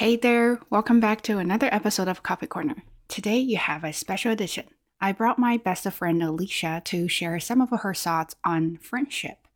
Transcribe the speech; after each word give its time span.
Hey 0.00 0.16
there, 0.16 0.58
welcome 0.70 0.98
back 0.98 1.20
to 1.24 1.36
another 1.36 1.68
episode 1.70 2.08
of 2.08 2.22
Coffee 2.22 2.46
Corner. 2.46 2.84
Today 3.06 3.36
you 3.36 3.58
have 3.58 3.84
a 3.84 3.92
special 3.92 4.32
edition. 4.32 4.64
I 4.98 5.12
brought 5.12 5.38
my 5.38 5.58
best 5.58 5.86
friend 5.92 6.22
Alicia 6.22 6.80
to 6.86 7.06
share 7.06 7.38
some 7.38 7.60
of 7.60 7.68
her 7.68 7.92
thoughts 7.92 8.34
on 8.42 8.78
friendship. 8.78 9.46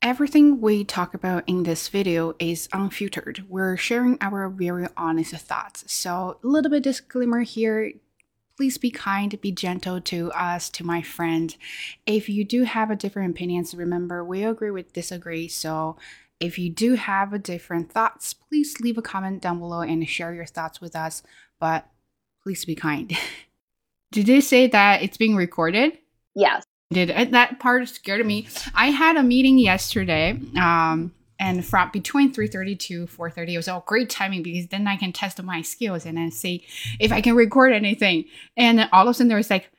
Everything 0.00 0.62
we 0.62 0.82
talk 0.82 1.12
about 1.12 1.44
in 1.46 1.64
this 1.64 1.88
video 1.88 2.34
is 2.38 2.70
unfiltered. 2.72 3.44
We're 3.46 3.76
sharing 3.76 4.16
our 4.22 4.48
very 4.48 4.86
honest 4.96 5.34
thoughts. 5.34 5.84
So, 5.92 6.38
a 6.42 6.46
little 6.46 6.70
bit 6.70 6.82
disclaimer 6.82 7.42
here 7.42 7.92
please 8.56 8.78
be 8.78 8.90
kind, 8.90 9.38
be 9.40 9.52
gentle 9.52 10.00
to 10.00 10.32
us, 10.32 10.70
to 10.70 10.84
my 10.84 11.02
friend. 11.02 11.56
If 12.06 12.28
you 12.28 12.44
do 12.44 12.64
have 12.64 12.90
a 12.90 12.96
different 12.96 13.30
opinions, 13.32 13.74
remember 13.74 14.24
we 14.24 14.44
agree 14.44 14.70
with 14.70 14.92
disagree. 14.92 15.48
So 15.48 15.96
if 16.40 16.58
you 16.58 16.70
do 16.70 16.94
have 16.94 17.32
a 17.32 17.38
different 17.38 17.92
thoughts, 17.92 18.34
please 18.34 18.80
leave 18.80 18.98
a 18.98 19.02
comment 19.02 19.42
down 19.42 19.58
below 19.58 19.80
and 19.80 20.08
share 20.08 20.34
your 20.34 20.46
thoughts 20.46 20.80
with 20.80 20.96
us. 20.96 21.22
But 21.60 21.86
please 22.42 22.64
be 22.64 22.74
kind. 22.74 23.16
Did 24.12 24.26
they 24.26 24.40
say 24.40 24.66
that 24.68 25.02
it's 25.02 25.16
being 25.16 25.36
recorded? 25.36 25.98
Yes. 26.34 26.64
Did 26.90 27.10
uh, 27.10 27.24
that 27.30 27.58
part 27.58 27.88
scared 27.88 28.24
me? 28.24 28.46
I 28.74 28.90
had 28.90 29.16
a 29.16 29.22
meeting 29.22 29.58
yesterday. 29.58 30.38
Um, 30.56 31.12
and 31.38 31.64
from 31.64 31.90
between 31.90 32.32
3.30 32.32 32.78
to 32.78 33.06
4.30 33.06 33.52
it 33.52 33.56
was 33.56 33.68
all 33.68 33.84
great 33.86 34.08
timing 34.08 34.42
because 34.42 34.68
then 34.68 34.86
i 34.86 34.96
can 34.96 35.12
test 35.12 35.42
my 35.42 35.62
skills 35.62 36.06
and 36.06 36.16
then 36.16 36.30
see 36.30 36.66
if 36.98 37.12
i 37.12 37.20
can 37.20 37.34
record 37.34 37.72
anything. 37.72 38.24
And 38.56 38.78
then 38.78 38.88
all 38.92 39.06
of 39.06 39.10
a 39.10 39.14
sudden 39.14 39.28
there 39.28 39.36
was 39.36 39.50
like 39.50 39.70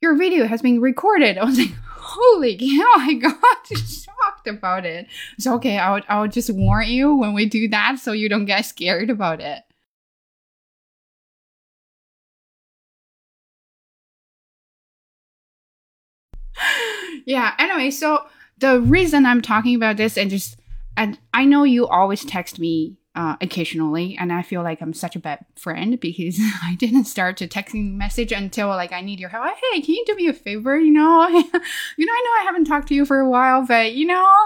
your 0.00 0.16
video 0.16 0.46
has 0.46 0.62
been 0.62 0.80
recorded. 0.80 1.38
I 1.38 1.44
was 1.44 1.58
like 1.58 1.72
holy 1.86 2.58
cow 2.58 2.92
i 2.98 3.14
got 3.14 3.66
shocked 3.66 4.46
about 4.46 4.84
it. 4.84 5.06
So 5.38 5.54
okay 5.54 5.78
i'll, 5.78 6.02
I'll 6.08 6.28
just 6.28 6.50
warn 6.52 6.88
you 6.88 7.14
when 7.16 7.32
we 7.34 7.46
do 7.46 7.68
that 7.68 7.98
so 7.98 8.12
you 8.12 8.28
don't 8.28 8.44
get 8.44 8.62
scared 8.62 9.10
about 9.10 9.40
it. 9.40 9.62
Yeah 17.26 17.54
anyway 17.58 17.90
so 17.90 18.26
the 18.58 18.80
reason 18.80 19.24
i'm 19.24 19.40
talking 19.40 19.74
about 19.74 19.96
this 19.96 20.18
and 20.18 20.30
just 20.30 20.58
and 20.96 21.18
I 21.32 21.44
know 21.44 21.64
you 21.64 21.86
always 21.86 22.24
text 22.24 22.58
me 22.58 22.96
uh, 23.14 23.36
occasionally, 23.40 24.16
and 24.18 24.32
I 24.32 24.42
feel 24.42 24.62
like 24.62 24.82
I'm 24.82 24.92
such 24.92 25.14
a 25.14 25.20
bad 25.20 25.44
friend 25.56 26.00
because 26.00 26.38
I 26.62 26.74
didn't 26.76 27.04
start 27.04 27.36
to 27.38 27.48
texting 27.48 27.94
message 27.94 28.32
until 28.32 28.68
like 28.68 28.92
I 28.92 29.00
need 29.00 29.20
your 29.20 29.28
help. 29.28 29.44
Hey, 29.72 29.80
can 29.80 29.94
you 29.94 30.04
do 30.06 30.16
me 30.16 30.28
a 30.28 30.32
favor? 30.32 30.78
You 30.78 30.92
know, 30.92 31.28
you 31.28 31.36
know, 32.06 32.12
I 32.12 32.22
know 32.24 32.40
I 32.40 32.44
haven't 32.44 32.64
talked 32.64 32.88
to 32.88 32.94
you 32.94 33.04
for 33.04 33.20
a 33.20 33.28
while, 33.28 33.64
but 33.66 33.92
you 33.92 34.06
know, 34.06 34.36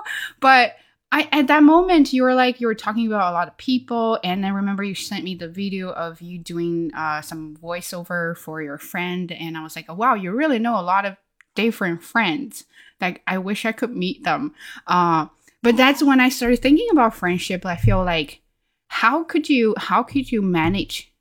but 0.41 0.77
I 1.11 1.29
at 1.33 1.47
that 1.47 1.63
moment 1.63 2.13
you 2.13 2.23
were 2.23 2.35
like 2.35 2.61
you 2.61 2.67
were 2.67 2.75
talking 2.75 3.07
about 3.07 3.31
a 3.31 3.35
lot 3.35 3.49
of 3.49 3.57
people, 3.57 4.19
and 4.23 4.45
I 4.45 4.51
remember 4.51 4.83
you 4.83 4.95
sent 4.95 5.25
me 5.25 5.35
the 5.35 5.49
video 5.49 5.91
of 5.91 6.21
you 6.21 6.39
doing 6.39 6.93
uh, 6.95 7.23
some 7.23 7.57
voiceover 7.57 8.37
for 8.37 8.61
your 8.61 8.79
friend, 8.79 9.33
and 9.33 9.57
I 9.57 9.63
was 9.63 9.77
like, 9.77 9.87
oh, 9.89 9.95
wow, 9.95 10.15
you 10.15 10.33
really 10.33 10.59
know 10.59 10.79
a 10.79 10.83
lot 10.83 11.07
of 11.07 11.17
different 11.55 12.03
friends. 12.03 12.65
Like 13.01 13.23
I 13.27 13.39
wish 13.39 13.65
I 13.65 13.73
could 13.73 13.97
meet 13.97 14.25
them. 14.25 14.55
Uh, 14.87 15.27
but 15.63 15.77
that's 15.77 16.03
when 16.03 16.21
I 16.21 16.29
started 16.29 16.61
thinking 16.61 16.89
about 16.91 17.15
friendship. 17.15 17.67
I 17.67 17.77
feel 17.77 18.05
like 18.05 18.43
how 18.89 19.25
could 19.25 19.49
you 19.49 19.75
how 19.77 20.03
could 20.03 20.31
you 20.33 20.43
manage 20.43 21.13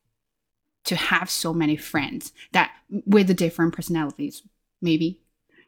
to 0.85 0.95
have 0.95 1.29
so 1.29 1.53
many 1.53 1.75
friends 1.75 2.31
that 2.53 2.71
with 3.05 3.27
the 3.27 3.33
different 3.33 3.73
personalities? 3.73 4.43
Maybe 4.81 5.19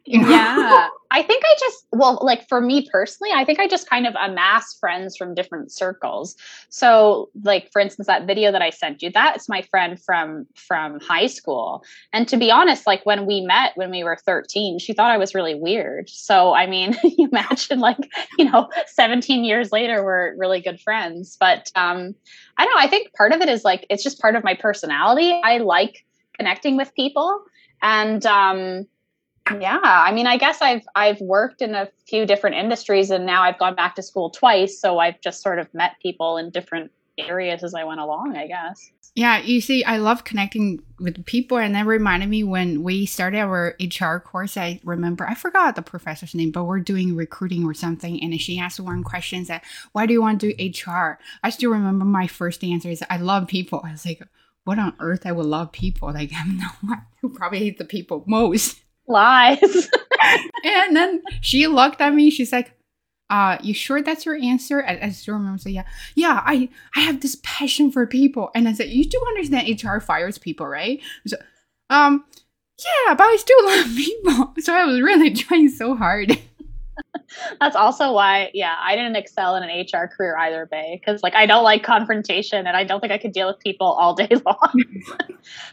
you 0.10 0.20
know? 0.20 0.30
Yeah. 0.30 0.88
I 1.12 1.24
think 1.24 1.44
I 1.44 1.54
just, 1.60 1.86
well, 1.92 2.20
like 2.22 2.48
for 2.48 2.62
me 2.62 2.88
personally, 2.92 3.32
I 3.34 3.44
think 3.44 3.60
I 3.60 3.68
just 3.68 3.90
kind 3.90 4.06
of 4.06 4.14
amass 4.20 4.76
friends 4.80 5.18
from 5.18 5.34
different 5.34 5.72
circles. 5.72 6.36
So, 6.70 7.30
like 7.44 7.72
for 7.72 7.80
instance, 7.80 8.08
that 8.08 8.28
video 8.28 8.52
that 8.52 8.62
I 8.62 8.70
sent 8.70 9.02
you, 9.02 9.12
that's 9.12 9.50
my 9.50 9.64
friend 9.64 10.00
from 10.00 10.46
from 10.56 11.00
high 11.00 11.25
school. 11.25 11.84
And 12.14 12.28
to 12.28 12.38
be 12.38 12.52
honest, 12.52 12.86
like 12.86 13.06
when 13.06 13.25
we 13.25 13.42
met 13.42 13.74
when 13.75 13.90
we 13.90 14.03
were 14.03 14.18
13, 14.24 14.78
she 14.80 14.94
thought 14.94 15.12
I 15.12 15.18
was 15.18 15.34
really 15.34 15.56
weird. 15.56 16.09
So, 16.09 16.53
I 16.53 16.68
mean, 16.68 16.96
you 17.03 17.28
imagine 17.28 17.80
like, 17.80 17.98
you 18.38 18.46
know, 18.46 18.69
17 18.88 19.44
years 19.44 19.72
later, 19.72 20.03
we're 20.03 20.36
really 20.38 20.62
good 20.62 20.80
friends. 20.80 21.38
But 21.40 21.72
um, 21.75 22.14
I 22.58 22.66
don't 22.66 22.75
know, 22.75 22.81
I 22.81 22.88
think 22.88 23.14
part 23.14 23.31
of 23.31 23.42
it 23.42 23.50
is 23.50 23.64
like 23.64 23.86
it's 23.90 24.03
just 24.03 24.22
part 24.22 24.36
of 24.36 24.44
my 24.44 24.53
personality. 24.53 25.40
I 25.44 25.58
like 25.58 26.06
connecting 26.38 26.78
with 26.78 26.94
people. 26.96 27.44
And 27.81 28.24
um 28.25 28.88
yeah, 29.60 29.80
I 29.84 30.12
mean, 30.12 30.28
I 30.28 30.38
guess 30.38 30.62
I've 30.62 30.86
I've 30.96 31.20
worked 31.22 31.62
in 31.62 31.76
a 31.76 31.90
few 32.08 32.26
different 32.26 32.56
industries, 32.56 33.10
and 33.12 33.26
now 33.26 33.44
I've 33.44 33.58
gone 33.58 33.76
back 33.76 33.96
to 33.96 34.04
school 34.04 34.30
twice, 34.30 34.80
so 34.80 35.00
I've 35.00 35.20
just 35.22 35.42
sort 35.42 35.60
of 35.60 35.74
met 35.74 35.94
people 36.02 36.38
in 36.38 36.50
different 36.50 36.92
areas 37.18 37.64
as 37.64 37.74
I 37.74 37.84
went 37.84 38.00
along. 38.00 38.36
I 38.36 38.48
guess. 38.48 38.92
Yeah, 39.16 39.40
you 39.40 39.60
see, 39.60 39.84
I 39.84 39.98
love 39.98 40.24
connecting 40.24 40.82
with 41.00 41.26
people, 41.26 41.58
and 41.58 41.76
that 41.76 41.86
reminded 41.86 42.30
me 42.30 42.44
when 42.44 42.84
we 42.84 43.06
started 43.06 43.40
our 43.40 43.76
HR 43.80 44.18
course. 44.20 44.56
I 44.56 44.80
remember 44.84 45.28
I 45.28 45.34
forgot 45.34 45.76
the 45.76 45.81
professor's 45.81 46.36
name, 46.36 46.52
but 46.52 46.66
we're 46.66 46.80
doing 46.80 47.16
recruiting 47.16 47.66
or 47.66 47.74
something, 47.74 48.22
and 48.22 48.40
she 48.40 48.60
asked 48.60 48.80
one 48.80 49.04
question 49.04 49.44
that, 49.46 49.64
"Why 49.94 50.06
do 50.06 50.14
you 50.14 50.22
want 50.22 50.42
to 50.42 50.54
do 50.54 50.64
HR?" 50.64 51.20
I 51.44 51.50
still 51.50 51.72
remember 51.72 52.06
my 52.06 52.28
first 52.28 52.64
answer 52.64 52.90
is, 52.90 53.04
"I 53.10 53.18
love 53.18 53.48
people." 53.48 53.81
I 53.84 53.92
was 53.92 54.06
like, 54.06 54.22
"What 54.64 54.80
on 54.80 54.94
earth? 55.00 55.26
I 55.26 55.31
would 55.31 55.46
love 55.46 55.72
people." 55.72 56.14
Like 56.14 56.31
I'm 56.38 56.58
the 56.58 56.70
one 56.81 57.02
who 57.22 57.30
probably 57.30 57.60
hate 57.60 57.78
the 57.78 57.86
people 57.86 58.24
most 58.28 58.81
lies. 59.09 59.59
and 60.64 60.96
then 60.96 61.22
she 61.42 61.68
looked 61.68 62.02
at 62.02 62.14
me. 62.14 62.30
She's 62.30 62.52
like, 62.52 62.74
uh, 63.30 63.58
you 63.62 63.74
sure 63.74 64.02
that's 64.02 64.25
your 64.25 64.36
answer? 64.36 64.84
I, 64.84 65.00
I 65.03 65.09
still 65.09 65.36
remember 65.36 65.59
saying, 65.59 65.75
yeah, 65.75 65.86
yeah, 66.16 66.42
I, 66.46 66.70
I 66.96 67.02
have 67.02 67.22
this 67.22 67.38
passion 67.44 67.92
for 67.92 68.08
people. 68.08 68.50
And 68.56 68.68
I 68.68 68.74
said, 68.74 68.90
you 68.90 69.06
do 69.06 69.24
understand 69.30 69.84
HR 69.84 70.00
fires 70.00 70.38
people, 70.38 70.66
right? 70.66 71.00
So, 71.28 71.38
um, 71.90 72.25
yeah, 72.80 73.14
but 73.14 73.24
I 73.24 73.36
still 73.38 73.66
love 73.66 73.88
people. 73.96 74.53
So 74.59 74.74
I 74.74 74.86
was 74.86 75.02
really 75.02 75.31
trying 75.31 75.69
so 75.69 75.96
hard. 75.96 76.40
That's 77.60 77.76
also 77.76 78.12
why, 78.12 78.50
yeah, 78.54 78.76
I 78.82 78.96
didn't 78.96 79.16
excel 79.16 79.56
in 79.56 79.64
an 79.64 79.70
HR 79.70 80.08
career 80.08 80.36
either, 80.38 80.66
Bay, 80.66 81.00
because 81.00 81.22
like 81.22 81.36
I 81.36 81.46
don't 81.46 81.64
like 81.64 81.84
confrontation 81.84 82.66
and 82.66 82.76
I 82.76 82.84
don't 82.84 83.00
think 83.00 83.14
I 83.14 83.18
could 83.18 83.32
deal 83.32 83.48
with 83.48 83.60
people 83.60 83.88
all 83.88 84.14
day 84.14 84.30
long. 84.46 84.84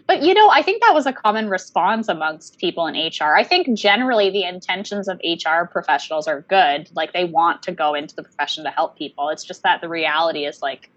but 0.07 0.23
you 0.23 0.35
know, 0.35 0.51
I 0.51 0.63
think 0.63 0.83
that 0.83 0.93
was 0.95 1.07
a 1.07 1.13
common 1.13 1.49
response 1.49 2.09
amongst 2.09 2.59
people 2.59 2.87
in 2.87 2.95
HR. 2.95 3.35
I 3.37 3.45
think 3.45 3.77
generally 3.77 4.31
the 4.31 4.45
intentions 4.45 5.09
of 5.09 5.21
HR 5.25 5.65
professionals 5.65 6.29
are 6.29 6.43
good. 6.43 6.91
Like 6.95 7.13
they 7.13 7.25
want 7.25 7.63
to 7.65 7.73
go 7.73 7.95
into 7.95 8.15
the 8.15 8.23
profession 8.23 8.65
to 8.65 8.71
help 8.71 8.97
people. 8.97 9.29
It's 9.31 9.45
just 9.45 9.63
that 9.63 9.81
the 9.81 9.89
reality 9.89 10.45
is 10.45 10.63
like, 10.63 10.91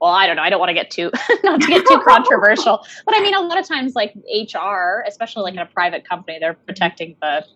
well, 0.00 0.10
I 0.10 0.26
don't 0.26 0.34
know. 0.34 0.42
I 0.42 0.50
don't 0.50 0.58
want 0.58 0.70
to 0.70 0.74
get 0.74 0.90
too 0.90 1.12
not 1.44 1.60
to 1.60 1.66
get 1.68 1.86
too 1.86 2.00
controversial, 2.04 2.84
but 3.04 3.14
I 3.14 3.20
mean, 3.20 3.34
a 3.34 3.40
lot 3.40 3.56
of 3.56 3.68
times, 3.68 3.94
like 3.94 4.12
HR, 4.26 5.04
especially 5.06 5.44
like 5.44 5.54
in 5.54 5.60
a 5.60 5.66
private 5.66 6.06
company, 6.06 6.38
they're 6.40 6.54
protecting 6.54 7.14
the 7.22 7.46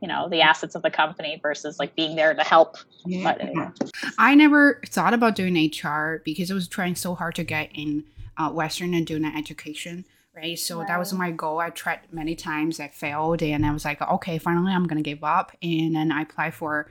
you 0.00 0.08
know 0.08 0.28
the 0.28 0.40
assets 0.40 0.74
of 0.74 0.82
the 0.82 0.90
company 0.90 1.38
versus 1.42 1.78
like 1.78 1.94
being 1.94 2.16
there 2.16 2.34
to 2.34 2.42
help. 2.42 2.76
Yeah. 3.04 3.34
but, 3.34 3.90
i 4.18 4.34
never 4.34 4.80
thought 4.86 5.14
about 5.14 5.36
doing 5.36 5.54
hr 5.82 6.20
because 6.24 6.50
i 6.50 6.54
was 6.54 6.68
trying 6.68 6.94
so 6.94 7.14
hard 7.14 7.34
to 7.36 7.44
get 7.44 7.70
in 7.74 8.04
uh, 8.36 8.50
western 8.50 8.94
and 8.94 9.06
doing 9.06 9.24
an 9.24 9.36
education 9.36 10.04
right? 10.34 10.58
So 10.58 10.78
right. 10.78 10.88
that 10.88 10.98
was 10.98 11.12
my 11.12 11.30
goal. 11.30 11.58
I 11.58 11.70
tried 11.70 12.00
many 12.12 12.34
times 12.34 12.80
i 12.80 12.88
failed 12.88 13.42
and 13.42 13.64
i 13.64 13.72
was 13.72 13.84
like 13.84 14.00
okay 14.00 14.38
finally 14.38 14.72
i'm 14.72 14.86
gonna 14.86 15.02
give 15.02 15.24
up. 15.24 15.52
And 15.62 15.94
then 15.94 16.12
i 16.12 16.22
applied 16.22 16.54
for 16.54 16.90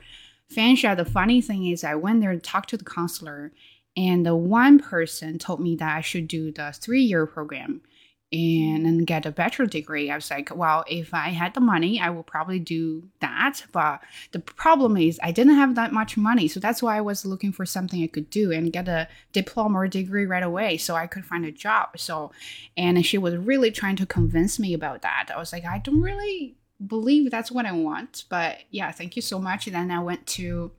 Fanshawe 0.54 0.96
the 0.96 1.04
funny 1.04 1.40
thing 1.40 1.66
is 1.66 1.84
i 1.84 1.94
went 1.94 2.20
there 2.20 2.32
to 2.32 2.40
talk 2.40 2.66
to 2.66 2.76
the 2.76 2.84
counselor 2.84 3.52
and 3.96 4.24
the 4.24 4.36
one 4.36 4.78
person 4.78 5.38
told 5.38 5.60
me 5.60 5.76
that 5.76 5.96
i 5.96 6.00
should 6.00 6.28
do 6.28 6.50
the 6.50 6.72
three 6.72 7.02
year 7.02 7.26
program 7.26 7.82
and 8.30 8.86
and 8.86 9.06
get 9.06 9.24
a 9.24 9.30
bachelor 9.30 9.66
degree. 9.66 10.10
I 10.10 10.16
was 10.16 10.30
like, 10.30 10.54
well, 10.54 10.84
if 10.86 11.14
I 11.14 11.30
had 11.30 11.54
the 11.54 11.60
money, 11.60 11.98
I 11.98 12.10
would 12.10 12.26
probably 12.26 12.58
do 12.58 13.08
that. 13.20 13.64
But 13.72 14.02
the 14.32 14.38
problem 14.38 14.96
is, 14.96 15.18
I 15.22 15.32
didn't 15.32 15.54
have 15.54 15.74
that 15.76 15.92
much 15.92 16.16
money, 16.16 16.46
so 16.48 16.60
that's 16.60 16.82
why 16.82 16.98
I 16.98 17.00
was 17.00 17.24
looking 17.24 17.52
for 17.52 17.64
something 17.64 18.02
I 18.02 18.06
could 18.06 18.28
do 18.28 18.52
and 18.52 18.72
get 18.72 18.88
a 18.88 19.08
diploma 19.32 19.78
or 19.78 19.88
degree 19.88 20.26
right 20.26 20.42
away, 20.42 20.76
so 20.76 20.94
I 20.94 21.06
could 21.06 21.24
find 21.24 21.44
a 21.44 21.52
job. 21.52 21.98
So, 21.98 22.30
and 22.76 23.04
she 23.04 23.16
was 23.18 23.36
really 23.36 23.70
trying 23.70 23.96
to 23.96 24.06
convince 24.06 24.58
me 24.58 24.74
about 24.74 25.02
that. 25.02 25.30
I 25.34 25.38
was 25.38 25.52
like, 25.52 25.64
I 25.64 25.78
don't 25.78 26.02
really 26.02 26.56
believe 26.86 27.30
that's 27.30 27.50
what 27.50 27.66
I 27.66 27.72
want, 27.72 28.24
but 28.28 28.58
yeah, 28.70 28.92
thank 28.92 29.16
you 29.16 29.22
so 29.22 29.38
much. 29.38 29.66
And 29.66 29.74
then 29.74 29.90
I 29.90 30.00
went 30.00 30.26
to 30.28 30.70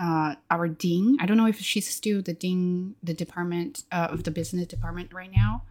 uh, 0.00 0.34
our 0.50 0.66
dean. 0.66 1.18
I 1.20 1.26
don't 1.26 1.36
know 1.36 1.46
if 1.46 1.60
she's 1.60 1.88
still 1.88 2.20
the 2.20 2.34
dean, 2.34 2.96
the 3.02 3.14
department 3.14 3.84
uh, 3.92 4.08
of 4.10 4.24
the 4.24 4.32
business 4.32 4.66
department 4.66 5.14
right 5.14 5.30
now 5.34 5.62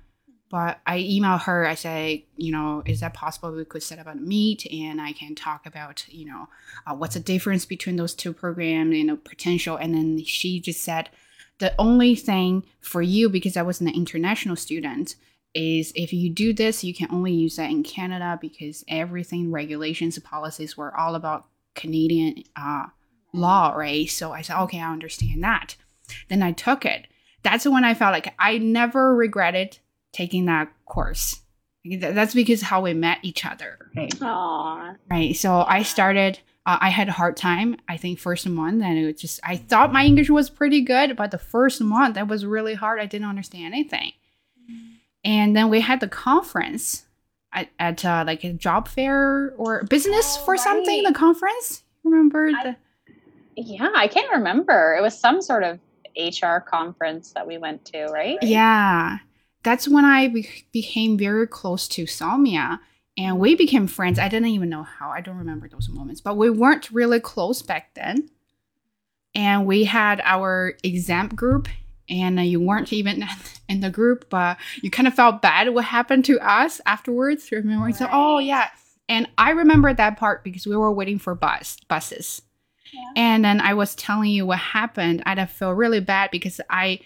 but 0.54 0.82
I 0.86 1.00
email 1.00 1.40
her. 1.40 1.66
I 1.66 1.74
say, 1.74 2.28
you 2.38 2.52
know, 2.52 2.84
is 2.86 3.00
that 3.00 3.16
possible? 3.16 3.52
We 3.52 3.66
could 3.66 3.82
set 3.82 3.98
up 3.98 4.06
a 4.06 4.14
meet 4.14 4.72
and 4.72 5.02
I 5.02 5.12
can 5.12 5.34
talk 5.34 5.66
about, 5.66 6.06
you 6.08 6.28
know, 6.28 6.48
uh, 6.86 6.94
what's 6.94 7.16
the 7.16 7.20
difference 7.20 7.66
between 7.66 7.96
those 7.96 8.14
two 8.14 8.34
programs, 8.34 8.96
and 8.96 9.10
the 9.10 9.16
potential. 9.16 9.78
And 9.78 9.96
then 9.96 10.24
she 10.24 10.60
just 10.60 10.84
said, 10.84 11.10
the 11.58 11.74
only 11.80 12.14
thing 12.14 12.66
for 12.82 13.02
you, 13.02 13.30
because 13.30 13.58
I 13.58 13.64
was 13.64 13.82
an 13.82 13.88
international 13.88 14.56
student, 14.56 15.16
is 15.56 15.92
if 15.96 16.14
you 16.14 16.30
do 16.30 16.54
this, 16.54 16.84
you 16.84 16.94
can 16.94 17.08
only 17.10 17.34
use 17.34 17.56
that 17.56 17.72
in 17.72 17.82
Canada 17.82 18.38
because 18.40 18.86
everything, 18.88 19.52
regulations, 19.52 20.20
policies 20.20 20.78
were 20.78 20.96
all 20.96 21.16
about 21.16 21.48
Canadian 21.74 22.44
uh, 22.56 22.86
law, 23.34 23.72
right? 23.72 24.08
So 24.08 24.34
I 24.34 24.44
said, 24.44 24.62
okay, 24.62 24.80
I 24.80 24.92
understand 24.92 25.44
that. 25.44 25.78
Then 26.30 26.44
I 26.44 26.52
took 26.52 26.86
it. 26.86 27.08
That's 27.42 27.66
when 27.66 27.84
I 27.84 27.96
felt 27.96 28.14
like 28.14 28.36
I 28.38 28.60
never 28.60 29.16
regretted 29.16 29.80
taking 30.14 30.46
that 30.46 30.70
course. 30.86 31.42
That's 32.00 32.34
because 32.34 32.62
how 32.62 32.80
we 32.82 32.94
met 32.94 33.18
each 33.24 33.46
other. 33.46 33.78
Right. 33.96 34.10
Aww. 34.20 34.96
Right. 35.12 35.36
So 35.36 35.66
I 35.68 35.84
started. 35.84 36.40
Uh, 36.66 36.78
I 36.80 36.90
had 36.90 37.10
a 37.10 37.12
hard 37.12 37.36
time. 37.36 37.76
I 37.90 37.98
think 37.98 38.20
first 38.20 38.48
month, 38.48 38.82
and 38.82 38.98
it 38.98 39.06
was 39.06 39.20
just. 39.22 39.42
I 39.44 39.58
thought 39.58 39.92
my 39.92 40.06
English 40.06 40.30
was 40.30 40.50
pretty 40.50 40.80
good, 40.80 41.18
but 41.18 41.32
the 41.32 41.38
first 41.38 41.82
month 41.82 42.16
that 42.16 42.30
was 42.30 42.46
really 42.46 42.74
hard. 42.74 43.02
I 43.02 43.06
didn't 43.06 43.28
understand 43.28 43.74
anything. 43.74 44.14
And 45.26 45.56
then 45.56 45.70
we 45.70 45.82
had 45.82 46.00
the 46.00 46.08
conference 46.08 47.06
at, 47.54 47.70
at 47.80 48.04
uh, 48.06 48.24
like 48.26 48.44
a 48.44 48.54
job 48.54 48.88
fair 48.88 49.54
or 49.58 49.84
business 49.84 50.38
Oh, 50.40 50.46
for 50.46 50.58
something. 50.58 51.04
The 51.04 51.14
conference. 51.14 51.84
Remember 52.04 52.50
I- 52.56 52.64
the? 52.64 52.76
Yeah, 53.56 53.90
I 53.96 54.08
can't 54.08 54.32
remember. 54.32 54.96
It 54.98 55.02
was 55.02 55.18
some 55.20 55.42
sort 55.42 55.64
of 55.64 55.80
HR 56.18 56.58
conference 56.60 57.32
that 57.34 57.46
we 57.46 57.58
went 57.60 57.86
to, 57.86 58.06
right? 58.08 58.38
Yeah, 58.42 59.18
that's 59.64 59.88
when 59.88 60.06
I 60.06 60.28
be- 60.28 60.66
became 60.72 61.18
very 61.18 61.48
close 61.48 61.88
to 61.90 62.04
Salmia, 62.04 62.80
and 63.18 63.40
we 63.40 63.56
became 63.56 63.88
friends. 63.88 64.20
I 64.20 64.28
didn't 64.28 64.50
even 64.50 64.70
know 64.70 64.84
how. 64.84 65.10
I 65.10 65.22
don't 65.22 65.38
remember 65.38 65.68
those 65.70 65.90
moments, 65.90 66.22
but 66.22 66.36
we 66.38 66.50
weren't 66.50 66.90
really 66.92 67.20
close 67.20 67.62
back 67.62 67.94
then. 67.94 68.30
And 69.36 69.66
we 69.66 69.84
had 69.86 70.22
our 70.24 70.74
exam 70.84 71.30
group, 71.30 71.68
and 72.10 72.38
uh, 72.38 72.44
you 72.44 72.60
weren't 72.62 72.94
even 72.94 73.26
in 73.70 73.80
the 73.80 73.90
group, 73.90 74.30
but 74.30 74.58
you 74.82 74.92
kind 74.92 75.08
of 75.08 75.14
felt 75.16 75.42
bad 75.42 75.70
what 75.74 75.86
happened 75.86 76.26
to 76.26 76.40
us 76.40 76.80
afterwards. 76.86 77.52
Remember? 77.52 77.92
So, 77.94 78.08
oh 78.12 78.36
Right. 78.38 78.46
yeah, 78.46 78.70
and 79.10 79.28
I 79.38 79.52
remember 79.52 79.94
that 79.94 80.18
part 80.18 80.44
because 80.44 80.68
we 80.68 80.76
were 80.78 80.92
waiting 80.92 81.18
for 81.20 81.34
bus 81.36 81.78
buses. 81.88 82.42
Yeah. 82.92 83.00
And 83.16 83.44
then 83.44 83.60
I 83.60 83.74
was 83.74 83.96
telling 83.96 84.30
you 84.30 84.46
what 84.46 84.60
happened. 84.60 85.24
I 85.26 85.44
feel 85.46 85.72
really 85.72 86.00
bad 86.00 86.30
because 86.30 86.62
I 86.70 87.00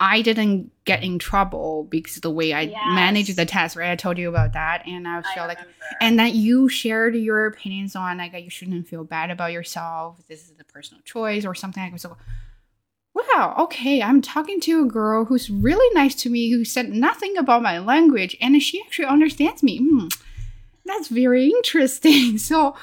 I 0.00 0.22
didn't 0.22 0.70
get 0.84 1.02
in 1.02 1.18
trouble 1.18 1.86
because 1.88 2.16
of 2.16 2.22
the 2.22 2.30
way 2.30 2.52
I 2.52 2.62
Yes. 2.62 2.82
managed 2.84 3.36
the 3.36 3.46
test, 3.46 3.76
right? 3.76 3.90
I 3.90 3.96
told 3.96 4.18
you 4.18 4.28
about 4.28 4.52
that. 4.54 4.86
And 4.86 5.06
I 5.06 5.18
I 5.18 5.22
feel 5.22 5.46
like 5.46 5.58
and 6.00 6.18
that 6.18 6.34
you 6.34 6.68
shared 6.68 7.14
your 7.14 7.46
opinions 7.46 7.94
on 7.94 8.18
like 8.18 8.34
you 8.34 8.50
shouldn't 8.50 8.88
feel 8.88 9.04
bad 9.04 9.30
about 9.30 9.52
yourself. 9.52 10.26
This 10.28 10.44
is 10.44 10.52
the 10.56 10.64
personal 10.64 11.00
choice 11.04 11.44
or 11.44 11.54
something 11.54 11.82
like 11.82 11.92
that. 11.92 12.00
So 12.00 12.16
wow, 13.14 13.54
okay, 13.58 14.02
I'm 14.02 14.20
talking 14.20 14.60
to 14.62 14.82
a 14.82 14.86
girl 14.86 15.24
who's 15.24 15.48
really 15.50 15.94
nice 15.94 16.14
to 16.16 16.30
me, 16.30 16.50
who 16.50 16.64
said 16.64 16.90
nothing 16.90 17.36
about 17.36 17.62
my 17.62 17.78
language, 17.78 18.36
and 18.40 18.60
she 18.60 18.82
actually 18.84 19.06
understands 19.06 19.62
me. 19.62 19.78
Hmm, 19.78 20.08
that's 20.84 21.08
very 21.08 21.46
interesting. 21.48 22.38
So 22.38 22.74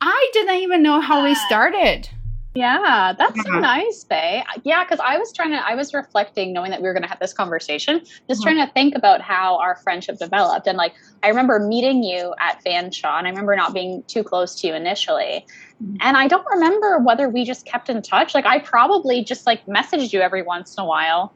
I 0.00 0.30
didn't 0.32 0.56
even 0.56 0.82
know 0.82 1.00
how 1.00 1.22
we 1.22 1.34
started. 1.34 2.10
Yeah, 2.56 3.12
that's 3.16 3.36
so 3.44 3.52
Yeah. 3.54 3.60
nice, 3.60 4.04
Bay. 4.04 4.42
Yeah, 4.64 4.82
because 4.82 4.98
I 4.98 5.18
was 5.18 5.32
trying 5.32 5.50
to, 5.50 5.56
I 5.58 5.74
was 5.74 5.92
reflecting, 5.92 6.52
knowing 6.52 6.70
that 6.70 6.80
we 6.80 6.88
were 6.88 6.94
going 6.94 7.02
to 7.02 7.08
have 7.08 7.18
this 7.20 7.32
conversation, 7.34 8.00
just 8.28 8.40
Mhm. 8.40 8.44
trying 8.44 8.66
to 8.66 8.72
think 8.72 8.94
about 8.96 9.20
how 9.20 9.58
our 9.58 9.76
friendship 9.76 10.18
developed. 10.18 10.66
And 10.66 10.78
like, 10.78 10.94
I 11.22 11.28
remember 11.28 11.60
meeting 11.60 12.02
you 12.02 12.34
at 12.40 12.60
Fanshawe, 12.64 13.18
and 13.18 13.26
I 13.26 13.30
remember 13.30 13.54
not 13.56 13.74
being 13.74 14.02
too 14.08 14.24
close 14.24 14.58
to 14.60 14.68
you 14.68 14.74
initially. 14.74 15.46
Mhm. 15.84 15.98
And 16.00 16.16
I 16.16 16.26
don't 16.26 16.46
remember 16.50 16.98
whether 16.98 17.28
we 17.28 17.44
just 17.44 17.66
kept 17.66 17.90
in 17.90 18.00
touch. 18.02 18.34
Like, 18.34 18.46
I 18.46 18.58
probably 18.60 19.22
just 19.22 19.46
like 19.46 19.64
messaged 19.66 20.12
you 20.12 20.20
every 20.22 20.42
once 20.42 20.74
in 20.78 20.82
a 20.82 20.86
while 20.86 21.32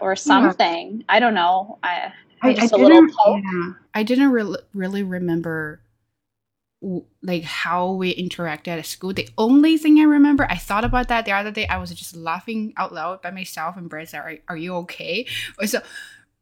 or 0.00 0.14
something. 0.16 1.04
I 1.08 1.18
don't 1.20 1.34
know. 1.34 1.78
I, 1.82 2.12
a 2.44 2.48
little 2.76 2.88
didn't- 2.88 3.14
yeah. 3.44 3.72
I 3.94 4.02
didn't 4.04 4.30
re- 4.32 4.56
really 4.74 5.02
remember 5.02 5.81
like 7.22 7.44
how 7.44 7.92
we 7.92 8.14
interacted 8.14 8.68
at 8.68 8.86
school. 8.86 9.12
The 9.12 9.28
only 9.38 9.78
thing 9.78 9.98
I 10.00 10.04
remember, 10.04 10.46
I 10.50 10.56
thought 10.56 10.84
about 10.84 11.08
that 11.08 11.24
the 11.24 11.32
other 11.32 11.50
day. 11.50 11.66
I 11.66 11.78
was 11.78 11.90
just 11.92 12.16
laughing 12.16 12.72
out 12.76 12.92
loud 12.92 13.22
by 13.22 13.30
myself, 13.30 13.76
and 13.76 13.88
Brett 13.88 14.08
said, 14.08 14.20
"Are, 14.20 14.34
are 14.48 14.56
you 14.56 14.74
okay?" 14.76 15.26
So 15.64 15.80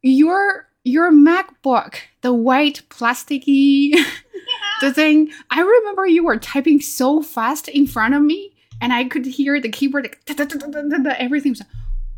your 0.01 0.67
your 0.83 1.11
MacBook, 1.11 1.95
the 2.21 2.33
white 2.33 2.81
plasticky 2.89 3.93
the 4.81 4.93
thing. 4.93 5.31
I 5.51 5.61
remember 5.61 6.07
you 6.07 6.23
were 6.23 6.37
typing 6.37 6.81
so 6.81 7.21
fast 7.21 7.67
in 7.67 7.85
front 7.85 8.15
of 8.15 8.23
me, 8.23 8.53
and 8.81 8.91
I 8.91 9.03
could 9.05 9.25
hear 9.25 9.59
the 9.61 9.69
keyboard. 9.69 10.05
Like, 10.05 10.25
da- 10.25 10.43
da- 10.43 10.45
da- 10.45 11.15
everything 11.17 11.51
was. 11.51 11.59
like, 11.59 11.69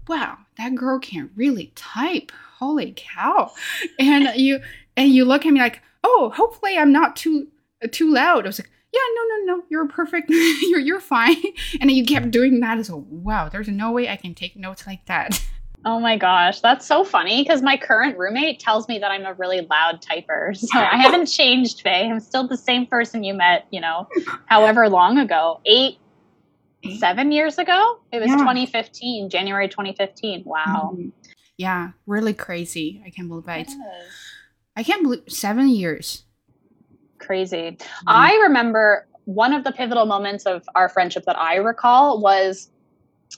Wow, 0.07 0.37
that 0.57 0.75
girl 0.75 0.99
can 0.99 1.29
really 1.35 1.71
type. 1.75 2.31
Holy 2.59 2.93
cow! 2.95 3.51
And 3.99 4.29
you 4.35 4.61
and 4.95 5.13
you 5.13 5.25
look 5.25 5.45
at 5.45 5.51
me 5.51 5.59
like, 5.59 5.81
oh, 6.03 6.31
hopefully 6.35 6.77
I'm 6.77 6.91
not 6.91 7.15
too 7.15 7.47
too 7.91 8.11
loud. 8.13 8.45
I 8.45 8.47
was 8.47 8.59
like, 8.59 8.69
yeah, 8.93 8.99
no, 9.15 9.21
no, 9.23 9.55
no, 9.57 9.63
you're 9.69 9.87
perfect. 9.87 10.29
you're 10.29 10.79
you're 10.79 10.99
fine. 10.99 11.35
And 11.81 11.89
then 11.89 11.95
you 11.97 12.05
kept 12.05 12.31
doing 12.31 12.59
that. 12.61 12.77
as 12.77 12.89
well. 12.89 13.05
wow, 13.09 13.49
there's 13.49 13.67
no 13.67 13.91
way 13.91 14.07
I 14.09 14.15
can 14.15 14.33
take 14.35 14.55
notes 14.55 14.85
like 14.87 15.05
that. 15.07 15.41
Oh 15.85 15.99
my 15.99 16.15
gosh, 16.17 16.61
that's 16.61 16.85
so 16.85 17.03
funny 17.03 17.43
because 17.43 17.61
my 17.61 17.75
current 17.75 18.17
roommate 18.17 18.57
tells 18.61 18.87
me 18.87 18.99
that 18.99 19.11
I'm 19.11 19.25
a 19.25 19.33
really 19.33 19.67
loud 19.69 20.01
typer. 20.01 20.55
So 20.55 20.79
I 20.79 20.95
haven't 20.95 21.25
changed, 21.25 21.81
Faye. 21.81 22.09
I'm 22.09 22.21
still 22.21 22.47
the 22.47 22.55
same 22.55 22.85
person 22.87 23.21
you 23.25 23.33
met, 23.33 23.67
you 23.69 23.81
know, 23.81 24.07
however 24.45 24.87
long 24.87 25.17
ago. 25.17 25.59
Eight, 25.65 25.97
Eight? 26.85 27.01
seven 27.01 27.33
years 27.33 27.57
ago? 27.57 27.99
It 28.13 28.19
was 28.19 28.29
Yeah. 28.29 28.37
2015, 28.37 29.29
January 29.29 29.67
2015. 29.67 30.43
Wow. 30.45 30.93
Mhm. 30.95 31.11
Yeah, 31.57 31.89
really 32.07 32.33
crazy. 32.33 33.03
I 33.05 33.09
can't 33.09 33.27
believe 33.27 33.49
it. 33.49 33.69
I 34.77 34.83
can't 34.83 35.03
believe 35.03 35.23
seven 35.27 35.67
years. 35.67 36.23
Crazy. 37.25 37.77
I 38.07 38.35
remember 38.43 39.07
one 39.25 39.53
of 39.53 39.63
the 39.63 39.71
pivotal 39.71 40.05
moments 40.05 40.45
of 40.45 40.67
our 40.75 40.89
friendship 40.89 41.23
that 41.25 41.37
I 41.37 41.55
recall 41.55 42.19
was 42.19 42.69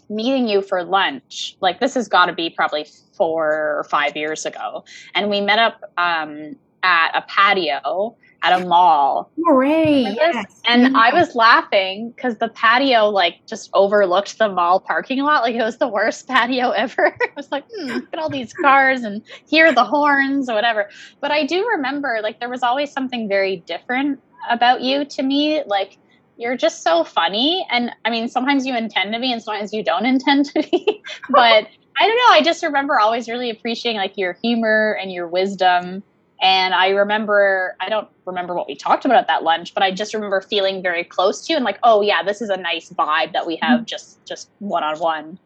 meeting 0.10 0.48
you 0.48 0.62
for 0.62 0.84
lunch. 0.84 1.56
Like 1.62 1.80
this 1.80 1.94
has 1.94 2.08
got 2.08 2.26
to 2.26 2.34
be 2.34 2.50
probably 2.50 2.88
four 3.14 3.78
or 3.80 3.86
five 3.90 4.16
years 4.16 4.46
ago, 4.46 4.84
and 5.14 5.30
we 5.30 5.42
met 5.42 5.60
up 5.60 5.82
um, 5.98 6.56
at 6.86 7.12
a 7.16 7.22
patio 7.24 8.16
at 8.44 8.62
a 8.62 8.66
mall. 8.68 9.32
Hooray! 9.44 10.04
This? 10.04 10.62
And 10.68 10.96
I 10.96 11.12
was 11.12 11.34
laughing 11.34 12.14
because 12.16 12.38
the 12.38 12.50
patio 12.50 13.10
like 13.10 13.38
just 13.48 13.72
overlooked 13.74 14.38
the 14.38 14.50
mall 14.50 14.80
parking 14.80 15.24
lot. 15.24 15.42
Like 15.42 15.56
it 15.56 15.64
was 15.64 15.78
the 15.80 15.88
worst 15.88 16.28
patio 16.30 16.70
ever. 16.70 17.08
I 17.08 17.30
was 17.36 17.52
like, 17.52 17.66
hmm, 17.76 17.88
look 17.88 18.14
at 18.14 18.20
all 18.20 18.30
these 18.30 18.54
cars 18.54 19.02
and 19.02 19.24
hear 19.48 19.74
the 19.74 19.84
horns 19.84 20.48
or 20.48 20.54
whatever. 20.54 20.90
But 21.22 21.32
I 21.32 21.46
do 21.46 21.68
remember 21.68 22.20
like 22.22 22.40
there 22.40 22.50
was 22.50 22.62
always 22.62 22.92
something 22.92 23.28
very 23.28 23.58
different 23.66 24.20
about 24.50 24.82
you 24.82 25.06
to 25.06 25.24
me. 25.24 25.64
Like 25.66 25.98
you're 26.38 26.58
just 26.58 26.84
so 26.84 27.04
funny. 27.04 27.66
And 27.72 27.92
I 28.06 28.12
mean, 28.12 28.28
sometimes 28.28 28.68
you 28.68 28.78
intend 28.78 29.12
to 29.14 29.20
be 29.20 29.32
and 29.32 29.42
sometimes 29.42 29.74
you 29.74 29.84
don't 29.84 30.06
intend 30.14 30.46
to 30.48 30.62
be. 30.62 31.02
but 31.30 31.68
I 31.98 32.08
don't 32.08 32.18
know. 32.18 32.34
I 32.34 32.42
just 32.44 32.62
remember 32.62 33.00
always 33.00 33.28
really 33.28 33.50
appreciating 33.50 34.00
like 34.00 34.18
your 34.18 34.38
humor 34.44 34.98
and 35.02 35.12
your 35.12 35.28
wisdom. 35.28 36.04
And 36.42 36.74
I 36.74 36.90
remember, 36.90 37.76
I 37.80 37.90
don't 37.90 38.08
remember 38.26 38.54
what 38.54 38.68
we 38.68 38.76
talked 38.76 39.06
about 39.06 39.18
at 39.18 39.28
that 39.28 39.44
lunch, 39.44 39.74
but 39.74 39.84
I 39.84 39.92
just 39.92 40.14
remember 40.14 40.42
feeling 40.42 40.82
very 40.82 41.04
close 41.04 41.46
to 41.46 41.54
you 41.54 41.58
and 41.58 41.64
like, 41.66 41.80
oh 41.84 42.02
yeah, 42.02 42.24
this 42.24 42.42
is 42.42 42.50
a 42.50 42.58
nice 42.58 42.90
vibe 42.90 43.34
that 43.34 43.48
we 43.48 43.56
have 43.62 43.86
just 43.86 44.24
just 44.26 44.50
one 44.60 44.84
on 44.84 45.00
one. 45.00 45.40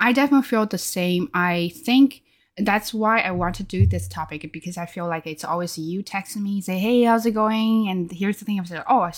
I 0.00 0.12
definitely 0.12 0.46
feel 0.46 0.66
the 0.66 0.78
same. 0.78 1.28
I 1.34 1.72
think 1.84 2.22
that's 2.58 2.92
why 2.92 3.20
I 3.20 3.30
want 3.30 3.54
to 3.56 3.62
do 3.62 3.86
this 3.86 4.08
topic 4.08 4.50
because 4.52 4.76
I 4.76 4.86
feel 4.86 5.06
like 5.06 5.26
it's 5.26 5.44
always 5.44 5.78
you 5.78 6.02
texting 6.02 6.42
me, 6.42 6.60
say, 6.60 6.78
"Hey, 6.78 7.02
how's 7.04 7.24
it 7.24 7.30
going?" 7.32 7.88
And 7.88 8.10
here's 8.10 8.38
the 8.38 8.44
thing: 8.44 8.58
I'm 8.58 8.66
saying, 8.66 8.82
"Oh, 8.88 9.08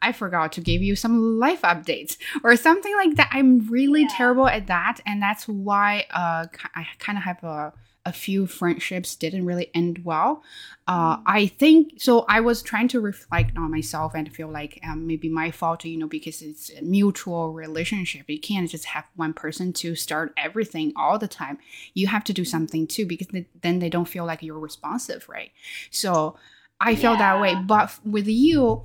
I 0.00 0.12
forgot 0.12 0.52
to 0.52 0.60
give 0.60 0.82
you 0.82 0.94
some 0.94 1.38
life 1.40 1.62
updates 1.62 2.16
or 2.44 2.54
something 2.56 2.94
like 2.96 3.16
that." 3.16 3.30
I'm 3.32 3.66
really 3.70 4.02
Yeah. 4.02 4.08
terrible 4.16 4.46
at 4.48 4.66
that, 4.66 5.00
and 5.06 5.20
that's 5.22 5.48
why 5.48 6.04
uh, 6.10 6.46
I 6.74 6.86
kind 6.98 7.16
of 7.18 7.24
have 7.24 7.42
a 7.42 7.72
a 8.04 8.12
few 8.12 8.46
friendships 8.46 9.14
didn't 9.14 9.46
really 9.46 9.70
end 9.74 10.04
well. 10.04 10.42
Uh, 10.88 11.18
I 11.24 11.46
think 11.46 11.94
so. 11.98 12.24
I 12.28 12.40
was 12.40 12.60
trying 12.62 12.88
to 12.88 13.00
reflect 13.00 13.56
on 13.56 13.70
myself 13.70 14.14
and 14.14 14.34
feel 14.34 14.48
like 14.48 14.80
um, 14.82 15.06
maybe 15.06 15.28
my 15.28 15.52
fault, 15.52 15.84
you 15.84 15.98
know, 15.98 16.08
because 16.08 16.42
it's 16.42 16.70
a 16.76 16.82
mutual 16.82 17.52
relationship. 17.52 18.28
You 18.28 18.40
can't 18.40 18.68
just 18.68 18.86
have 18.86 19.04
one 19.14 19.32
person 19.32 19.72
to 19.74 19.94
start 19.94 20.32
everything 20.36 20.92
all 20.96 21.18
the 21.18 21.28
time. 21.28 21.58
You 21.94 22.08
have 22.08 22.24
to 22.24 22.32
do 22.32 22.44
something 22.44 22.86
too, 22.88 23.06
because 23.06 23.28
th- 23.28 23.46
then 23.60 23.78
they 23.78 23.88
don't 23.88 24.08
feel 24.08 24.26
like 24.26 24.42
you're 24.42 24.58
responsive, 24.58 25.28
right? 25.28 25.52
So 25.90 26.36
I 26.80 26.96
feel 26.96 27.16
that 27.16 27.40
way. 27.40 27.54
But 27.54 27.96
with 28.04 28.26
you, 28.26 28.82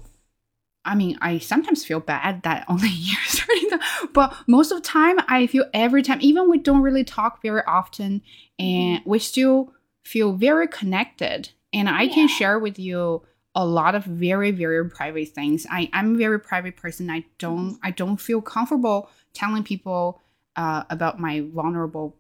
I 0.88 0.96
mean, 0.96 1.18
I 1.22 1.38
sometimes 1.40 1.86
feel 1.86 2.00
bad 2.00 2.44
that 2.44 2.66
only 2.70 2.90
you're 2.90 3.22
starting 3.26 3.70
to, 3.72 3.80
but 4.14 4.36
most 4.48 4.72
of 4.72 4.82
the 4.82 4.88
time, 4.88 5.18
I 5.28 5.48
feel 5.48 5.66
every 5.74 6.02
time, 6.02 6.20
even 6.22 6.50
we 6.50 6.58
don't 6.58 6.82
really 6.82 7.04
talk 7.04 7.42
very 7.42 7.62
often, 7.68 8.22
and 8.58 9.02
we 9.06 9.20
still 9.20 9.74
feel 10.04 10.34
very 10.34 10.68
connected. 10.68 11.50
And 11.74 11.90
I 11.90 12.08
can 12.08 12.28
share 12.28 12.58
with 12.58 12.80
you 12.80 13.24
a 13.54 13.66
lot 13.66 13.94
of 13.94 14.06
very, 14.06 14.52
very 14.52 14.90
private 14.90 15.30
things. 15.30 15.68
I, 15.70 15.90
I'm 15.92 16.16
a 16.16 16.18
very 16.18 16.40
private 16.40 16.78
person. 16.78 17.10
I 17.10 17.26
don't, 17.40 17.78
I 17.84 17.92
don't 17.92 18.18
feel 18.18 18.42
comfortable 18.42 19.10
telling 19.34 19.64
people 19.64 20.22
uh, 20.56 20.84
about 20.90 21.20
my 21.20 21.42
vulnerable 21.42 22.16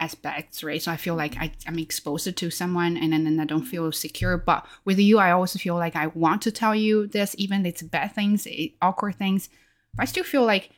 aspects, 0.00 0.62
right? 0.62 0.82
So 0.82 0.92
I 0.92 0.96
feel 0.96 1.14
like 1.14 1.36
I, 1.38 1.52
I'm 1.66 1.78
exposed 1.78 2.36
to 2.36 2.50
someone 2.50 2.96
and 2.96 3.12
then, 3.12 3.24
then 3.24 3.40
I 3.40 3.44
don't 3.44 3.64
feel 3.64 3.90
secure. 3.92 4.36
But 4.36 4.66
with 4.84 4.98
you, 4.98 5.18
I 5.18 5.30
also 5.30 5.58
feel 5.58 5.74
like 5.76 5.96
I 5.96 6.08
want 6.08 6.42
to 6.42 6.52
tell 6.52 6.74
you 6.74 7.06
this, 7.06 7.34
even 7.38 7.64
it's 7.64 7.82
bad 7.82 8.14
things, 8.14 8.46
eh, 8.50 8.68
awkward 8.82 9.16
things. 9.16 9.48
I 9.98 10.04
still 10.04 10.24
feel 10.24 10.44
like, 10.44 10.70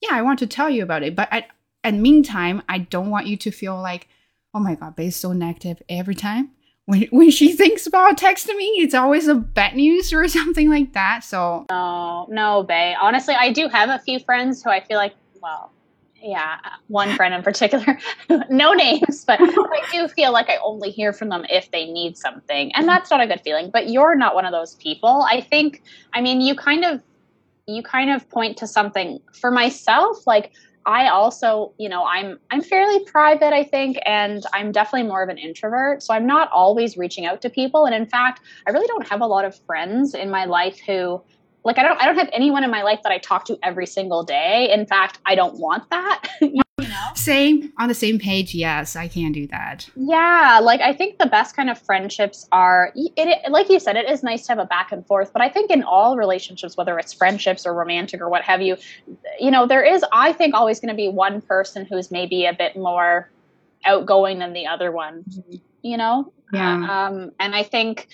yeah, 0.00 0.10
I 0.12 0.22
want 0.22 0.38
to 0.40 0.46
tell 0.46 0.68
you 0.68 0.82
about 0.82 1.02
it. 1.02 1.14
But 1.14 1.28
at, 1.30 1.48
at 1.84 1.94
meantime, 1.94 2.62
I 2.68 2.78
don't 2.78 3.10
want 3.10 3.26
you 3.26 3.36
to 3.38 3.50
feel 3.50 3.80
like, 3.80 4.08
oh 4.52 4.60
my 4.60 4.74
God, 4.74 4.94
but 4.96 5.06
it's 5.06 5.16
so 5.16 5.32
negative 5.32 5.80
every 5.88 6.14
time. 6.14 6.50
When, 6.86 7.02
when 7.10 7.30
she 7.30 7.52
thinks 7.52 7.86
about 7.86 8.18
texting 8.18 8.56
me, 8.56 8.66
it's 8.78 8.94
always 8.94 9.28
a 9.28 9.34
bad 9.34 9.76
news 9.76 10.12
or 10.12 10.26
something 10.28 10.68
like 10.68 10.92
that. 10.94 11.22
So 11.22 11.66
no, 11.70 12.26
no, 12.28 12.64
Bay. 12.64 12.96
Honestly, 13.00 13.34
I 13.34 13.52
do 13.52 13.68
have 13.68 13.88
a 13.88 13.98
few 14.00 14.18
friends 14.18 14.62
who 14.62 14.70
I 14.70 14.80
feel 14.80 14.98
like, 14.98 15.14
well, 15.40 15.70
yeah, 16.24 16.56
one 16.88 17.14
friend 17.16 17.34
in 17.34 17.42
particular, 17.42 17.98
no 18.48 18.72
names, 18.72 19.24
but 19.26 19.38
I 19.40 19.86
do 19.92 20.08
feel 20.08 20.32
like 20.32 20.48
I 20.48 20.56
only 20.64 20.90
hear 20.90 21.12
from 21.12 21.28
them 21.28 21.44
if 21.50 21.70
they 21.70 21.84
need 21.84 22.16
something. 22.16 22.74
And 22.74 22.88
that's 22.88 23.10
not 23.10 23.20
a 23.20 23.26
good 23.26 23.42
feeling, 23.42 23.68
but 23.70 23.90
you're 23.90 24.14
not 24.14 24.34
one 24.34 24.46
of 24.46 24.52
those 24.52 24.74
people. 24.76 25.26
I 25.30 25.42
think, 25.42 25.82
I 26.14 26.22
mean, 26.22 26.40
you 26.40 26.54
kind 26.54 26.82
of, 26.82 27.02
you 27.66 27.82
kind 27.82 28.10
of 28.10 28.26
point 28.30 28.56
to 28.58 28.66
something 28.66 29.20
for 29.38 29.50
myself, 29.50 30.26
like, 30.26 30.52
I 30.86 31.08
also, 31.08 31.72
you 31.78 31.88
know, 31.88 32.04
I'm 32.04 32.38
I'm 32.50 32.60
fairly 32.60 33.02
private, 33.06 33.54
I 33.54 33.64
think, 33.64 33.98
and 34.04 34.44
I'm 34.52 34.70
definitely 34.70 35.08
more 35.08 35.22
of 35.22 35.30
an 35.30 35.38
introvert. 35.38 36.02
So 36.02 36.12
I'm 36.12 36.26
not 36.26 36.50
always 36.52 36.98
reaching 36.98 37.24
out 37.24 37.40
to 37.40 37.48
people. 37.48 37.86
And 37.86 37.94
in 37.94 38.04
fact, 38.04 38.40
I 38.66 38.70
really 38.70 38.86
don't 38.86 39.08
have 39.08 39.22
a 39.22 39.26
lot 39.26 39.46
of 39.46 39.56
friends 39.64 40.12
in 40.14 40.30
my 40.30 40.44
life 40.44 40.78
who 40.78 41.22
like 41.64 41.78
I 41.78 41.82
don't 41.82 42.00
I 42.00 42.06
don't 42.06 42.16
have 42.16 42.30
anyone 42.32 42.62
in 42.62 42.70
my 42.70 42.82
life 42.82 43.00
that 43.02 43.12
I 43.12 43.18
talk 43.18 43.46
to 43.46 43.58
every 43.62 43.86
single 43.86 44.22
day. 44.22 44.70
In 44.72 44.86
fact, 44.86 45.18
I 45.24 45.34
don't 45.34 45.58
want 45.58 45.88
that. 45.90 46.28
you 46.40 46.88
know? 46.88 47.14
Same 47.14 47.72
on 47.78 47.88
the 47.88 47.94
same 47.94 48.18
page. 48.18 48.54
Yes, 48.54 48.96
I 48.96 49.08
can 49.08 49.32
do 49.32 49.46
that. 49.48 49.88
Yeah, 49.96 50.60
like 50.62 50.80
I 50.80 50.92
think 50.92 51.18
the 51.18 51.26
best 51.26 51.56
kind 51.56 51.70
of 51.70 51.78
friendships 51.78 52.46
are 52.52 52.92
it, 52.94 53.12
it 53.16 53.50
like 53.50 53.70
you 53.70 53.80
said 53.80 53.96
it 53.96 54.08
is 54.10 54.22
nice 54.22 54.46
to 54.46 54.52
have 54.52 54.58
a 54.58 54.66
back 54.66 54.92
and 54.92 55.06
forth, 55.06 55.32
but 55.32 55.40
I 55.40 55.48
think 55.48 55.70
in 55.70 55.82
all 55.82 56.16
relationships 56.16 56.76
whether 56.76 56.98
it's 56.98 57.12
friendships 57.12 57.64
or 57.64 57.74
romantic 57.74 58.20
or 58.20 58.28
what 58.28 58.42
have 58.42 58.60
you, 58.60 58.76
you 59.40 59.50
know, 59.50 59.66
there 59.66 59.82
is 59.82 60.04
I 60.12 60.32
think 60.32 60.54
always 60.54 60.80
going 60.80 60.90
to 60.90 60.96
be 60.96 61.08
one 61.08 61.40
person 61.40 61.86
who's 61.86 62.10
maybe 62.10 62.44
a 62.44 62.52
bit 62.52 62.76
more 62.76 63.30
outgoing 63.86 64.38
than 64.38 64.52
the 64.52 64.66
other 64.66 64.92
one, 64.92 65.24
mm-hmm. 65.28 65.56
you 65.82 65.96
know? 65.96 66.32
Yeah. 66.52 67.06
Um 67.06 67.32
and 67.40 67.54
I 67.54 67.62
think 67.62 68.08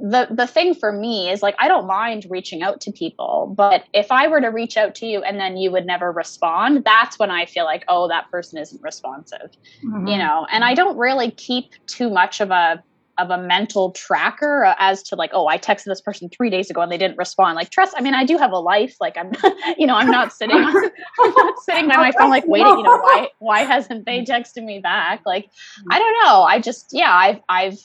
the 0.00 0.28
the 0.30 0.46
thing 0.46 0.74
for 0.74 0.92
me 0.92 1.30
is 1.30 1.42
like 1.42 1.54
I 1.58 1.68
don't 1.68 1.86
mind 1.86 2.26
reaching 2.28 2.62
out 2.62 2.80
to 2.82 2.92
people, 2.92 3.52
but 3.56 3.84
if 3.92 4.10
I 4.10 4.28
were 4.28 4.40
to 4.40 4.48
reach 4.48 4.76
out 4.76 4.94
to 4.96 5.06
you 5.06 5.22
and 5.22 5.38
then 5.38 5.56
you 5.56 5.70
would 5.70 5.86
never 5.86 6.10
respond, 6.12 6.84
that's 6.84 7.18
when 7.18 7.30
I 7.30 7.46
feel 7.46 7.64
like 7.64 7.84
oh 7.88 8.08
that 8.08 8.30
person 8.30 8.58
isn't 8.58 8.82
responsive. 8.82 9.50
Mm-hmm. 9.84 10.06
You 10.06 10.18
know, 10.18 10.46
and 10.50 10.64
I 10.64 10.74
don't 10.74 10.96
really 10.96 11.30
keep 11.30 11.72
too 11.86 12.10
much 12.10 12.40
of 12.40 12.50
a 12.50 12.82
of 13.18 13.30
a 13.30 13.36
mental 13.36 13.92
tracker 13.92 14.74
as 14.78 15.02
to 15.02 15.16
like 15.16 15.30
oh 15.34 15.46
I 15.46 15.58
texted 15.58 15.84
this 15.84 16.00
person 16.00 16.30
3 16.30 16.48
days 16.48 16.70
ago 16.70 16.80
and 16.80 16.90
they 16.90 16.98
didn't 16.98 17.18
respond. 17.18 17.56
Like 17.56 17.70
trust, 17.70 17.94
I 17.96 18.00
mean 18.00 18.14
I 18.14 18.24
do 18.24 18.38
have 18.38 18.52
a 18.52 18.58
life, 18.58 18.96
like 19.00 19.16
I'm 19.16 19.32
you 19.78 19.86
know, 19.86 19.96
I'm 19.96 20.10
not 20.10 20.32
sitting 20.32 20.56
I'm 21.20 21.32
not 21.36 21.58
sitting 21.60 21.88
by 21.88 21.96
my 21.96 22.12
phone 22.18 22.30
like 22.30 22.46
waiting, 22.46 22.78
you 22.78 22.82
know, 22.82 22.98
why 22.98 23.28
why 23.38 23.60
hasn't 23.60 24.06
they 24.06 24.22
texted 24.24 24.64
me 24.64 24.78
back? 24.78 25.22
Like 25.26 25.50
I 25.90 25.98
don't 25.98 26.24
know. 26.24 26.42
I 26.42 26.58
just 26.60 26.90
yeah, 26.92 27.14
I've 27.14 27.40
I've 27.48 27.78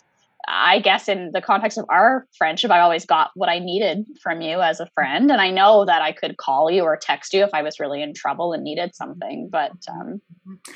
I 0.48 0.80
guess 0.80 1.10
in 1.10 1.32
the 1.34 1.42
context 1.42 1.78
of 1.78 1.86
our 1.90 2.26
friendship, 2.38 2.72
I 2.72 2.80
always 2.80 3.06
got 3.06 3.32
what 3.36 3.50
I 3.50 3.60
needed 3.60 4.08
from 4.22 4.42
you 4.42 4.62
as 4.62 4.80
a 4.80 4.90
friend. 4.96 5.30
And 5.30 5.42
I 5.42 5.52
know 5.52 5.84
that 5.86 6.02
I 6.02 6.14
could 6.14 6.38
call 6.38 6.72
you 6.72 6.84
or 6.84 6.96
text 6.96 7.34
you 7.34 7.44
if 7.44 7.50
I 7.54 7.62
was 7.62 7.80
really 7.80 8.02
in 8.02 8.14
trouble 8.14 8.54
and 8.54 8.64
needed 8.64 8.96
something. 8.96 9.50
But 9.52 9.74
um, 9.90 10.22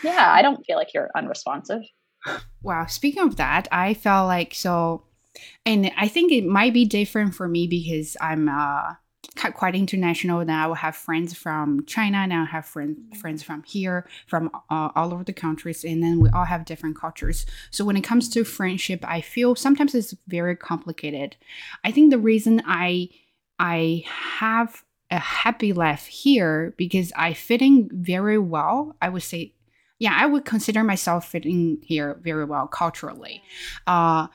yeah, 0.04 0.32
I 0.34 0.42
don't 0.42 0.66
feel 0.66 0.75
like 0.75 0.94
you're 0.94 1.10
unresponsive. 1.16 1.82
Wow. 2.62 2.86
Speaking 2.88 3.24
of 3.24 3.38
that, 3.38 3.68
I 3.72 3.94
felt 3.94 4.28
like 4.28 4.54
so, 4.54 5.06
and 5.66 5.90
I 5.98 6.08
think 6.08 6.32
it 6.32 6.46
might 6.46 6.74
be 6.74 6.86
different 6.86 7.34
for 7.34 7.48
me 7.48 7.66
because 7.66 8.18
I'm, 8.20 8.50
uh, 8.50 8.96
quite 9.54 9.75
international. 9.75 10.44
Now 10.46 10.74
I 10.74 10.78
have 10.78 10.96
friends 10.96 11.34
from 11.34 11.86
China. 11.86 12.25
Now 12.28 12.44
I 12.44 12.46
have 12.46 12.66
friends 12.66 12.98
friends 13.20 13.44
from 13.44 13.63
here, 13.63 14.08
from 14.28 14.50
uh, 14.70 14.90
all 14.96 15.13
over 15.13 15.24
the 15.24 15.34
countries, 15.34 15.84
and 15.84 16.04
then 16.04 16.20
we 16.20 16.30
all 16.30 16.46
have 16.46 16.66
different 16.66 17.00
cultures. 17.00 17.46
So 17.70 17.86
when 17.86 17.98
it 17.98 18.04
comes 18.04 18.30
to 18.30 18.44
friendship, 18.44 19.04
I 19.08 19.22
feel 19.22 19.56
sometimes 19.56 19.96
it's 19.96 20.16
very 20.28 20.56
complicated. 20.56 21.36
I 21.84 21.92
think 21.92 22.10
the 22.12 22.20
reason 22.20 22.62
I 22.66 23.10
I 23.60 24.04
have 24.40 24.84
a 25.12 25.20
happy 25.20 25.74
life 25.74 26.06
here 26.06 26.74
because 26.78 27.12
I 27.16 27.34
fit 27.34 27.62
in 27.62 27.90
very 27.92 28.38
well. 28.40 28.96
I 29.01 29.10
would 29.10 29.24
say, 29.24 29.54
yeah, 30.00 30.16
I 30.18 30.25
would 30.25 30.46
consider 30.46 30.84
myself 30.84 31.28
fitting 31.28 31.80
here 31.84 32.18
very 32.22 32.46
well 32.46 32.68
culturally. 32.68 33.44
Uh, 33.86 34.28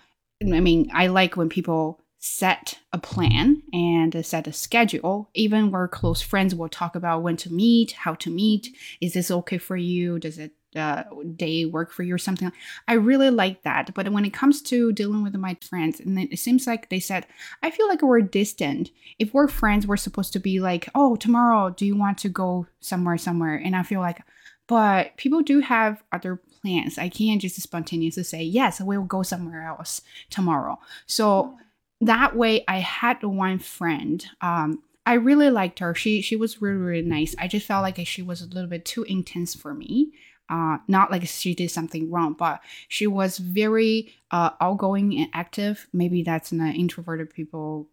I 0.43 0.61
mean, 0.61 0.91
I 0.93 1.07
like 1.07 1.37
when 1.37 1.49
people 1.49 2.03
set 2.19 2.79
a 2.93 2.99
plan 2.99 3.63
and 3.73 4.25
set 4.25 4.47
a 4.47 4.53
schedule. 4.53 5.31
Even 5.35 5.71
we're 5.71 5.89
close 5.89 6.23
friends, 6.23 6.55
we'll 6.55 6.69
talk 6.69 6.97
about 6.97 7.23
when 7.23 7.37
to 7.37 7.53
meet, 7.53 7.93
how 7.93 8.15
to 8.15 8.31
meet. 8.31 8.77
Is 9.01 9.15
this 9.15 9.31
okay 9.31 9.59
for 9.59 9.77
you? 9.77 10.19
Does 10.19 10.39
it 10.39 10.53
uh, 10.75 11.05
day 11.37 11.65
work 11.65 11.93
for 11.93 12.03
you 12.03 12.15
or 12.15 12.19
something? 12.19 12.53
I 12.89 12.95
really 12.95 13.31
like 13.31 13.63
that. 13.63 13.95
But 13.95 14.11
when 14.13 14.25
it 14.25 14.33
comes 14.33 14.63
to 14.63 14.93
dealing 14.93 15.23
with 15.23 15.35
my 15.37 15.57
friends, 15.61 16.01
and 16.01 16.19
it 16.19 16.39
seems 16.39 16.67
like 16.67 16.89
they 16.89 17.01
said, 17.01 17.27
I 17.63 17.71
feel 17.71 17.89
like 17.89 18.03
we're 18.03 18.21
distant. 18.21 18.91
If 19.19 19.33
we're 19.33 19.49
friends, 19.49 19.87
we're 19.87 19.97
supposed 19.97 20.33
to 20.35 20.41
be 20.41 20.61
like, 20.61 20.89
oh, 20.95 21.17
tomorrow, 21.17 21.71
do 21.71 21.87
you 21.87 21.97
want 21.97 22.19
to 22.19 22.29
go 22.29 22.67
somewhere, 22.81 23.19
somewhere? 23.19 23.57
And 23.57 23.77
I 23.77 23.83
feel 23.83 24.01
like, 24.01 24.23
but 24.67 25.17
people 25.17 25.43
do 25.43 25.61
have 25.61 26.03
other 26.13 26.41
plans. 26.61 26.99
I 26.99 27.09
can't 27.09 27.41
just 27.41 27.61
spontaneously 27.61 28.25
say, 28.25 28.43
yes, 28.43 28.81
we'll 28.81 29.03
go 29.03 29.23
somewhere 29.23 29.63
else 29.63 30.03
tomorrow. 30.29 30.79
So 31.07 31.57
that 32.01 32.37
way 32.37 32.65
I 32.69 32.79
had 32.79 33.23
one 33.23 33.59
friend. 33.59 34.25
Um, 34.41 34.83
I 35.05 35.15
really 35.15 35.51
liked 35.51 35.79
her. 35.79 35.95
She 35.95 36.21
she 36.21 36.37
was 36.37 36.61
really 36.61 36.77
really 36.77 37.09
nice. 37.09 37.35
I 37.39 37.49
just 37.49 37.67
felt 37.67 37.83
like 37.83 38.05
she 38.07 38.23
was 38.23 38.43
a 38.43 38.47
little 38.47 38.69
bit 38.69 38.85
too 38.85 39.05
intense 39.05 39.55
for 39.55 39.73
me. 39.75 40.13
Uh, 40.49 40.79
not 40.87 41.11
like 41.11 41.27
she 41.27 41.55
did 41.55 41.71
something 41.71 42.11
wrong, 42.11 42.33
but 42.33 42.61
she 42.89 43.07
was 43.07 43.39
very 43.39 44.15
uh, 44.31 44.51
outgoing 44.61 45.17
and 45.17 45.29
active. 45.33 45.89
Maybe 45.93 46.23
that's 46.23 46.53
an 46.53 46.61
introverted 46.61 47.31
people 47.31 47.89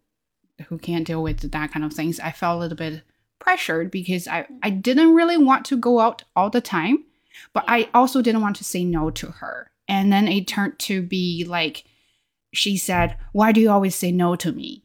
who 0.68 0.78
can't 0.78 1.06
deal 1.06 1.22
with 1.22 1.50
that 1.50 1.72
kind 1.72 1.84
of 1.84 1.92
things. 1.92 2.20
I 2.20 2.30
felt 2.30 2.56
a 2.56 2.60
little 2.60 2.76
bit 2.76 3.02
pressured 3.40 3.90
because 3.90 4.28
I, 4.28 4.46
I 4.62 4.70
didn't 4.70 5.14
really 5.14 5.36
want 5.36 5.64
to 5.66 5.76
go 5.76 5.98
out 5.98 6.22
all 6.36 6.48
the 6.48 6.60
time, 6.60 7.04
but 7.52 7.64
I 7.66 7.88
also 7.92 8.22
didn't 8.22 8.42
want 8.42 8.56
to 8.56 8.64
say 8.64 8.84
no 8.84 9.10
to 9.10 9.26
her. 9.32 9.70
And 9.88 10.12
then 10.12 10.28
it 10.28 10.46
turned 10.46 10.78
to 10.80 11.02
be 11.02 11.44
like 11.46 11.84
she 12.54 12.76
said, 12.76 13.16
"Why 13.32 13.52
do 13.52 13.60
you 13.60 13.70
always 13.70 13.94
say 13.94 14.12
no 14.12 14.36
to 14.36 14.52
me?" 14.52 14.84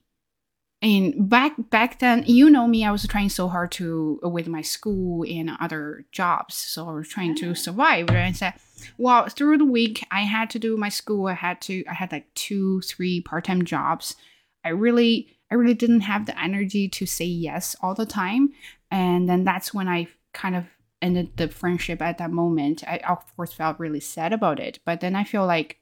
And 0.81 1.29
back 1.29 1.53
back 1.69 1.99
then, 1.99 2.23
you 2.25 2.49
know 2.49 2.65
me, 2.65 2.85
I 2.85 2.91
was 2.91 3.05
trying 3.05 3.29
so 3.29 3.49
hard 3.49 3.71
to 3.73 4.19
uh, 4.23 4.29
with 4.29 4.47
my 4.47 4.61
school 4.61 5.25
and 5.27 5.51
other 5.59 6.05
jobs, 6.11 6.55
so 6.55 6.87
I 6.87 6.93
was 6.93 7.09
trying 7.09 7.35
to 7.35 7.47
mm-hmm. 7.47 7.53
survive. 7.53 8.09
And 8.09 8.17
I 8.17 8.31
said, 8.31 8.53
"Well, 8.97 9.27
through 9.27 9.57
the 9.57 9.65
week, 9.65 10.05
I 10.09 10.21
had 10.21 10.49
to 10.51 10.59
do 10.59 10.77
my 10.77 10.89
school. 10.89 11.27
I 11.27 11.33
had 11.33 11.59
to, 11.61 11.83
I 11.89 11.93
had 11.93 12.11
like 12.11 12.33
two, 12.33 12.81
three 12.81 13.21
part 13.21 13.45
time 13.45 13.65
jobs. 13.65 14.15
I 14.63 14.69
really, 14.69 15.37
I 15.51 15.55
really 15.55 15.73
didn't 15.73 16.01
have 16.01 16.25
the 16.25 16.41
energy 16.41 16.87
to 16.89 17.05
say 17.05 17.25
yes 17.25 17.75
all 17.81 17.93
the 17.93 18.05
time. 18.05 18.53
And 18.91 19.29
then 19.29 19.43
that's 19.43 19.73
when 19.73 19.87
I 19.87 20.07
kind 20.33 20.55
of 20.55 20.65
ended 21.01 21.37
the 21.37 21.49
friendship 21.49 22.01
at 22.01 22.17
that 22.17 22.31
moment. 22.31 22.83
I 22.87 22.97
of 22.99 23.35
course 23.35 23.53
felt 23.53 23.79
really 23.79 23.99
sad 23.99 24.33
about 24.33 24.59
it, 24.59 24.79
but 24.85 25.01
then 25.01 25.15
I 25.15 25.23
feel 25.23 25.45
like 25.45 25.78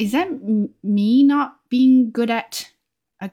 is 0.00 0.12
that 0.12 0.28
m- 0.28 0.70
me 0.82 1.22
not 1.22 1.56
being 1.68 2.10
good 2.10 2.30
at 2.30 2.70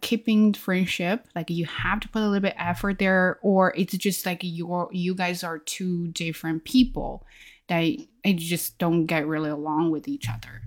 keeping 0.01 0.53
friendship? 0.53 1.25
Like 1.33 1.49
you 1.49 1.65
have 1.65 2.01
to 2.01 2.09
put 2.09 2.21
a 2.21 2.25
little 2.25 2.41
bit 2.41 2.55
effort 2.57 2.99
there 2.99 3.39
or 3.41 3.73
it's 3.77 3.95
just 3.97 4.25
like 4.25 4.41
your 4.43 4.89
you 4.91 5.15
guys 5.15 5.45
are 5.45 5.59
two 5.59 6.09
different 6.09 6.65
people 6.65 7.25
that 7.69 7.77
I 8.25 8.33
just 8.35 8.77
don't 8.77 9.05
get 9.05 9.25
really 9.25 9.49
along 9.49 9.91
with 9.91 10.09
each 10.09 10.29
other? 10.29 10.61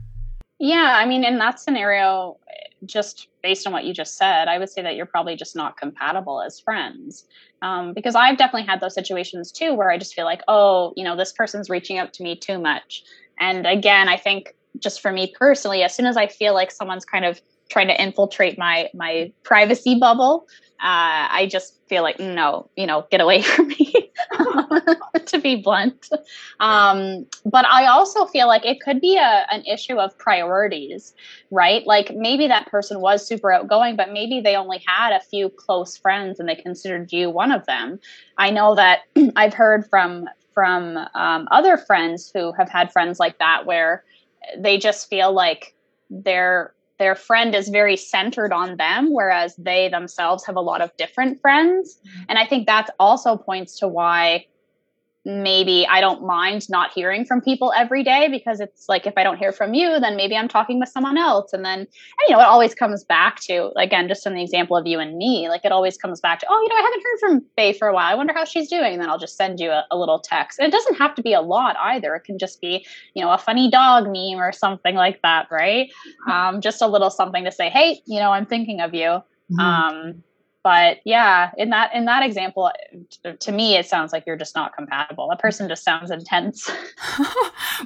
Yeah 0.59 0.97
i 0.97 1.07
mean 1.07 1.25
in 1.25 1.39
that 1.39 1.59
scenario 1.59 2.39
just 2.85 3.29
based 3.43 3.67
on 3.67 3.73
what 3.73 3.85
you 3.85 3.95
just 3.95 4.17
said 4.19 4.47
i 4.47 4.59
would 4.59 4.69
say 4.69 4.83
that 4.83 4.95
you're 4.95 5.07
probably 5.07 5.35
just 5.35 5.57
not 5.57 5.79
compatible 5.79 6.43
as 6.43 6.61
friends. 6.61 7.27
Um, 7.63 7.95
because 7.95 8.15
i've 8.15 8.37
definitely 8.37 8.67
had 8.67 8.81
those 8.81 8.95
situations 8.95 9.53
too 9.53 9.75
where 9.75 9.91
i 9.91 9.97
just 9.97 10.15
feel 10.15 10.27
like 10.27 10.43
oh 10.49 10.93
you 10.97 11.05
know 11.05 11.17
this 11.17 11.33
person's 11.33 11.71
reaching 11.71 11.99
out 11.99 12.13
to 12.15 12.23
me 12.23 12.37
too 12.37 12.59
much. 12.59 13.05
And 13.39 13.67
again 13.67 14.09
i 14.09 14.19
think 14.19 14.55
just 14.81 15.01
for 15.01 15.13
me 15.13 15.33
personally, 15.39 15.83
as 15.83 15.95
soon 15.95 16.07
as 16.07 16.17
I 16.17 16.27
feel 16.27 16.55
like 16.55 16.71
someone's 16.71 17.05
kind 17.05 17.25
of 17.25 17.41
trying 17.69 17.89
to 17.89 18.03
infiltrate 18.03 18.59
my 18.59 18.89
my 18.95 19.33
privacy 19.45 19.99
bubble, 19.99 20.47
uh, 20.81 21.29
I 21.31 21.47
just 21.51 21.79
feel 21.89 22.03
like 22.03 22.19
no, 22.19 22.69
you 22.77 22.87
know, 22.87 23.07
get 23.11 23.21
away 23.21 23.43
from 23.43 23.69
me. 23.69 24.11
to 25.27 25.39
be 25.39 25.57
blunt, 25.57 26.09
um, 26.61 27.27
but 27.45 27.65
I 27.67 27.87
also 27.87 28.27
feel 28.27 28.47
like 28.47 28.67
it 28.67 28.81
could 28.81 29.01
be 29.01 29.17
a, 29.17 29.47
an 29.51 29.65
issue 29.65 29.99
of 29.99 30.17
priorities, 30.19 31.15
right? 31.51 31.87
Like 31.87 32.15
maybe 32.15 32.47
that 32.49 32.67
person 32.67 33.01
was 33.01 33.27
super 33.27 33.53
outgoing, 33.53 33.97
but 33.97 34.13
maybe 34.13 34.41
they 34.41 34.57
only 34.57 34.83
had 34.87 35.13
a 35.13 35.21
few 35.21 35.49
close 35.49 35.97
friends 35.97 36.39
and 36.39 36.49
they 36.49 36.55
considered 36.55 37.13
you 37.13 37.31
one 37.31 37.53
of 37.53 37.65
them. 37.67 37.99
I 38.39 38.51
know 38.51 38.75
that 38.75 39.01
I've 39.37 39.55
heard 39.55 39.89
from 39.89 40.29
from 40.53 40.99
um, 41.15 41.49
other 41.51 41.77
friends 41.79 42.31
who 42.35 42.53
have 42.53 42.69
had 42.69 42.93
friends 42.93 43.21
like 43.21 43.39
that 43.39 43.67
where 43.67 44.05
they 44.59 44.79
just 44.79 45.09
feel 45.09 45.33
like 45.33 45.75
their 46.09 46.75
their 46.99 47.15
friend 47.15 47.55
is 47.55 47.69
very 47.69 47.97
centered 47.97 48.53
on 48.53 48.77
them 48.77 49.13
whereas 49.13 49.55
they 49.57 49.89
themselves 49.89 50.45
have 50.45 50.57
a 50.57 50.61
lot 50.61 50.81
of 50.81 50.95
different 50.97 51.41
friends 51.41 51.99
mm-hmm. 52.07 52.23
and 52.29 52.39
i 52.39 52.47
think 52.47 52.67
that 52.67 52.91
also 52.99 53.37
points 53.37 53.79
to 53.79 53.89
why 53.89 54.45
maybe 55.27 55.87
I 55.87 56.01
don't 56.01 56.27
mind 56.27 56.69
not 56.71 56.93
hearing 56.95 57.27
from 57.27 57.43
people 57.43 57.73
every 57.77 58.03
day 58.03 58.29
because 58.31 58.59
it's 58.59 58.89
like 58.89 59.07
if 59.07 59.15
I 59.19 59.23
don't 59.23 59.37
hear 59.37 59.53
from 59.53 59.75
you, 59.75 60.01
then 60.01 60.17
maybe 60.17 60.35
I'm 60.35 60.49
talking 60.49 60.81
with 60.81 60.89
someone 60.89 61.19
else. 61.19 61.53
And 61.53 61.63
then, 61.65 61.81
and, 61.81 61.89
you 62.29 62.35
know, 62.35 62.41
it 62.41 62.47
always 62.47 62.75
comes 62.75 63.05
back 63.05 63.39
to, 63.43 63.71
again, 63.77 64.09
just 64.09 64.27
in 64.27 64.35
the 64.35 64.43
example 64.43 64.79
of 64.79 64.87
you 64.87 64.99
and 64.99 65.19
me, 65.19 65.49
like 65.51 65.65
it 65.65 65.73
always 65.73 65.99
comes 65.99 66.21
back 66.21 66.39
to, 66.41 66.47
oh, 66.49 66.61
you 66.63 66.69
know, 66.69 66.75
I 66.75 66.83
haven't 66.83 67.03
heard 67.03 67.19
from 67.21 67.49
Faye 67.57 67.75
for 67.75 67.89
a 67.89 67.95
while. 67.95 68.11
I 68.11 68.15
wonder 68.15 68.33
how 68.33 68.47
she's 68.47 68.69
doing. 68.69 68.95
And 68.95 69.03
then 69.03 69.11
I'll 69.11 69.19
just 69.19 69.37
send 69.37 69.61
you 69.61 69.71
a, 69.71 69.85
a 69.91 69.99
little 69.99 70.21
text. 70.21 70.59
And 70.59 70.67
it 70.67 70.73
doesn't 70.73 70.97
have 70.97 71.15
to 71.17 71.23
be 71.23 71.35
a 71.35 71.43
lot 71.43 71.77
either. 71.79 72.15
It 72.15 72.25
can 72.25 72.39
just 72.39 72.61
be, 72.61 72.87
you 73.15 73.23
know, 73.23 73.31
a 73.31 73.39
funny 73.39 73.71
dog 73.71 74.05
meme 74.05 74.41
or 74.41 74.53
something 74.53 74.95
like 74.95 75.21
that, 75.23 75.49
right? 75.51 75.91
Um, 76.31 76.63
just 76.63 76.81
a 76.81 76.87
little 76.87 77.11
something 77.11 77.45
to 77.45 77.53
say, 77.53 77.69
hey, 77.69 78.01
you 78.07 78.19
know, 78.21 78.31
I'm 78.31 78.47
thinking 78.47 78.81
of 78.81 78.95
you. 78.95 79.21
Mm-hmm. 79.53 79.61
Um, 79.61 80.23
but 80.63 80.99
yeah 81.05 81.51
in 81.57 81.71
that 81.71 81.95
in 81.95 82.05
that 82.05 82.23
example 82.23 82.71
to 83.39 83.53
me 83.53 83.77
it 83.77 83.87
sounds 83.87 84.13
like 84.13 84.25
you're 84.27 84.37
just 84.37 84.55
not 84.55 84.75
compatible. 84.77 85.29
That 85.29 85.39
person 85.39 85.69
just 85.69 85.85
sounds 85.85 86.11
intense. 86.11 86.71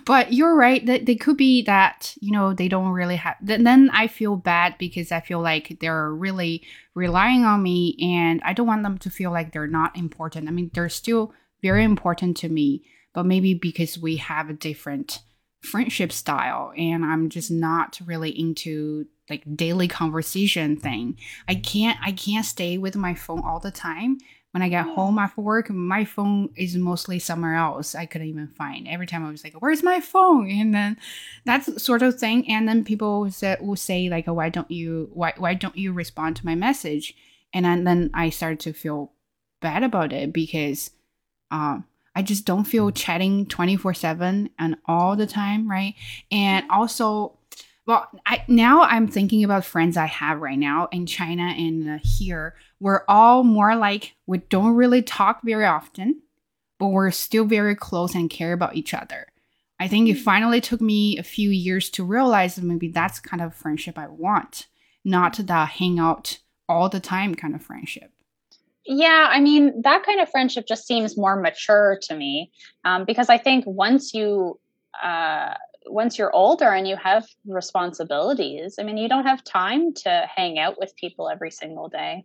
But 0.06 0.32
you're 0.32 0.56
right 0.56 0.84
that 0.86 1.06
they 1.06 1.14
could 1.14 1.36
be 1.36 1.62
that 1.62 2.14
you 2.20 2.32
know 2.32 2.52
they 2.52 2.68
don't 2.68 2.90
really 2.90 3.16
have 3.16 3.36
then 3.40 3.90
i 3.92 4.06
feel 4.08 4.36
bad 4.36 4.76
because 4.78 5.12
i 5.12 5.20
feel 5.20 5.40
like 5.40 5.78
they're 5.80 6.12
really 6.12 6.62
relying 6.94 7.44
on 7.44 7.62
me 7.62 7.96
and 8.02 8.40
i 8.44 8.52
don't 8.52 8.66
want 8.66 8.82
them 8.82 8.98
to 8.98 9.10
feel 9.10 9.30
like 9.30 9.52
they're 9.52 9.66
not 9.66 9.96
important. 9.96 10.48
I 10.48 10.50
mean 10.50 10.70
they're 10.74 10.88
still 10.88 11.32
very 11.62 11.84
important 11.84 12.36
to 12.38 12.48
me 12.48 12.82
but 13.12 13.24
maybe 13.24 13.54
because 13.54 13.98
we 13.98 14.16
have 14.16 14.50
a 14.50 14.54
different 14.54 15.20
friendship 15.64 16.12
style 16.12 16.72
and 16.76 17.04
i'm 17.04 17.28
just 17.28 17.50
not 17.50 17.98
really 18.06 18.30
into 18.30 19.06
like 19.30 19.42
daily 19.56 19.88
conversation 19.88 20.76
thing. 20.76 21.16
I 21.48 21.54
can't 21.54 21.98
i 22.02 22.12
can't 22.12 22.44
stay 22.44 22.78
with 22.78 22.96
my 22.96 23.14
phone 23.14 23.42
all 23.44 23.60
the 23.60 23.70
time. 23.70 24.18
When 24.52 24.62
i 24.62 24.68
get 24.68 24.86
home 24.86 25.18
after 25.18 25.40
work 25.40 25.70
my 25.70 26.04
phone 26.04 26.50
is 26.56 26.76
mostly 26.76 27.18
somewhere 27.18 27.56
else 27.56 27.94
i 27.94 28.06
couldn't 28.06 28.28
even 28.28 28.48
find. 28.48 28.86
Every 28.86 29.06
time 29.06 29.24
i 29.24 29.30
was 29.30 29.42
like 29.42 29.54
where's 29.54 29.82
my 29.82 30.00
phone? 30.00 30.50
And 30.50 30.74
then 30.74 30.98
that's 31.44 31.82
sort 31.82 32.02
of 32.02 32.18
thing. 32.18 32.48
And 32.50 32.68
then 32.68 32.84
people 32.84 33.30
say, 33.30 33.56
will 33.60 33.76
say 33.76 34.08
like 34.08 34.28
oh, 34.28 34.34
why 34.34 34.50
don't 34.50 34.70
you 34.70 35.10
why, 35.12 35.32
why 35.36 35.54
don't 35.54 35.76
you 35.76 35.92
respond 35.92 36.36
to 36.36 36.46
my 36.46 36.54
message? 36.54 37.14
And 37.52 37.86
then, 37.86 38.10
i 38.14 38.30
started 38.30 38.60
to 38.60 38.72
feel 38.72 39.12
bad 39.60 39.82
about 39.82 40.12
it 40.12 40.32
because 40.32 40.90
um 41.50 41.86
I 42.14 42.22
just 42.22 42.44
don't 42.44 42.64
feel 42.64 42.90
chatting 42.90 43.46
24 43.46 43.94
7 43.94 44.50
and 44.58 44.76
all 44.86 45.16
the 45.16 45.26
time, 45.26 45.68
right? 45.68 45.94
And 46.30 46.64
also, 46.70 47.38
well, 47.86 48.08
I, 48.24 48.44
now 48.48 48.82
I'm 48.82 49.08
thinking 49.08 49.44
about 49.44 49.64
friends 49.64 49.96
I 49.96 50.06
have 50.06 50.40
right 50.40 50.58
now 50.58 50.88
in 50.92 51.06
China 51.06 51.42
and 51.42 51.90
uh, 51.90 51.98
here. 52.02 52.54
We're 52.80 53.02
all 53.08 53.44
more 53.44 53.74
like 53.76 54.14
we 54.26 54.38
don't 54.38 54.74
really 54.74 55.02
talk 55.02 55.40
very 55.44 55.64
often, 55.64 56.22
but 56.78 56.88
we're 56.88 57.10
still 57.10 57.44
very 57.44 57.74
close 57.74 58.14
and 58.14 58.30
care 58.30 58.52
about 58.52 58.76
each 58.76 58.94
other. 58.94 59.26
I 59.80 59.88
think 59.88 60.08
it 60.08 60.18
hmm. 60.18 60.22
finally 60.22 60.60
took 60.60 60.80
me 60.80 61.18
a 61.18 61.22
few 61.22 61.50
years 61.50 61.90
to 61.90 62.04
realize 62.04 62.54
that 62.54 62.64
maybe 62.64 62.88
that's 62.88 63.20
kind 63.20 63.42
of 63.42 63.54
friendship 63.54 63.98
I 63.98 64.06
want, 64.06 64.66
not 65.04 65.36
the 65.36 65.64
hang 65.64 65.98
out 65.98 66.38
all 66.68 66.88
the 66.88 67.00
time 67.00 67.34
kind 67.34 67.54
of 67.54 67.62
friendship. 67.62 68.13
Yeah, 68.86 69.28
I 69.30 69.40
mean, 69.40 69.82
that 69.82 70.04
kind 70.04 70.20
of 70.20 70.30
friendship 70.30 70.66
just 70.66 70.86
seems 70.86 71.16
more 71.16 71.40
mature 71.40 71.98
to 72.02 72.14
me 72.14 72.52
um, 72.84 73.04
because 73.04 73.28
I 73.28 73.38
think 73.38 73.64
once 73.66 74.12
you, 74.12 74.60
uh, 75.02 75.54
once 75.86 76.18
you're 76.18 76.34
older 76.34 76.68
and 76.68 76.86
you 76.86 76.96
have 76.96 77.26
responsibilities, 77.46 78.76
I 78.78 78.82
mean, 78.82 78.98
you 78.98 79.08
don't 79.08 79.26
have 79.26 79.42
time 79.44 79.94
to 79.94 80.28
hang 80.34 80.58
out 80.58 80.78
with 80.78 80.94
people 80.96 81.28
every 81.30 81.50
single 81.50 81.88
day. 81.88 82.24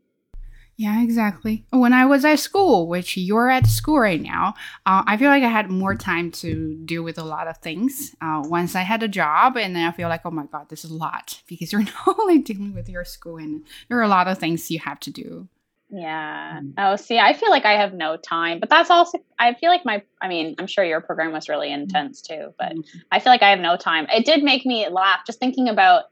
Yeah, 0.80 1.04
exactly. 1.04 1.66
When 1.72 1.92
I 1.92 2.06
was 2.06 2.24
at 2.24 2.40
school, 2.40 2.88
which 2.88 3.18
you're 3.18 3.50
at 3.50 3.68
school 3.68 4.00
right 4.00 4.22
now, 4.22 4.54
uh, 4.86 5.04
I 5.06 5.18
feel 5.18 5.30
like 5.30 5.44
I 5.44 5.50
had 5.50 5.70
more 5.70 5.94
time 5.94 6.32
to 6.40 6.74
deal 6.86 7.04
with 7.04 7.18
a 7.18 7.24
lot 7.26 7.50
of 7.50 7.58
things. 7.58 8.16
Uh, 8.22 8.44
once 8.46 8.76
I 8.76 8.84
had 8.84 9.04
a 9.04 9.10
job, 9.10 9.58
and 9.58 9.76
then 9.76 9.86
I 9.86 9.92
feel 9.92 10.08
like, 10.08 10.22
oh 10.24 10.32
my 10.32 10.46
God, 10.46 10.70
this 10.70 10.86
is 10.86 10.92
a 10.92 10.96
lot 10.96 11.42
because 11.48 11.74
you're 11.74 11.84
not 12.08 12.18
only 12.18 12.38
dealing 12.38 12.74
with 12.74 12.88
your 12.88 13.04
school, 13.04 13.36
and 13.36 13.66
there 13.90 13.98
are 13.98 14.04
a 14.04 14.08
lot 14.08 14.30
of 14.30 14.38
things 14.38 14.72
you 14.72 14.80
have 14.80 15.02
to 15.02 15.12
do. 15.12 15.50
Yeah. 15.92 16.60
Mm. 16.62 16.74
Oh, 16.78 16.96
see, 16.96 17.18
I 17.18 17.34
feel 17.34 17.50
like 17.50 17.66
I 17.66 17.74
have 17.74 17.94
no 17.94 18.18
time, 18.18 18.60
but 18.60 18.70
that's 18.70 18.90
also, 18.90 19.20
I 19.40 19.54
feel 19.56 19.70
like 19.70 19.86
my, 19.86 20.04
I 20.22 20.28
mean, 20.28 20.56
I'm 20.60 20.68
sure 20.68 20.84
your 20.84 21.02
program 21.02 21.32
was 21.32 21.50
really 21.50 21.70
mm. 21.70 21.82
intense 21.82 22.22
too, 22.22 22.54
but 22.60 22.74
mm-hmm. 22.74 23.00
I 23.12 23.20
feel 23.20 23.32
like 23.32 23.42
I 23.42 23.50
have 23.50 23.60
no 23.60 23.76
time. 23.76 24.08
It 24.14 24.26
did 24.26 24.44
make 24.44 24.66
me 24.66 24.88
laugh 24.90 25.22
just 25.26 25.40
thinking 25.40 25.68
about 25.68 26.06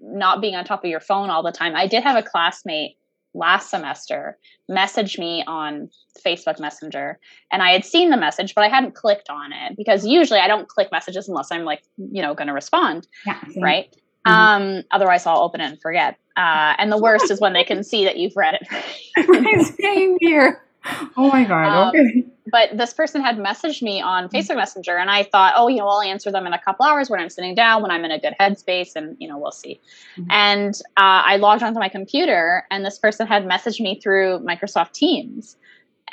not 0.00 0.40
being 0.40 0.54
on 0.54 0.64
top 0.64 0.84
of 0.84 0.90
your 0.90 1.00
phone 1.00 1.30
all 1.30 1.42
the 1.42 1.52
time. 1.52 1.74
I 1.74 1.86
did 1.86 2.02
have 2.02 2.16
a 2.16 2.22
classmate 2.22 2.96
last 3.34 3.70
semester 3.70 4.36
message 4.68 5.18
me 5.18 5.42
on 5.46 5.88
Facebook 6.24 6.60
Messenger 6.60 7.18
and 7.50 7.62
I 7.62 7.72
had 7.72 7.84
seen 7.84 8.10
the 8.10 8.16
message, 8.16 8.54
but 8.54 8.62
I 8.64 8.68
hadn't 8.68 8.94
clicked 8.94 9.30
on 9.30 9.52
it 9.52 9.76
because 9.76 10.06
usually 10.06 10.40
I 10.40 10.48
don't 10.48 10.68
click 10.68 10.88
messages 10.92 11.28
unless 11.28 11.50
I'm 11.50 11.64
like, 11.64 11.82
you 11.96 12.20
know, 12.20 12.34
going 12.34 12.48
to 12.48 12.54
respond. 12.54 13.06
Yeah, 13.26 13.40
right. 13.56 13.94
Mm-hmm. 14.26 14.32
Um, 14.32 14.82
otherwise, 14.90 15.26
I'll 15.26 15.42
open 15.42 15.60
it 15.60 15.70
and 15.70 15.80
forget. 15.80 16.18
Uh, 16.36 16.74
and 16.78 16.90
the 16.90 16.98
worst 16.98 17.30
is 17.30 17.40
when 17.40 17.52
they 17.52 17.64
can 17.64 17.82
see 17.84 18.04
that 18.04 18.16
you've 18.16 18.36
read 18.36 18.58
it. 18.60 19.74
Same 19.80 20.16
here. 20.20 20.62
Oh 21.16 21.28
my 21.28 21.44
god. 21.44 21.66
Um, 21.66 21.88
okay. 21.88 22.24
But 22.50 22.76
this 22.76 22.92
person 22.92 23.22
had 23.22 23.38
messaged 23.38 23.82
me 23.82 24.00
on. 24.00 24.28
Facebook 24.28 24.56
Messenger, 24.56 24.96
and 24.96 25.10
I 25.10 25.22
thought, 25.22 25.54
oh, 25.56 25.68
you 25.68 25.78
know, 25.78 25.88
I'll 25.88 26.02
answer 26.02 26.32
them 26.32 26.46
in 26.46 26.52
a 26.52 26.58
couple 26.58 26.84
hours 26.84 27.08
when 27.08 27.20
I'm 27.20 27.28
sitting 27.28 27.54
down, 27.54 27.82
when 27.82 27.90
I'm 27.90 28.04
in 28.04 28.10
a 28.10 28.18
good 28.18 28.34
headspace, 28.40 28.96
and 28.96 29.16
you 29.20 29.28
know, 29.28 29.38
we'll 29.38 29.52
see. 29.52 29.80
Mm-hmm. 30.16 30.30
And 30.30 30.74
uh, 30.96 31.22
I 31.24 31.36
logged 31.36 31.62
onto 31.62 31.78
my 31.78 31.88
computer, 31.88 32.64
and 32.70 32.84
this 32.84 32.98
person 32.98 33.26
had 33.26 33.44
messaged 33.44 33.80
me 33.80 34.00
through 34.00 34.40
Microsoft 34.40 34.92
Teams 34.92 35.56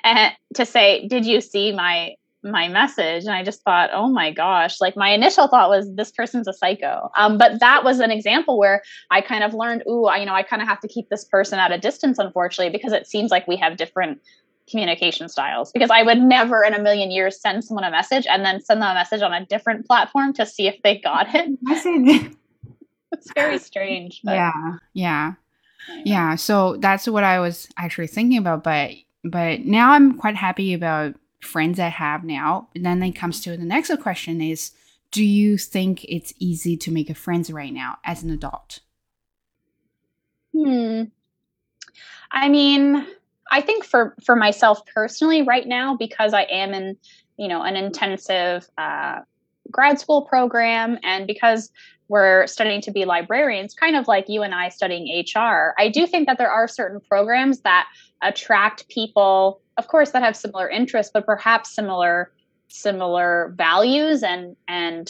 and, 0.03 0.17
eh, 0.17 0.31
to 0.55 0.65
say, 0.65 1.07
"Did 1.07 1.25
you 1.25 1.41
see 1.41 1.71
my 1.71 2.15
my 2.43 2.69
message 2.69 3.25
and 3.25 3.33
i 3.33 3.43
just 3.43 3.61
thought 3.63 3.89
oh 3.93 4.07
my 4.07 4.31
gosh. 4.31 4.79
Like 4.79 4.95
my 4.95 5.09
initial 5.09 5.47
thought 5.47 5.69
was 5.69 5.93
this 5.95 6.11
person's 6.11 6.47
a 6.47 6.53
psycho. 6.53 7.09
Um, 7.17 7.37
but 7.37 7.59
that 7.59 7.83
was 7.83 7.99
an 7.99 8.11
example 8.11 8.57
where 8.57 8.81
i 9.11 9.21
kind 9.21 9.43
of 9.43 9.53
learned 9.53 9.83
ooh 9.89 10.05
I, 10.05 10.17
you 10.17 10.25
know 10.25 10.33
i 10.33 10.43
kind 10.43 10.61
of 10.61 10.67
have 10.67 10.79
to 10.81 10.87
keep 10.87 11.09
this 11.09 11.25
person 11.25 11.59
at 11.59 11.71
a 11.71 11.77
distance 11.77 12.17
unfortunately 12.17 12.71
because 12.71 12.93
it 12.93 13.07
seems 13.07 13.31
like 13.31 13.47
we 13.47 13.57
have 13.57 13.77
different 13.77 14.21
communication 14.69 15.27
styles. 15.27 15.71
Because 15.71 15.89
i 15.89 16.03
would 16.03 16.19
never 16.19 16.63
in 16.63 16.73
a 16.73 16.81
million 16.81 17.11
years 17.11 17.41
send 17.41 17.63
someone 17.63 17.83
a 17.83 17.91
message 17.91 18.25
and 18.27 18.45
then 18.45 18.61
send 18.61 18.81
them 18.81 18.91
a 18.91 18.93
message 18.93 19.21
on 19.21 19.33
a 19.33 19.45
different 19.45 19.85
platform 19.85 20.31
to 20.33 20.45
see 20.45 20.67
if 20.67 20.81
they 20.83 20.97
got 20.97 21.27
it. 21.33 22.35
It's 23.11 23.33
very 23.33 23.57
strange 23.57 24.21
but. 24.23 24.33
yeah 24.33 24.77
yeah. 24.93 25.33
Yeah 26.05 26.35
so 26.35 26.77
that's 26.77 27.07
what 27.07 27.23
i 27.23 27.39
was 27.39 27.67
actually 27.75 28.05
thinking 28.05 28.37
about 28.37 28.63
but 28.63 28.91
but 29.23 29.61
now 29.61 29.93
i'm 29.93 30.15
quite 30.15 30.35
happy 30.35 30.75
about 30.75 31.15
friends 31.41 31.79
I 31.79 31.87
have 31.87 32.23
now. 32.23 32.69
And 32.75 32.85
then 32.85 33.01
it 33.03 33.11
comes 33.11 33.41
to 33.41 33.55
the 33.55 33.63
next 33.63 33.91
question 34.01 34.41
is 34.41 34.71
do 35.11 35.23
you 35.23 35.57
think 35.57 36.05
it's 36.05 36.33
easy 36.39 36.77
to 36.77 36.91
make 36.91 37.09
a 37.09 37.15
friends 37.15 37.51
right 37.51 37.73
now 37.73 37.97
as 38.05 38.21
an 38.21 38.29
adult? 38.29 38.79
Hmm. 40.53 41.03
I 42.31 42.49
mean, 42.49 43.07
I 43.51 43.61
think 43.61 43.83
for 43.83 44.15
for 44.23 44.35
myself 44.35 44.85
personally 44.85 45.41
right 45.41 45.67
now 45.67 45.95
because 45.95 46.33
I 46.33 46.43
am 46.43 46.73
in, 46.73 46.97
you 47.37 47.47
know, 47.47 47.63
an 47.63 47.75
intensive 47.75 48.69
uh, 48.77 49.21
grad 49.71 49.99
school 49.99 50.23
program 50.23 50.99
and 51.03 51.25
because 51.25 51.71
we're 52.09 52.45
studying 52.47 52.81
to 52.81 52.91
be 52.91 53.05
librarians, 53.05 53.73
kind 53.73 53.95
of 53.95 54.07
like 54.07 54.25
you 54.27 54.41
and 54.41 54.53
I 54.53 54.69
studying 54.69 55.23
HR, 55.23 55.73
I 55.77 55.89
do 55.89 56.05
think 56.05 56.27
that 56.27 56.37
there 56.37 56.51
are 56.51 56.67
certain 56.67 56.99
programs 56.99 57.61
that 57.61 57.87
attract 58.21 58.89
people 58.89 59.61
of 59.77 59.87
course 59.87 60.11
that 60.11 60.21
have 60.21 60.35
similar 60.35 60.69
interests 60.69 61.11
but 61.13 61.25
perhaps 61.25 61.73
similar 61.73 62.31
similar 62.67 63.53
values 63.55 64.23
and 64.23 64.55
and 64.67 65.09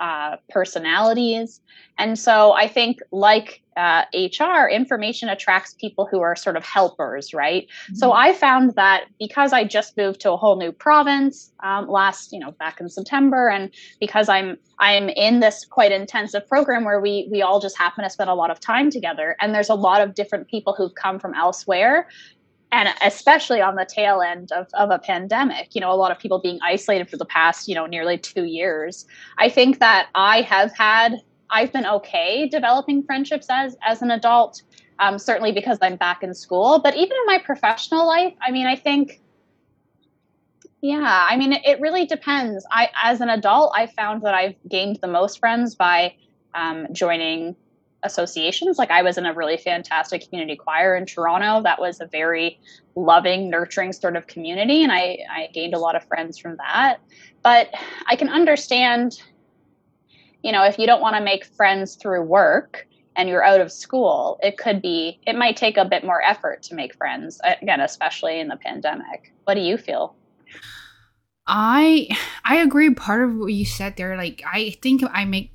uh, 0.00 0.36
personalities 0.48 1.60
and 1.98 2.18
so 2.18 2.52
i 2.52 2.66
think 2.66 3.00
like 3.12 3.62
uh, 3.76 4.04
hr 4.14 4.66
information 4.68 5.28
attracts 5.28 5.74
people 5.74 6.08
who 6.10 6.20
are 6.20 6.34
sort 6.34 6.56
of 6.56 6.64
helpers 6.64 7.34
right 7.34 7.66
mm-hmm. 7.84 7.94
so 7.94 8.12
i 8.12 8.32
found 8.32 8.74
that 8.76 9.04
because 9.18 9.52
i 9.52 9.62
just 9.62 9.96
moved 9.98 10.18
to 10.18 10.32
a 10.32 10.36
whole 10.38 10.56
new 10.56 10.72
province 10.72 11.52
um, 11.62 11.86
last 11.88 12.32
you 12.32 12.38
know 12.38 12.50
back 12.52 12.80
in 12.80 12.88
september 12.88 13.48
and 13.48 13.70
because 14.00 14.28
i'm 14.28 14.56
i'm 14.78 15.10
in 15.10 15.40
this 15.40 15.66
quite 15.66 15.92
intensive 15.92 16.48
program 16.48 16.84
where 16.84 17.00
we 17.00 17.28
we 17.30 17.42
all 17.42 17.60
just 17.60 17.76
happen 17.76 18.02
to 18.02 18.08
spend 18.08 18.30
a 18.30 18.34
lot 18.34 18.50
of 18.50 18.58
time 18.58 18.90
together 18.90 19.36
and 19.40 19.54
there's 19.54 19.68
a 19.68 19.74
lot 19.74 20.00
of 20.00 20.14
different 20.14 20.48
people 20.48 20.74
who've 20.74 20.94
come 20.94 21.18
from 21.18 21.34
elsewhere 21.34 22.08
and 22.72 22.88
especially 23.02 23.60
on 23.60 23.74
the 23.74 23.84
tail 23.84 24.22
end 24.22 24.52
of, 24.52 24.68
of 24.74 24.90
a 24.90 24.98
pandemic 24.98 25.74
you 25.74 25.80
know 25.80 25.90
a 25.90 25.94
lot 25.94 26.10
of 26.10 26.18
people 26.18 26.38
being 26.38 26.58
isolated 26.62 27.08
for 27.08 27.16
the 27.16 27.24
past 27.24 27.68
you 27.68 27.74
know 27.74 27.86
nearly 27.86 28.18
two 28.18 28.44
years 28.44 29.06
i 29.38 29.48
think 29.48 29.78
that 29.78 30.08
i 30.14 30.42
have 30.42 30.76
had 30.76 31.16
i've 31.50 31.72
been 31.72 31.86
okay 31.86 32.48
developing 32.48 33.02
friendships 33.02 33.46
as 33.50 33.76
as 33.84 34.02
an 34.02 34.10
adult 34.10 34.62
um, 34.98 35.18
certainly 35.18 35.52
because 35.52 35.78
i'm 35.82 35.96
back 35.96 36.22
in 36.22 36.34
school 36.34 36.78
but 36.78 36.94
even 36.94 37.12
in 37.12 37.26
my 37.26 37.38
professional 37.38 38.06
life 38.06 38.34
i 38.40 38.50
mean 38.50 38.66
i 38.66 38.76
think 38.76 39.20
Yeah, 40.82 41.26
I 41.28 41.36
mean, 41.36 41.52
it, 41.52 41.62
it 41.64 41.80
really 41.80 42.06
depends. 42.06 42.64
I, 42.70 42.88
as 43.02 43.20
an 43.20 43.28
adult, 43.28 43.72
I 43.76 43.86
found 43.86 44.22
that 44.22 44.34
I've 44.34 44.54
gained 44.66 44.98
the 45.02 45.08
most 45.08 45.38
friends 45.38 45.74
by 45.74 46.14
um, 46.54 46.86
joining 46.92 47.54
associations. 48.02 48.78
Like 48.78 48.90
I 48.90 49.02
was 49.02 49.18
in 49.18 49.26
a 49.26 49.34
really 49.34 49.56
fantastic 49.56 50.28
community 50.28 50.56
choir 50.56 50.96
in 50.96 51.06
Toronto. 51.06 51.62
That 51.62 51.80
was 51.80 52.00
a 52.00 52.06
very 52.06 52.58
loving, 52.94 53.50
nurturing 53.50 53.92
sort 53.92 54.16
of 54.16 54.26
community, 54.26 54.82
and 54.82 54.92
I, 54.92 55.18
I 55.30 55.48
gained 55.52 55.74
a 55.74 55.78
lot 55.78 55.96
of 55.96 56.04
friends 56.04 56.38
from 56.38 56.56
that. 56.56 56.98
But 57.42 57.70
I 58.08 58.16
can 58.16 58.28
understand, 58.28 59.22
you 60.42 60.52
know, 60.52 60.64
if 60.64 60.78
you 60.78 60.86
don't 60.86 61.00
want 61.00 61.16
to 61.16 61.22
make 61.22 61.44
friends 61.44 61.94
through 61.96 62.22
work 62.22 62.86
and 63.16 63.28
you're 63.28 63.44
out 63.44 63.60
of 63.60 63.72
school, 63.72 64.38
it 64.42 64.56
could 64.56 64.80
be, 64.80 65.20
it 65.26 65.36
might 65.36 65.56
take 65.56 65.76
a 65.76 65.84
bit 65.84 66.04
more 66.04 66.22
effort 66.22 66.62
to 66.64 66.74
make 66.74 66.94
friends, 66.94 67.40
uh, 67.44 67.54
again, 67.60 67.80
especially 67.80 68.40
in 68.40 68.48
the 68.48 68.56
pandemic. 68.56 69.32
What 69.44 69.54
do 69.54 69.60
you 69.60 69.76
feel? 69.76 70.14
I 71.46 72.08
I 72.44 72.58
agree. 72.58 72.94
Part 72.94 73.24
of 73.24 73.34
what 73.36 73.52
you 73.52 73.64
said 73.64 73.96
there, 73.96 74.16
like 74.16 74.42
I 74.46 74.76
think 74.82 75.02
I 75.10 75.24
make 75.24 75.50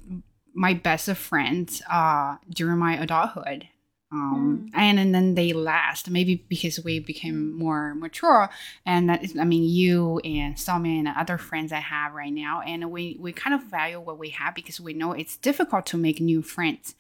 my 0.56 0.74
best 0.74 1.08
of 1.08 1.18
friends 1.18 1.82
uh 1.92 2.38
during 2.50 2.80
my 2.80 2.98
adulthood. 2.98 3.68
Um, 4.12 4.70
mm. 4.72 4.80
and, 4.80 5.00
and 5.00 5.14
then 5.16 5.34
they 5.34 5.52
last 5.52 6.10
maybe 6.10 6.46
because 6.48 6.82
we 6.84 7.00
became 7.00 7.58
more 7.58 7.96
mature 7.96 8.50
and 8.86 9.10
that 9.10 9.24
is, 9.24 9.36
i 9.36 9.44
mean 9.44 9.64
you 9.64 10.20
and 10.20 10.58
some 10.60 10.86
and 10.86 11.08
other 11.08 11.40
friends 11.40 11.74
i 11.74 11.80
have 11.80 12.14
right 12.14 12.32
now 12.32 12.62
and 12.62 12.92
we 12.92 13.18
we 13.20 13.34
kind 13.34 13.56
of 13.56 13.64
value 13.64 14.00
what 14.00 14.20
we 14.20 14.30
have 14.30 14.54
because 14.54 14.80
we 14.80 14.94
know 14.94 15.12
it's 15.12 15.38
difficult 15.38 15.88
to 15.88 15.98
make 15.98 16.22
new 16.22 16.44
friends 16.44 16.94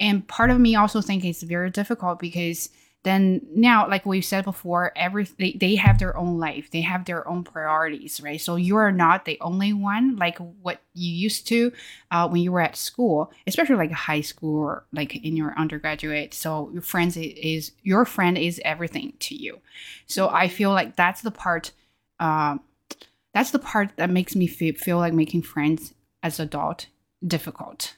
and 0.00 0.26
part 0.26 0.50
of 0.50 0.58
me 0.58 0.74
also 0.74 1.00
think 1.00 1.24
it's 1.24 1.44
very 1.44 1.70
difficult 1.70 2.18
because 2.18 2.70
then 3.04 3.44
now 3.54 3.88
like 3.88 4.06
we 4.06 4.20
said 4.20 4.44
before 4.44 4.92
every 4.94 5.24
they, 5.38 5.52
they 5.52 5.74
have 5.74 5.98
their 5.98 6.16
own 6.16 6.38
life. 6.38 6.70
They 6.70 6.82
have 6.82 7.04
their 7.04 7.26
own 7.28 7.44
priorities 7.44 8.20
right? 8.20 8.40
So 8.40 8.56
you 8.56 8.76
are 8.76 8.92
not 8.92 9.24
the 9.24 9.38
only 9.40 9.72
one 9.72 10.16
like 10.16 10.38
what 10.38 10.80
you 10.94 11.12
used 11.12 11.46
to 11.48 11.72
uh, 12.10 12.28
when 12.28 12.42
you 12.42 12.52
were 12.52 12.60
at 12.60 12.76
school 12.76 13.32
especially 13.46 13.76
like 13.76 13.92
high 13.92 14.20
school 14.20 14.60
or 14.60 14.84
like 14.92 15.16
in 15.16 15.36
your 15.36 15.54
undergraduate. 15.58 16.34
So 16.34 16.70
your 16.72 16.82
friends 16.82 17.16
is 17.16 17.72
your 17.82 18.04
friend 18.04 18.38
is 18.38 18.60
everything 18.64 19.14
to 19.20 19.34
you. 19.34 19.60
So 20.06 20.28
i 20.28 20.48
feel 20.48 20.70
like 20.70 20.96
that's 20.96 21.22
the 21.22 21.30
part 21.30 21.72
uh, 22.20 22.58
that's 23.34 23.50
the 23.50 23.58
part 23.58 23.96
that 23.96 24.10
makes 24.10 24.36
me 24.36 24.46
feel, 24.46 24.74
feel 24.74 24.98
like 24.98 25.12
making 25.12 25.42
friends 25.42 25.94
as 26.22 26.38
adult 26.38 26.86
difficult 27.26 27.96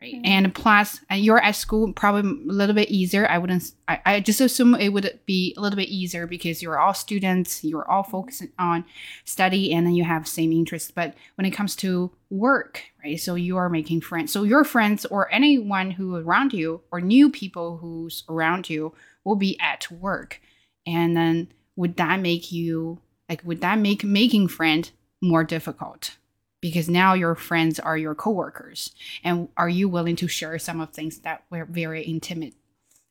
right. 0.00 0.14
Mm-hmm. 0.14 0.24
and 0.24 0.54
plus 0.54 1.00
you're 1.10 1.42
at 1.42 1.56
school 1.56 1.92
probably 1.92 2.30
a 2.30 2.52
little 2.52 2.74
bit 2.74 2.90
easier. 2.90 3.28
I 3.28 3.38
wouldn't 3.38 3.72
I, 3.86 4.00
I 4.04 4.20
just 4.20 4.40
assume 4.40 4.74
it 4.74 4.90
would 4.90 5.20
be 5.26 5.54
a 5.56 5.60
little 5.60 5.76
bit 5.76 5.88
easier 5.88 6.26
because 6.26 6.62
you're 6.62 6.78
all 6.78 6.94
students 6.94 7.64
you're 7.64 7.88
all 7.90 8.02
focusing 8.02 8.52
on 8.58 8.84
study 9.24 9.72
and 9.72 9.86
then 9.86 9.94
you 9.94 10.04
have 10.04 10.28
same 10.28 10.52
interests 10.52 10.90
but 10.90 11.14
when 11.36 11.46
it 11.46 11.50
comes 11.50 11.76
to 11.76 12.10
work 12.30 12.84
right 13.04 13.18
so 13.18 13.34
you 13.34 13.56
are 13.56 13.68
making 13.68 14.00
friends. 14.00 14.32
So 14.32 14.42
your 14.42 14.64
friends 14.64 15.04
or 15.06 15.32
anyone 15.32 15.92
who 15.92 16.16
around 16.16 16.52
you 16.52 16.82
or 16.90 17.00
new 17.00 17.30
people 17.30 17.78
who's 17.78 18.24
around 18.28 18.68
you 18.68 18.94
will 19.24 19.36
be 19.36 19.58
at 19.60 19.90
work. 19.90 20.40
And 20.86 21.16
then 21.16 21.52
would 21.76 21.96
that 21.96 22.20
make 22.20 22.50
you 22.50 23.00
like 23.28 23.42
would 23.44 23.60
that 23.60 23.78
make 23.78 24.04
making 24.04 24.48
friend 24.48 24.90
more 25.20 25.44
difficult 25.44 26.16
because 26.60 26.88
now 26.88 27.14
your 27.14 27.34
friends 27.34 27.78
are 27.78 27.96
your 27.96 28.14
coworkers. 28.14 28.92
And 29.24 29.48
are 29.56 29.68
you 29.68 29.88
willing 29.88 30.16
to 30.16 30.28
share 30.28 30.58
some 30.58 30.80
of 30.80 30.90
things 30.90 31.18
that 31.20 31.44
were 31.50 31.64
very 31.64 32.02
intimate 32.02 32.54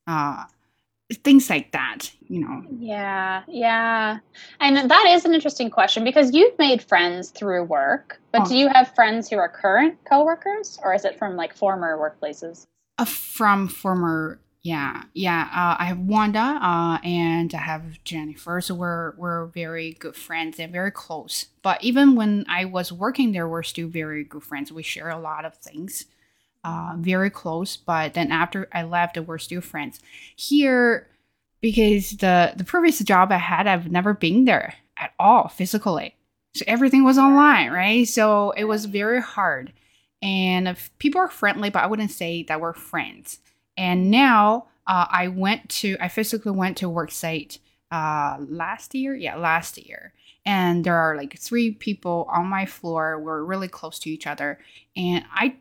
uh 0.05 0.45
things 1.23 1.49
like 1.49 1.71
that 1.71 2.11
you 2.27 2.39
know? 2.41 2.63
Yeah 2.79 3.43
yeah. 3.47 4.19
And 4.59 4.89
that 4.89 5.05
is 5.09 5.25
an 5.25 5.33
interesting 5.33 5.69
question 5.69 6.03
because 6.03 6.33
you've 6.33 6.57
made 6.59 6.81
friends 6.81 7.29
through 7.29 7.63
work 7.63 8.19
but 8.31 8.41
oh. 8.41 8.45
do 8.49 8.57
you 8.57 8.67
have 8.67 8.93
friends 8.93 9.29
who 9.29 9.37
are 9.37 9.49
current 9.49 9.97
coworkers 10.05 10.79
or 10.83 10.93
is 10.93 11.05
it 11.05 11.17
from 11.17 11.35
like 11.35 11.55
former 11.55 11.97
workplaces? 11.97 12.65
Uh, 12.97 13.05
from 13.05 13.67
former 13.67 14.39
yeah, 14.63 15.03
yeah. 15.13 15.47
Uh, 15.53 15.81
I 15.81 15.85
have 15.85 15.99
Wanda 15.99 16.39
uh, 16.39 16.97
and 17.03 17.53
I 17.53 17.59
have 17.59 18.03
Jennifer. 18.03 18.59
So 18.59 18.75
we're 18.75 19.13
we're 19.15 19.45
very 19.47 19.93
good 19.93 20.15
friends 20.15 20.59
and 20.59 20.71
very 20.71 20.91
close. 20.91 21.45
But 21.61 21.83
even 21.83 22.15
when 22.15 22.45
I 22.49 22.65
was 22.65 22.91
working 22.91 23.31
there, 23.31 23.47
we're 23.47 23.63
still 23.63 23.87
very 23.87 24.23
good 24.23 24.43
friends. 24.43 24.71
We 24.71 24.83
share 24.83 25.09
a 25.09 25.19
lot 25.19 25.45
of 25.45 25.55
things, 25.55 26.05
uh, 26.63 26.95
very 26.97 27.29
close. 27.29 27.77
But 27.77 28.13
then 28.13 28.31
after 28.31 28.67
I 28.73 28.83
left, 28.83 29.17
we're 29.17 29.37
still 29.37 29.61
friends. 29.61 29.99
Here, 30.35 31.07
because 31.61 32.17
the 32.17 32.53
the 32.55 32.63
previous 32.65 32.99
job 32.99 33.31
I 33.31 33.37
had, 33.37 33.67
I've 33.67 33.91
never 33.91 34.13
been 34.13 34.45
there 34.45 34.73
at 34.97 35.13
all 35.19 35.47
physically. 35.47 36.15
So 36.55 36.65
everything 36.67 37.03
was 37.03 37.17
online, 37.17 37.71
right? 37.71 38.07
So 38.07 38.51
it 38.51 38.65
was 38.65 38.85
very 38.85 39.21
hard. 39.21 39.71
And 40.21 40.75
people 40.97 41.21
are 41.21 41.29
friendly, 41.29 41.69
but 41.69 41.83
I 41.83 41.87
wouldn't 41.87 42.11
say 42.11 42.43
that 42.43 42.59
we're 42.59 42.73
friends. 42.73 43.39
And 43.77 44.09
now 44.09 44.67
uh, 44.87 45.05
I 45.09 45.27
went 45.27 45.69
to, 45.69 45.97
I 45.99 46.07
physically 46.07 46.51
went 46.51 46.77
to 46.77 46.89
work 46.89 47.11
site 47.11 47.59
uh, 47.91 48.37
last 48.39 48.95
year. 48.95 49.15
Yeah, 49.15 49.35
last 49.35 49.77
year. 49.77 50.13
And 50.45 50.83
there 50.83 50.95
are 50.95 51.15
like 51.15 51.37
three 51.37 51.71
people 51.71 52.27
on 52.33 52.47
my 52.47 52.65
floor. 52.65 53.19
We're 53.19 53.43
really 53.43 53.67
close 53.67 53.99
to 53.99 54.09
each 54.09 54.25
other. 54.25 54.59
And 54.95 55.25
I, 55.31 55.57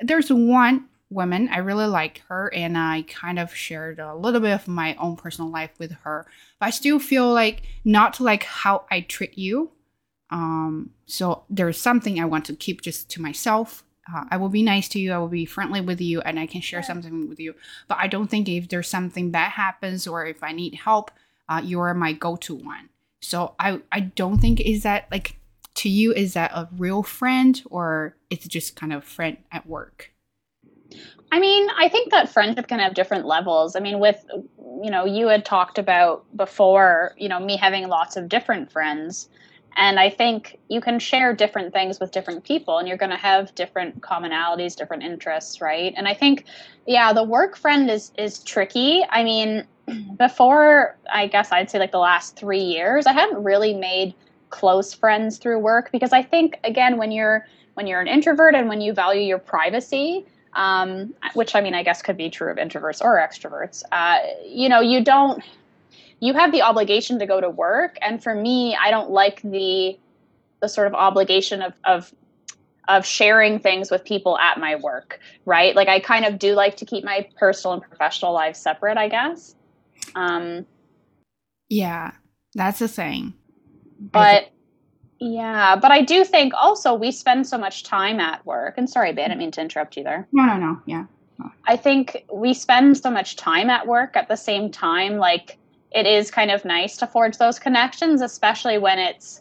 there's 0.00 0.30
one 0.30 0.86
woman, 1.10 1.48
I 1.50 1.58
really 1.58 1.86
like 1.86 2.22
her. 2.28 2.52
And 2.52 2.76
I 2.76 3.02
kind 3.02 3.38
of 3.38 3.54
shared 3.54 3.98
a 3.98 4.14
little 4.14 4.40
bit 4.40 4.52
of 4.52 4.68
my 4.68 4.94
own 4.96 5.16
personal 5.16 5.50
life 5.50 5.70
with 5.78 5.92
her. 6.02 6.26
But 6.58 6.66
I 6.66 6.70
still 6.70 6.98
feel 6.98 7.32
like 7.32 7.62
not 7.84 8.18
like 8.18 8.42
how 8.42 8.86
I 8.90 9.02
treat 9.02 9.36
you. 9.36 9.70
Um, 10.30 10.90
so 11.06 11.44
there's 11.48 11.78
something 11.78 12.18
I 12.18 12.24
want 12.24 12.46
to 12.46 12.56
keep 12.56 12.80
just 12.80 13.08
to 13.10 13.22
myself 13.22 13.84
uh, 14.12 14.24
I 14.30 14.36
will 14.36 14.48
be 14.48 14.62
nice 14.62 14.88
to 14.88 15.00
you, 15.00 15.12
I 15.12 15.18
will 15.18 15.28
be 15.28 15.44
friendly 15.44 15.80
with 15.80 16.00
you, 16.00 16.20
and 16.20 16.38
I 16.38 16.46
can 16.46 16.60
share 16.60 16.80
yeah. 16.80 16.86
something 16.86 17.28
with 17.28 17.40
you. 17.40 17.54
But 17.88 17.98
I 18.00 18.06
don't 18.06 18.28
think 18.28 18.48
if 18.48 18.68
there's 18.68 18.88
something 18.88 19.30
bad 19.30 19.52
happens 19.52 20.06
or 20.06 20.26
if 20.26 20.42
I 20.42 20.52
need 20.52 20.74
help, 20.74 21.10
uh, 21.48 21.60
you 21.64 21.80
are 21.80 21.94
my 21.94 22.12
go-to 22.12 22.54
one. 22.54 22.88
So 23.20 23.54
I 23.58 23.80
I 23.90 24.00
don't 24.00 24.38
think 24.38 24.60
is 24.60 24.82
that 24.82 25.08
like 25.10 25.38
to 25.74 25.88
you 25.88 26.12
is 26.12 26.34
that 26.34 26.52
a 26.52 26.68
real 26.76 27.02
friend 27.02 27.60
or 27.66 28.16
it's 28.30 28.46
just 28.46 28.76
kind 28.76 28.92
of 28.92 29.04
friend 29.04 29.38
at 29.52 29.66
work. 29.66 30.12
I 31.32 31.40
mean, 31.40 31.68
I 31.76 31.88
think 31.88 32.12
that 32.12 32.28
friendship 32.28 32.68
can 32.68 32.78
have 32.78 32.94
different 32.94 33.26
levels. 33.26 33.74
I 33.74 33.80
mean, 33.80 33.98
with 33.98 34.24
you 34.82 34.90
know, 34.90 35.04
you 35.04 35.28
had 35.28 35.44
talked 35.44 35.78
about 35.78 36.24
before, 36.36 37.14
you 37.16 37.28
know, 37.28 37.40
me 37.40 37.56
having 37.56 37.88
lots 37.88 38.16
of 38.16 38.28
different 38.28 38.70
friends. 38.70 39.28
And 39.76 40.00
I 40.00 40.08
think 40.08 40.58
you 40.68 40.80
can 40.80 40.98
share 40.98 41.34
different 41.34 41.72
things 41.72 42.00
with 42.00 42.10
different 42.10 42.44
people 42.44 42.78
and 42.78 42.88
you're 42.88 42.96
going 42.96 43.10
to 43.10 43.16
have 43.16 43.54
different 43.54 44.00
commonalities, 44.00 44.74
different 44.74 45.02
interests, 45.02 45.60
right? 45.60 45.92
And 45.96 46.08
I 46.08 46.14
think 46.14 46.44
yeah, 46.86 47.12
the 47.12 47.22
work 47.22 47.56
friend 47.56 47.90
is 47.90 48.10
is 48.16 48.38
tricky. 48.40 49.04
I 49.10 49.22
mean, 49.22 49.66
before 50.18 50.96
I 51.12 51.26
guess 51.26 51.52
I'd 51.52 51.70
say 51.70 51.78
like 51.78 51.92
the 51.92 51.98
last 51.98 52.36
3 52.36 52.58
years, 52.58 53.06
I 53.06 53.12
hadn't 53.12 53.42
really 53.44 53.74
made 53.74 54.14
close 54.48 54.94
friends 54.94 55.38
through 55.38 55.58
work 55.58 55.90
because 55.92 56.12
I 56.12 56.22
think 56.22 56.58
again 56.64 56.96
when 56.96 57.12
you're 57.12 57.46
when 57.74 57.86
you're 57.86 58.00
an 58.00 58.08
introvert 58.08 58.54
and 58.54 58.68
when 58.68 58.80
you 58.80 58.94
value 58.94 59.20
your 59.20 59.38
privacy, 59.38 60.24
um, 60.54 61.12
which 61.34 61.54
I 61.54 61.60
mean, 61.60 61.74
I 61.74 61.82
guess 61.82 62.00
could 62.00 62.16
be 62.16 62.30
true 62.30 62.50
of 62.50 62.56
introverts 62.56 63.04
or 63.04 63.18
extroverts. 63.18 63.82
Uh, 63.92 64.20
you 64.46 64.70
know, 64.70 64.80
you 64.80 65.04
don't 65.04 65.42
you 66.20 66.34
have 66.34 66.52
the 66.52 66.62
obligation 66.62 67.18
to 67.18 67.26
go 67.26 67.40
to 67.40 67.50
work. 67.50 67.96
And 68.00 68.22
for 68.22 68.34
me 68.34 68.76
i 68.76 68.90
don't 68.90 69.10
like 69.10 69.42
the 69.42 69.98
the 70.60 70.68
sort 70.68 70.86
of 70.86 70.94
obligation 70.94 71.62
of 71.62 71.74
of 71.84 72.12
of 72.88 73.04
sharing 73.04 73.58
things 73.58 73.90
with 73.90 74.04
people 74.04 74.38
at 74.38 74.58
my 74.58 74.76
work 74.76 75.20
right? 75.44 75.74
Like 75.74 75.88
i 75.88 76.00
kind 76.00 76.24
of 76.24 76.38
do 76.38 76.54
like 76.54 76.76
to 76.78 76.84
keep 76.84 77.04
my 77.04 77.28
personal 77.36 77.74
and 77.74 77.82
professional 77.82 78.32
lives 78.32 78.58
separate 78.58 78.96
i 78.96 79.08
guess. 79.08 79.54
Um 80.14 80.66
yeah 81.68 82.12
that's 82.54 82.78
the 82.78 82.88
thing. 82.88 83.34
but 84.00 84.50
yeah 85.18 85.74
but 85.76 85.90
i 85.90 86.02
do 86.02 86.24
think 86.24 86.52
also 86.54 86.94
we 86.94 87.10
spend 87.10 87.46
so 87.46 87.58
much 87.58 87.84
time 87.84 88.20
at 88.20 88.44
work. 88.46 88.74
And 88.76 88.88
sorry 88.88 89.12
babe 89.12 89.24
i 89.24 89.28
didn't 89.28 89.38
mean 89.38 89.50
to 89.52 89.60
interrupt 89.60 89.96
you 89.96 90.04
there. 90.04 90.26
No 90.32 90.44
no 90.44 90.56
no 90.56 90.80
yeah. 90.86 91.04
I 91.66 91.76
think 91.76 92.24
we 92.32 92.54
spend 92.54 92.96
so 92.96 93.10
much 93.10 93.36
time 93.36 93.68
at 93.68 93.86
work 93.86 94.16
at 94.16 94.28
the 94.28 94.36
same 94.36 94.70
time, 94.70 95.18
like 95.18 95.58
it 95.96 96.06
is 96.06 96.30
kind 96.30 96.50
of 96.50 96.64
nice 96.64 96.98
to 96.98 97.06
forge 97.06 97.38
those 97.38 97.58
connections, 97.58 98.20
especially 98.20 98.76
when 98.76 98.98
it's 98.98 99.40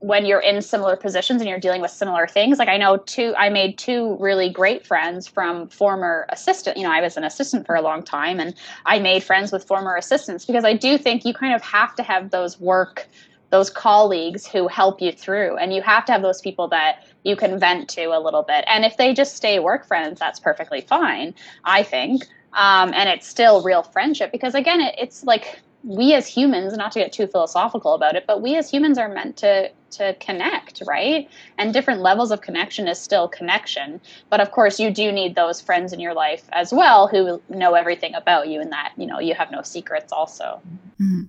when 0.00 0.26
you're 0.26 0.40
in 0.40 0.60
similar 0.62 0.96
positions 0.96 1.40
and 1.40 1.48
you're 1.48 1.58
dealing 1.58 1.80
with 1.80 1.90
similar 1.90 2.26
things. 2.26 2.58
Like 2.58 2.68
I 2.68 2.76
know 2.76 2.98
two, 2.98 3.34
I 3.36 3.48
made 3.48 3.78
two 3.78 4.16
really 4.20 4.48
great 4.48 4.86
friends 4.86 5.26
from 5.26 5.68
former 5.68 6.26
assistant. 6.30 6.76
You 6.76 6.84
know, 6.84 6.92
I 6.92 7.00
was 7.00 7.16
an 7.16 7.24
assistant 7.24 7.64
for 7.64 7.76
a 7.76 7.80
long 7.80 8.02
time, 8.02 8.40
and 8.40 8.54
I 8.86 8.98
made 8.98 9.22
friends 9.22 9.52
with 9.52 9.64
former 9.64 9.96
assistants 9.96 10.44
because 10.44 10.64
I 10.64 10.74
do 10.74 10.98
think 10.98 11.24
you 11.24 11.32
kind 11.32 11.54
of 11.54 11.62
have 11.62 11.94
to 11.96 12.02
have 12.02 12.30
those 12.30 12.60
work 12.60 13.08
those 13.50 13.70
colleagues 13.70 14.46
who 14.46 14.68
help 14.68 15.00
you 15.00 15.10
through 15.10 15.56
and 15.56 15.72
you 15.72 15.80
have 15.80 16.04
to 16.04 16.12
have 16.12 16.20
those 16.20 16.42
people 16.42 16.68
that 16.68 17.06
you 17.24 17.34
can 17.34 17.58
vent 17.58 17.88
to 17.88 18.04
a 18.04 18.20
little 18.20 18.42
bit 18.42 18.62
and 18.66 18.84
if 18.84 18.98
they 18.98 19.14
just 19.14 19.36
stay 19.36 19.58
work 19.58 19.86
friends 19.86 20.20
that's 20.20 20.38
perfectly 20.38 20.82
fine 20.82 21.34
i 21.64 21.82
think 21.82 22.26
um, 22.52 22.92
and 22.92 23.08
it's 23.08 23.26
still 23.26 23.62
real 23.62 23.82
friendship 23.82 24.30
because 24.32 24.54
again 24.54 24.82
it, 24.82 24.94
it's 24.98 25.24
like 25.24 25.60
we 25.82 26.14
as 26.14 26.26
humans, 26.26 26.76
not 26.76 26.92
to 26.92 26.98
get 26.98 27.12
too 27.12 27.26
philosophical 27.26 27.94
about 27.94 28.16
it, 28.16 28.24
but 28.26 28.42
we 28.42 28.56
as 28.56 28.70
humans 28.70 28.98
are 28.98 29.08
meant 29.08 29.36
to 29.38 29.70
to 29.90 30.14
connect, 30.20 30.82
right? 30.86 31.28
And 31.56 31.72
different 31.72 32.00
levels 32.02 32.30
of 32.30 32.42
connection 32.42 32.88
is 32.88 32.98
still 32.98 33.26
connection. 33.26 34.00
But 34.28 34.40
of 34.40 34.50
course, 34.50 34.78
you 34.78 34.90
do 34.90 35.10
need 35.10 35.34
those 35.34 35.62
friends 35.62 35.92
in 35.92 36.00
your 36.00 36.12
life 36.12 36.44
as 36.52 36.72
well 36.72 37.08
who 37.08 37.40
know 37.48 37.74
everything 37.74 38.14
about 38.14 38.48
you 38.48 38.60
and 38.60 38.70
that, 38.72 38.92
you 38.98 39.06
know, 39.06 39.18
you 39.18 39.34
have 39.34 39.50
no 39.50 39.62
secrets 39.62 40.12
also. 40.12 40.60
Mm-hmm. 41.00 41.22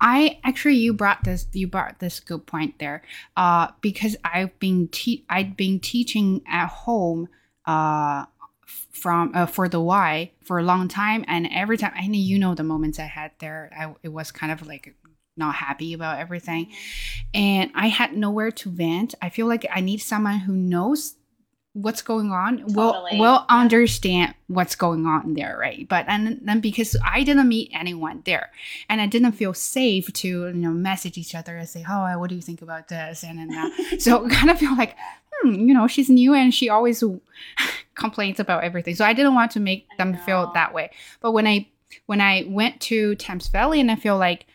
I 0.00 0.38
actually 0.44 0.76
you 0.76 0.92
brought 0.92 1.24
this 1.24 1.46
you 1.52 1.66
brought 1.66 1.98
this 1.98 2.20
good 2.20 2.46
point 2.46 2.78
there. 2.78 3.02
Uh 3.36 3.68
because 3.80 4.16
I've 4.24 4.58
been 4.58 4.88
te- 4.88 5.24
I've 5.28 5.56
been 5.56 5.80
teaching 5.80 6.42
at 6.46 6.68
home 6.68 7.28
uh 7.66 8.26
from 9.04 9.32
uh, 9.34 9.44
for 9.44 9.68
the 9.68 9.78
why 9.78 10.30
for 10.42 10.58
a 10.58 10.62
long 10.62 10.88
time. 10.88 11.26
And 11.28 11.46
every 11.52 11.76
time 11.76 11.92
i 11.94 12.06
know 12.06 12.16
you 12.16 12.38
know 12.38 12.54
the 12.54 12.64
moments 12.64 12.98
i 12.98 13.02
had 13.18 13.32
there 13.38 13.70
I, 13.78 13.94
it 14.02 14.08
was 14.08 14.32
kind 14.32 14.50
of 14.50 14.66
like 14.66 14.94
not 15.36 15.56
happy 15.56 15.92
about 15.92 16.20
everything. 16.20 16.72
And 17.34 17.70
i 17.74 17.88
had 17.88 18.16
nowhere 18.16 18.50
to 18.50 18.70
vent. 18.70 19.14
I 19.20 19.28
feel 19.28 19.46
like 19.46 19.66
i 19.70 19.80
need 19.82 19.98
someone 19.98 20.38
who 20.38 20.54
knows 20.54 21.16
what's 21.74 22.00
going 22.00 22.30
on 22.30 22.58
totally. 22.58 23.18
will 23.18 23.18
will 23.18 23.44
understand 23.50 24.32
what's 24.46 24.76
going 24.76 25.04
on 25.04 25.34
there 25.34 25.58
right? 25.60 25.86
But 25.86 26.06
and 26.08 26.40
then 26.42 26.60
because 26.60 26.96
i 27.04 27.22
didn't 27.24 27.48
meet 27.48 27.72
anyone 27.74 28.22
there 28.24 28.48
and 28.88 29.02
i 29.02 29.06
didn't 29.06 29.32
feel 29.32 29.52
safe 29.52 30.10
to 30.20 30.28
you 30.28 30.62
know 30.64 30.70
message 30.70 31.18
each 31.18 31.34
other 31.34 31.58
and 31.58 31.68
say 31.68 31.84
oh 31.86 32.18
what 32.18 32.30
do 32.30 32.36
you 32.36 32.46
think 32.48 32.62
about 32.62 32.88
this? 32.88 33.22
and 33.22 33.38
then 33.38 33.50
uh, 33.52 33.68
so 33.98 34.26
kind 34.38 34.48
of 34.48 34.58
feel 34.58 34.74
like 34.82 34.96
hmm, 35.34 35.68
you 35.68 35.74
know 35.74 35.86
she's 35.86 36.08
new 36.08 36.32
and 36.32 36.54
she 36.54 36.70
always 36.70 37.04
complains 37.94 38.40
about 38.40 38.64
everything. 38.64 38.94
So 38.94 39.04
i 39.04 39.12
didn't 39.12 39.34
want 39.34 39.52
to 39.52 39.60
make 39.60 39.86
them 39.98 40.16
feel 40.18 40.50
that 40.54 40.74
way. 40.74 40.90
But 41.20 41.32
when 41.32 41.46
i 41.46 41.68
when 42.06 42.20
i 42.20 42.44
went 42.48 42.80
to 42.80 43.14
thames 43.16 43.48
valley 43.48 43.80
and 43.80 43.90
i 43.90 43.96
feel 43.96 44.18
like 44.18 44.46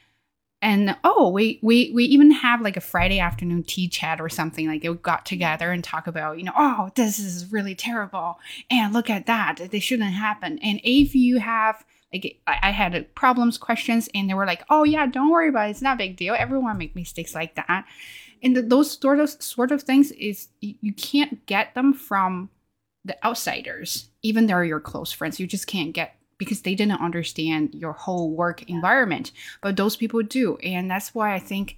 and 0.61 0.95
oh 1.03 1.29
we 1.29 1.59
we 1.61 1.91
we 1.93 2.03
even 2.05 2.31
have 2.31 2.61
like 2.61 2.75
a 2.75 2.81
friday 2.81 3.19
afternoon 3.19 3.63
tea 3.63 3.87
chat 3.87 4.19
or 4.19 4.27
something 4.27 4.67
like 4.67 4.81
they 4.81 4.93
got 4.95 5.25
together 5.25 5.71
and 5.71 5.83
talk 5.83 6.07
about 6.07 6.37
you 6.37 6.43
know 6.43 6.51
oh 6.57 6.89
this 6.95 7.17
is 7.17 7.51
really 7.51 7.75
terrible 7.75 8.39
and 8.69 8.93
look 8.93 9.09
at 9.09 9.25
that 9.25 9.59
they 9.71 9.79
shouldn't 9.79 10.11
happen. 10.11 10.59
And 10.59 10.79
if 10.83 11.15
you 11.15 11.39
have 11.39 11.83
like 12.13 12.41
i 12.47 12.71
had 12.71 12.95
uh, 12.95 13.03
problems 13.15 13.57
questions 13.57 14.09
and 14.13 14.29
they 14.29 14.33
were 14.33 14.45
like 14.45 14.63
oh 14.69 14.83
yeah 14.83 15.05
don't 15.05 15.29
worry 15.29 15.49
about 15.49 15.67
it 15.67 15.71
it's 15.71 15.81
not 15.81 15.95
a 15.95 15.97
big 15.97 16.17
deal 16.17 16.35
everyone 16.37 16.77
make 16.77 16.95
mistakes 16.95 17.35
like 17.35 17.55
that. 17.55 17.85
And 18.41 18.55
those 18.55 18.97
sort 18.97 19.19
of 19.19 19.29
sort 19.29 19.71
of 19.71 19.83
things 19.83 20.11
is 20.11 20.47
you 20.61 20.93
can't 20.93 21.45
get 21.45 21.75
them 21.75 21.93
from 21.93 22.49
the 23.05 23.25
outsiders 23.25 24.09
even 24.21 24.45
they're 24.45 24.63
your 24.63 24.79
close 24.79 25.11
friends 25.11 25.39
you 25.39 25.47
just 25.47 25.67
can't 25.67 25.93
get 25.93 26.19
because 26.39 26.61
they 26.63 26.73
didn't 26.73 27.01
understand 27.01 27.75
your 27.75 27.93
whole 27.93 28.31
work 28.31 28.63
yeah. 28.67 28.75
environment. 28.75 29.31
But 29.61 29.77
those 29.77 29.95
people 29.95 30.23
do. 30.23 30.57
And 30.57 30.89
that's 30.89 31.13
why 31.13 31.35
I 31.35 31.39
think 31.39 31.77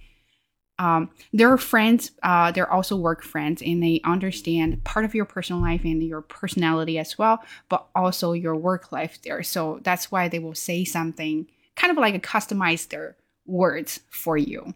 um, 0.78 1.10
they're 1.34 1.58
friends, 1.58 2.12
uh, 2.22 2.50
they're 2.50 2.72
also 2.72 2.96
work 2.96 3.22
friends, 3.22 3.60
and 3.60 3.82
they 3.82 4.00
understand 4.04 4.82
part 4.84 5.04
of 5.04 5.14
your 5.14 5.26
personal 5.26 5.60
life 5.60 5.84
and 5.84 6.02
your 6.02 6.22
personality 6.22 6.98
as 6.98 7.18
well, 7.18 7.42
but 7.68 7.86
also 7.94 8.32
your 8.32 8.56
work 8.56 8.90
life 8.90 9.20
there. 9.22 9.42
So 9.42 9.80
that's 9.82 10.10
why 10.10 10.28
they 10.28 10.38
will 10.38 10.54
say 10.54 10.84
something 10.84 11.46
kind 11.76 11.90
of 11.90 11.98
like 11.98 12.14
a 12.14 12.20
customize 12.20 12.88
their 12.88 13.16
words 13.44 14.00
for 14.10 14.36
you. 14.36 14.74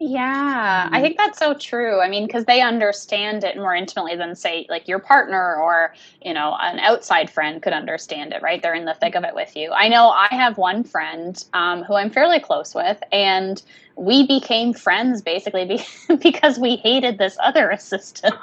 Yeah, 0.00 0.88
I 0.90 0.96
mm-hmm. 0.96 1.02
think 1.02 1.16
that's 1.16 1.38
so 1.38 1.54
true. 1.54 2.00
I 2.00 2.08
mean, 2.08 2.26
because 2.26 2.44
they 2.46 2.60
understand 2.60 3.44
it 3.44 3.56
more 3.56 3.74
intimately 3.74 4.16
than, 4.16 4.34
say, 4.34 4.66
like 4.68 4.88
your 4.88 4.98
partner 4.98 5.54
or, 5.54 5.94
you 6.20 6.34
know, 6.34 6.56
an 6.60 6.80
outside 6.80 7.30
friend 7.30 7.62
could 7.62 7.72
understand 7.72 8.32
it, 8.32 8.42
right? 8.42 8.60
They're 8.60 8.74
in 8.74 8.86
the 8.86 8.94
thick 8.94 9.14
of 9.14 9.22
it 9.22 9.34
with 9.34 9.56
you. 9.56 9.70
I 9.70 9.88
know 9.88 10.08
I 10.08 10.28
have 10.32 10.58
one 10.58 10.82
friend 10.82 11.42
um, 11.54 11.84
who 11.84 11.94
I'm 11.94 12.10
fairly 12.10 12.40
close 12.40 12.74
with, 12.74 13.00
and 13.12 13.62
we 13.96 14.26
became 14.26 14.74
friends 14.74 15.22
basically 15.22 15.64
be- 15.64 16.16
because 16.16 16.58
we 16.58 16.76
hated 16.76 17.18
this 17.18 17.36
other 17.40 17.70
assistant. 17.70 18.34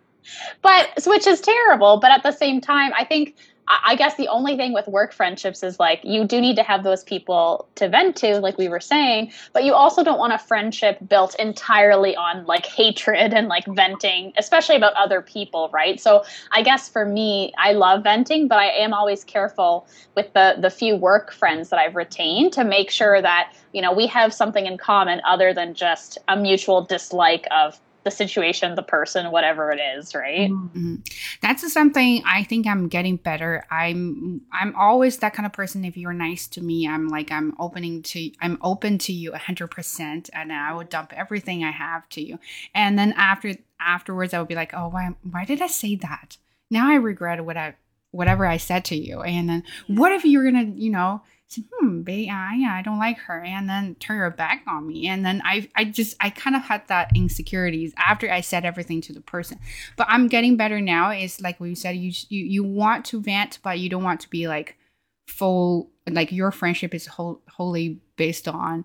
but, 0.62 0.90
which 1.06 1.26
is 1.26 1.40
terrible. 1.40 1.98
But 1.98 2.12
at 2.12 2.22
the 2.22 2.32
same 2.32 2.60
time, 2.60 2.92
I 2.96 3.04
think 3.04 3.34
I 3.68 3.96
guess 3.96 4.16
the 4.16 4.28
only 4.28 4.56
thing 4.56 4.72
with 4.72 4.86
work 4.86 5.12
friendships 5.12 5.62
is 5.62 5.80
like 5.80 6.00
you 6.04 6.24
do 6.24 6.40
need 6.40 6.56
to 6.56 6.62
have 6.62 6.84
those 6.84 7.02
people 7.02 7.66
to 7.76 7.88
vent 7.88 8.16
to, 8.16 8.38
like 8.40 8.58
we 8.58 8.68
were 8.68 8.80
saying, 8.80 9.32
but 9.52 9.64
you 9.64 9.72
also 9.74 10.04
don't 10.04 10.18
want 10.18 10.32
a 10.32 10.38
friendship 10.38 10.98
built 11.08 11.34
entirely 11.36 12.14
on 12.16 12.44
like 12.46 12.66
hatred 12.66 13.32
and 13.32 13.48
like 13.48 13.64
venting, 13.66 14.32
especially 14.36 14.76
about 14.76 14.92
other 14.94 15.22
people, 15.22 15.70
right? 15.72 16.00
So 16.00 16.24
I 16.52 16.62
guess 16.62 16.88
for 16.88 17.06
me, 17.06 17.52
I 17.58 17.72
love 17.72 18.02
venting, 18.02 18.48
but 18.48 18.58
I 18.58 18.66
am 18.66 18.92
always 18.92 19.24
careful 19.24 19.86
with 20.14 20.32
the 20.34 20.56
the 20.58 20.70
few 20.70 20.96
work 20.96 21.32
friends 21.32 21.70
that 21.70 21.78
I've 21.78 21.96
retained 21.96 22.52
to 22.54 22.64
make 22.64 22.90
sure 22.90 23.20
that 23.22 23.52
you 23.72 23.80
know 23.80 23.92
we 23.92 24.06
have 24.08 24.34
something 24.34 24.66
in 24.66 24.76
common 24.78 25.20
other 25.26 25.54
than 25.54 25.74
just 25.74 26.18
a 26.28 26.36
mutual 26.36 26.82
dislike 26.82 27.46
of 27.50 27.80
the 28.04 28.10
situation, 28.10 28.74
the 28.74 28.82
person, 28.82 29.30
whatever 29.30 29.70
it 29.70 29.80
is, 29.80 30.14
right? 30.14 30.50
Mm-hmm. 30.50 30.96
That's 31.40 31.72
something 31.72 32.22
I 32.26 32.44
think 32.44 32.66
I'm 32.66 32.88
getting 32.88 33.16
better. 33.16 33.64
I'm 33.70 34.42
I'm 34.52 34.76
always 34.76 35.18
that 35.18 35.34
kind 35.34 35.46
of 35.46 35.52
person. 35.52 35.84
If 35.84 35.96
you're 35.96 36.12
nice 36.12 36.46
to 36.48 36.60
me, 36.60 36.86
I'm 36.86 37.08
like 37.08 37.32
I'm 37.32 37.54
opening 37.58 38.02
to 38.02 38.30
I'm 38.40 38.58
open 38.62 38.98
to 38.98 39.12
you 39.12 39.32
hundred 39.32 39.68
percent, 39.68 40.30
and 40.32 40.52
I 40.52 40.74
would 40.74 40.90
dump 40.90 41.12
everything 41.14 41.64
I 41.64 41.70
have 41.70 42.08
to 42.10 42.20
you. 42.20 42.38
And 42.74 42.98
then 42.98 43.12
after 43.16 43.54
afterwards, 43.80 44.34
I 44.34 44.38
would 44.38 44.48
be 44.48 44.54
like, 44.54 44.74
oh, 44.74 44.88
why 44.88 45.16
why 45.28 45.44
did 45.44 45.62
I 45.62 45.66
say 45.66 45.96
that? 45.96 46.36
Now 46.70 46.90
I 46.90 46.96
regret 46.96 47.44
what 47.44 47.56
I 47.56 47.74
whatever 48.10 48.46
I 48.46 48.58
said 48.58 48.84
to 48.86 48.96
you. 48.96 49.22
And 49.22 49.48
then 49.48 49.64
what 49.88 50.12
if 50.12 50.24
you're 50.24 50.44
gonna, 50.44 50.72
you 50.76 50.90
know, 50.90 51.22
hmm, 51.50 52.02
babe, 52.02 52.28
uh, 52.28 52.50
yeah, 52.56 52.74
I 52.74 52.82
don't 52.82 52.98
like 52.98 53.18
her, 53.18 53.42
and 53.42 53.68
then 53.68 53.94
turn 53.96 54.18
her 54.18 54.30
back 54.30 54.64
on 54.66 54.86
me, 54.86 55.06
and 55.06 55.24
then 55.24 55.42
I, 55.44 55.68
I 55.76 55.84
just, 55.84 56.16
I 56.20 56.30
kind 56.30 56.56
of 56.56 56.62
had 56.62 56.86
that 56.88 57.10
insecurities 57.14 57.92
after 57.96 58.30
I 58.30 58.40
said 58.40 58.64
everything 58.64 59.00
to 59.02 59.12
the 59.12 59.20
person. 59.20 59.58
But 59.96 60.06
I'm 60.10 60.28
getting 60.28 60.56
better 60.56 60.80
now. 60.80 61.10
It's 61.10 61.40
like 61.40 61.60
we 61.60 61.74
said, 61.74 61.96
you, 61.96 62.12
you, 62.28 62.44
you 62.44 62.64
want 62.64 63.04
to 63.06 63.20
vent, 63.20 63.58
but 63.62 63.78
you 63.78 63.88
don't 63.88 64.02
want 64.02 64.20
to 64.20 64.30
be 64.30 64.48
like 64.48 64.76
full, 65.26 65.90
like 66.08 66.32
your 66.32 66.50
friendship 66.50 66.94
is 66.94 67.06
whole, 67.06 67.40
wholly 67.48 68.00
based 68.16 68.48
on 68.48 68.84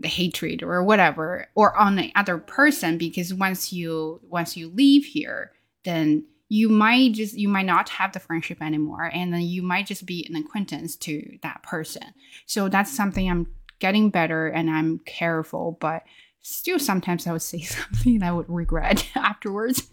the 0.00 0.08
hatred 0.08 0.62
or 0.62 0.82
whatever, 0.82 1.48
or 1.54 1.76
on 1.76 1.96
the 1.96 2.12
other 2.16 2.38
person, 2.38 2.98
because 2.98 3.32
once 3.32 3.72
you, 3.72 4.20
once 4.28 4.56
you 4.56 4.68
leave 4.68 5.04
here, 5.04 5.52
then 5.84 6.24
you 6.48 6.68
might 6.68 7.12
just 7.12 7.34
you 7.34 7.48
might 7.48 7.66
not 7.66 7.88
have 7.88 8.12
the 8.12 8.20
friendship 8.20 8.60
anymore 8.60 9.10
and 9.12 9.32
then 9.32 9.42
you 9.42 9.62
might 9.62 9.86
just 9.86 10.06
be 10.06 10.26
an 10.28 10.36
acquaintance 10.36 10.96
to 10.96 11.38
that 11.42 11.62
person. 11.62 12.02
So 12.46 12.68
that's 12.68 12.92
something 12.92 13.30
i'm 13.30 13.46
getting 13.80 14.10
better 14.10 14.46
and 14.46 14.70
i'm 14.70 14.98
careful 15.00 15.76
but 15.80 16.04
still 16.40 16.78
sometimes 16.78 17.26
i 17.26 17.32
would 17.32 17.42
say 17.42 17.60
something 17.62 18.22
i 18.22 18.32
would 18.32 18.48
regret 18.48 19.06
afterwards 19.14 19.90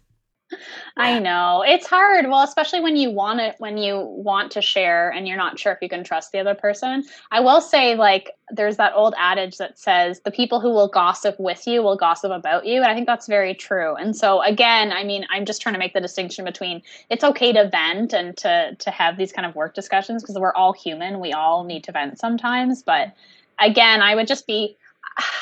I 0.98 1.20
know. 1.20 1.64
It's 1.66 1.88
hard. 1.88 2.28
Well, 2.28 2.42
especially 2.44 2.82
when 2.82 2.96
you 2.96 3.12
want 3.12 3.40
it 3.40 3.56
when 3.60 3.78
you 3.78 4.00
want 4.00 4.52
to 4.52 4.62
share 4.62 5.10
and 5.10 5.28
you're 5.28 5.38
not 5.38 5.60
sure 5.60 5.72
if 5.72 5.80
you 5.82 5.90
can 5.90 6.04
trust 6.04 6.32
the 6.32 6.40
other 6.40 6.56
person. 6.56 7.04
I 7.32 7.40
will 7.40 7.62
say 7.62 7.96
like 7.96 8.32
there's 8.50 8.78
that 8.78 8.94
old 8.96 9.14
adage 9.18 9.58
that 9.58 9.80
says 9.80 10.20
the 10.22 10.32
people 10.32 10.60
who 10.60 10.70
will 10.70 10.88
gossip 10.88 11.40
with 11.40 11.66
you 11.68 11.82
will 11.82 11.96
gossip 11.96 12.32
about 12.32 12.66
you, 12.66 12.82
and 12.82 12.88
I 12.88 12.94
think 12.94 13.08
that's 13.08 13.28
very 13.28 13.54
true. 13.54 13.96
And 13.96 14.16
so 14.16 14.42
again, 14.42 14.92
I 14.92 15.04
mean, 15.04 15.26
I'm 15.30 15.46
just 15.46 15.62
trying 15.62 15.74
to 15.74 15.80
make 15.80 15.94
the 15.94 16.02
distinction 16.02 16.46
between 16.46 16.82
it's 17.10 17.24
okay 17.24 17.54
to 17.54 17.70
vent 17.70 18.14
and 18.14 18.36
to 18.38 18.76
to 18.76 18.92
have 18.92 19.18
these 19.18 19.32
kind 19.32 19.46
of 19.46 19.56
work 19.56 19.74
discussions 19.74 20.24
because 20.24 20.38
we're 20.38 20.54
all 20.54 20.74
human. 20.74 21.20
We 21.20 21.34
all 21.34 21.64
need 21.64 21.84
to 21.86 21.92
vent 21.92 22.20
sometimes, 22.20 22.84
but 22.84 23.14
again, 23.60 24.02
I 24.02 24.16
would 24.16 24.28
just 24.28 24.48
be 24.48 24.78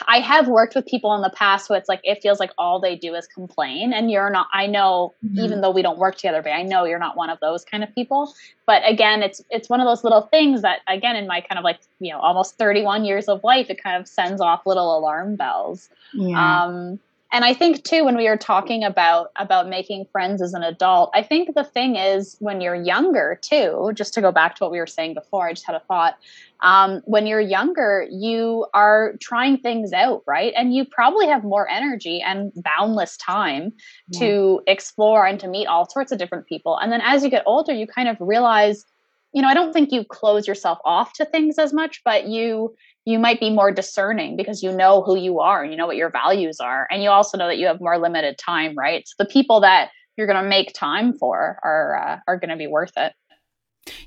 I 0.08 0.19
have 0.19 0.48
worked 0.48 0.76
with 0.76 0.86
people 0.86 1.13
in 1.13 1.22
the 1.22 1.30
past 1.30 1.67
who 1.67 1.76
it's 1.76 1.88
like 1.88 2.02
it 2.04 2.22
feels 2.22 2.39
like 2.39 2.52
all 2.58 2.80
they 2.80 2.95
do 2.95 3.13
is 3.13 3.28
complain, 3.28 3.93
and 3.93 4.10
you're 4.10 4.30
not. 4.30 4.48
I 4.54 4.65
know, 4.65 5.13
mm-hmm. 5.24 5.39
even 5.39 5.62
though 5.62 5.72
we 5.72 5.82
don't 5.82 6.00
work 6.00 6.15
together, 6.15 6.41
but 6.41 6.52
I 6.52 6.63
know 6.63 6.86
you're 6.86 7.00
not 7.00 7.15
one 7.15 7.30
of 7.30 7.39
those 7.39 7.63
kind 7.63 7.84
of 7.84 7.93
people. 7.93 8.34
But 8.65 8.82
again, 8.88 9.22
it's 9.22 9.43
it's 9.50 9.69
one 9.69 9.80
of 9.80 9.86
those 9.86 10.04
little 10.04 10.24
things 10.24 10.62
that, 10.63 10.80
again, 10.88 11.15
in 11.15 11.28
my 11.28 11.41
kind 11.41 11.60
of 11.60 11.63
like 11.63 11.80
you 12.00 12.12
know 12.12 12.19
almost 12.19 12.58
31 12.58 13.06
years 13.06 13.28
of 13.28 13.43
life, 13.43 13.69
it 13.69 13.82
kind 13.82 14.02
of 14.02 14.08
sends 14.08 14.41
off 14.41 14.65
little 14.65 14.98
alarm 14.98 15.36
bells. 15.36 15.89
Yeah. 16.13 16.65
Um, 16.65 17.00
and 17.32 17.46
i 17.46 17.54
think 17.54 17.84
too 17.84 18.04
when 18.04 18.18
we 18.18 18.28
were 18.28 18.38
talking 18.38 18.84
about 18.84 19.32
about 19.38 19.68
making 19.68 20.06
friends 20.12 20.42
as 20.42 20.54
an 20.54 20.63
adult 20.63 21.10
i 21.13 21.22
think 21.22 21.54
the 21.56 21.63
thing 21.63 21.96
is 21.96 22.36
when 22.39 22.62
you're 22.62 22.76
younger 22.76 23.39
too 23.42 23.92
just 23.94 24.13
to 24.13 24.22
go 24.22 24.32
back 24.32 24.56
to 24.56 24.63
what 24.63 24.72
we 24.72 24.80
were 24.80 24.88
saying 24.88 25.13
before 25.13 25.48
i 25.48 25.54
just 25.54 25.65
had 25.65 25.76
a 25.76 25.82
thought 25.82 26.18
um, 26.62 27.02
when 27.06 27.26
you're 27.26 27.39
younger 27.39 28.06
you 28.12 28.65
are 28.74 29.13
trying 29.22 29.58
things 29.58 29.94
out 29.94 30.24
right 30.28 30.54
and 30.56 30.74
you 30.74 30.86
probably 30.86 31.28
have 31.28 31.44
more 31.44 31.70
energy 31.70 32.22
and 32.22 32.52
boundless 32.56 33.15
time 33.18 33.72
yeah. 34.10 34.20
to 34.20 34.62
explore 34.68 35.26
and 35.26 35.39
to 35.39 35.48
meet 35.48 35.68
all 35.68 35.89
sorts 35.89 36.12
of 36.12 36.18
different 36.18 36.46
people 36.48 36.78
and 36.78 36.92
then 36.92 37.02
as 37.02 37.24
you 37.24 37.30
get 37.30 37.44
older 37.46 37.74
you 37.74 37.88
kind 37.88 38.10
of 38.10 38.18
realize 38.20 38.86
you 39.34 39.42
know 39.42 39.48
i 39.48 39.54
don't 39.54 39.74
think 39.74 39.92
you 39.92 40.04
close 40.04 40.48
yourself 40.48 40.80
off 40.84 41.13
to 41.13 41.26
things 41.26 41.58
as 41.58 41.72
much 41.74 42.02
but 42.04 42.28
you 42.28 42.76
you 43.10 43.19
might 43.19 43.39
be 43.39 43.50
more 43.50 43.72
discerning 43.72 44.38
because 44.38 44.62
you 44.62 44.72
know 44.72 45.02
who 45.02 45.17
you 45.17 45.39
are 45.39 45.63
and 45.63 45.72
you 45.72 45.78
know 45.78 45.88
what 45.88 45.95
your 45.95 46.10
values 46.10 46.60
are 46.60 46.88
and 46.91 47.02
you 47.02 47.10
also 47.10 47.38
know 47.38 47.48
that 47.48 47.58
you 47.58 47.65
have 47.65 47.82
more 47.82 47.98
limited 47.98 48.38
time 48.38 48.76
right 48.78 49.08
so 49.08 49.15
the 49.17 49.26
people 49.26 49.62
that 49.62 49.89
you're 50.15 50.28
going 50.28 50.41
to 50.41 50.48
make 50.48 50.74
time 50.74 51.13
for 51.13 51.60
are 51.63 51.98
uh, 51.98 52.19
are 52.28 52.38
going 52.38 52.50
to 52.50 52.56
be 52.56 52.67
worth 52.67 52.93
it 52.98 53.13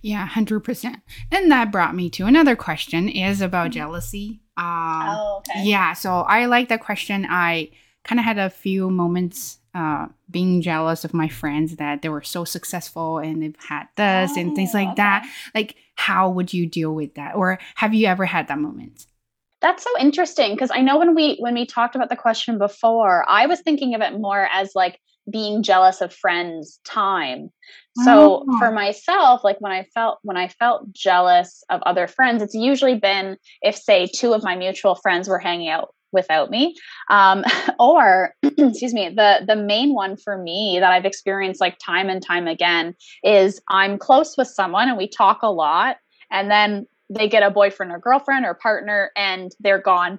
Yeah, 0.03 0.29
100%. 0.29 1.01
And 1.33 1.51
that 1.51 1.73
brought 1.73 1.95
me 1.95 2.11
to 2.11 2.27
another 2.27 2.55
question 2.55 3.09
is 3.09 3.41
about 3.41 3.71
mm-hmm. 3.71 3.81
jealousy. 3.81 4.41
Um, 4.57 5.09
oh, 5.09 5.37
okay. 5.39 5.65
Yeah, 5.65 5.95
so 5.95 6.21
I 6.21 6.45
like 6.47 6.69
that 6.69 6.81
question. 6.81 7.27
I 7.29 7.71
kind 8.05 8.19
of 8.21 8.25
had 8.25 8.39
a 8.39 8.51
few 8.51 8.91
moments 8.91 9.59
uh, 9.75 10.07
being 10.31 10.61
jealous 10.61 11.05
of 11.05 11.15
my 11.15 11.29
friends 11.29 11.77
that 11.77 12.03
they 12.03 12.09
were 12.09 12.23
so 12.23 12.45
successful 12.45 13.19
and 13.19 13.43
they've 13.43 13.57
had 13.59 13.87
this 13.97 14.33
oh, 14.37 14.41
and 14.41 14.55
things 14.55 14.75
like 14.75 14.89
oh, 14.89 14.93
okay. 14.93 15.03
that. 15.03 15.31
Like, 15.55 15.77
how 15.97 16.31
would 16.31 16.53
you 16.53 16.67
deal 16.67 16.95
with 16.95 17.15
that? 17.15 17.35
Or 17.35 17.59
have 17.75 17.95
you 17.95 18.07
ever 18.07 18.25
had 18.25 18.49
that 18.49 18.59
moment? 18.59 19.07
That's 19.61 19.85
so 19.85 19.91
interesting 20.01 20.53
because 20.53 20.71
I 20.75 20.81
know 20.81 20.99
when 20.99 21.15
we 21.15 21.37
when 21.39 21.55
we 21.55 21.67
talked 21.67 21.95
about 21.95 22.09
the 22.09 22.17
question 22.17 22.59
before, 22.59 23.25
I 23.29 23.47
was 23.47 23.61
thinking 23.61 23.95
of 23.95 24.01
it 24.01 24.19
more 24.19 24.49
as 24.53 24.73
like 24.75 24.99
being 25.31 25.63
jealous 25.63 26.01
of 26.01 26.13
friends' 26.13 26.81
time. 26.85 27.51
So 28.05 28.45
oh. 28.49 28.59
for 28.59 28.73
myself, 28.73 29.45
like 29.45 29.61
when 29.61 29.71
I 29.71 29.85
felt 29.95 30.19
when 30.23 30.37
I 30.37 30.49
felt 30.49 30.93
jealous 30.93 31.63
of 31.71 31.81
other 31.83 32.09
friends, 32.09 32.43
it's 32.43 32.55
usually 32.55 32.97
been 32.97 33.37
if 33.63 33.77
say 33.77 34.07
two 34.07 34.33
of 34.33 34.43
my 34.43 34.57
mutual 34.57 34.97
friends 34.97 35.29
were 35.29 35.39
hanging 35.39 35.69
out 35.69 35.95
without 36.13 36.51
me. 36.51 36.75
Um, 37.11 37.45
or 37.79 38.35
excuse 38.43 38.95
me 38.95 39.09
the 39.09 39.45
the 39.47 39.57
main 39.57 39.95
one 39.95 40.17
for 40.17 40.39
me 40.39 40.79
that 40.81 40.93
i've 40.93 41.05
experienced 41.05 41.61
like 41.61 41.79
time 41.79 42.09
and 42.09 42.25
time 42.25 42.47
again 42.47 42.95
is 43.25 43.61
i'm 43.69 43.99
close 43.99 44.37
with 44.37 44.49
someone 44.49 44.89
and 44.89 44.99
we 44.99 45.09
talk 45.09 45.43
a 45.43 45.51
lot 45.51 45.97
and 46.31 46.51
then 46.51 46.87
they 47.11 47.29
get 47.29 47.43
a 47.43 47.51
boyfriend 47.51 47.93
or 47.93 47.99
girlfriend 47.99 48.45
or 48.45 48.55
partner 48.55 49.11
and 49.17 49.53
they're 49.61 49.81
gone 49.81 50.19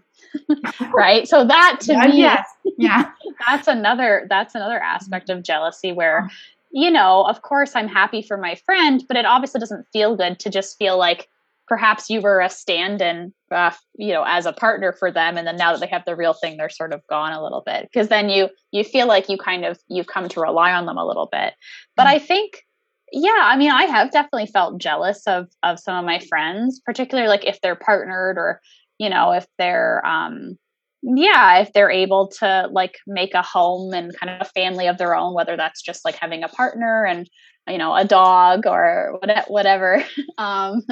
right? 0.93 1.27
So 1.27 1.45
that 1.45 1.77
to 1.81 1.93
yeah, 1.93 2.07
me 2.07 2.17
yes. 2.17 2.47
yeah. 2.77 3.11
that's 3.47 3.67
another 3.67 4.25
that's 4.29 4.55
another 4.55 4.79
aspect 4.79 5.29
of 5.29 5.43
jealousy 5.43 5.91
where 5.91 6.29
you 6.71 6.89
know 6.89 7.23
of 7.23 7.41
course 7.41 7.75
i'm 7.75 7.87
happy 7.87 8.21
for 8.21 8.37
my 8.37 8.55
friend 8.65 9.03
but 9.07 9.17
it 9.17 9.25
obviously 9.25 9.59
doesn't 9.59 9.85
feel 9.93 10.15
good 10.15 10.39
to 10.39 10.49
just 10.49 10.77
feel 10.77 10.97
like 10.97 11.29
perhaps 11.67 12.09
you 12.09 12.21
were 12.21 12.41
a 12.41 12.49
stand-in 12.49 13.33
uh, 13.51 13.71
you 13.95 14.13
know 14.13 14.23
as 14.27 14.45
a 14.45 14.53
partner 14.53 14.93
for 14.93 15.11
them 15.11 15.37
and 15.37 15.47
then 15.47 15.55
now 15.55 15.71
that 15.71 15.79
they 15.79 15.87
have 15.87 16.05
the 16.05 16.15
real 16.15 16.33
thing 16.33 16.57
they're 16.57 16.69
sort 16.69 16.93
of 16.93 17.05
gone 17.07 17.33
a 17.33 17.43
little 17.43 17.63
bit 17.65 17.83
because 17.83 18.09
then 18.09 18.29
you 18.29 18.49
you 18.71 18.83
feel 18.83 19.07
like 19.07 19.29
you 19.29 19.37
kind 19.37 19.65
of 19.65 19.77
you've 19.87 20.07
come 20.07 20.27
to 20.27 20.41
rely 20.41 20.71
on 20.71 20.85
them 20.85 20.97
a 20.97 21.05
little 21.05 21.29
bit 21.31 21.53
but 21.95 22.03
mm-hmm. 22.03 22.15
i 22.15 22.19
think 22.19 22.63
yeah 23.11 23.41
i 23.43 23.55
mean 23.55 23.71
i 23.71 23.83
have 23.83 24.11
definitely 24.11 24.47
felt 24.47 24.79
jealous 24.79 25.25
of 25.27 25.47
of 25.63 25.79
some 25.79 25.97
of 25.97 26.05
my 26.05 26.19
friends 26.19 26.81
particularly 26.85 27.29
like 27.29 27.45
if 27.45 27.59
they're 27.61 27.75
partnered 27.75 28.37
or 28.37 28.59
you 28.97 29.09
know 29.09 29.31
if 29.31 29.45
they're 29.57 30.05
um 30.05 30.57
yeah 31.03 31.59
if 31.59 31.71
they're 31.73 31.91
able 31.91 32.27
to 32.27 32.67
like 32.71 32.97
make 33.05 33.33
a 33.33 33.41
home 33.41 33.93
and 33.93 34.17
kind 34.17 34.29
of 34.29 34.47
a 34.47 34.51
family 34.51 34.87
of 34.87 34.97
their 34.97 35.15
own 35.15 35.33
whether 35.33 35.57
that's 35.57 35.81
just 35.81 36.05
like 36.05 36.15
having 36.15 36.43
a 36.43 36.47
partner 36.47 37.05
and 37.05 37.29
you 37.67 37.77
know 37.77 37.95
a 37.95 38.05
dog 38.05 38.65
or 38.65 39.19
whatever 39.47 40.03
um 40.37 40.83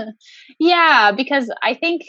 yeah 0.60 1.12
because 1.12 1.52
i 1.62 1.74
think 1.74 2.04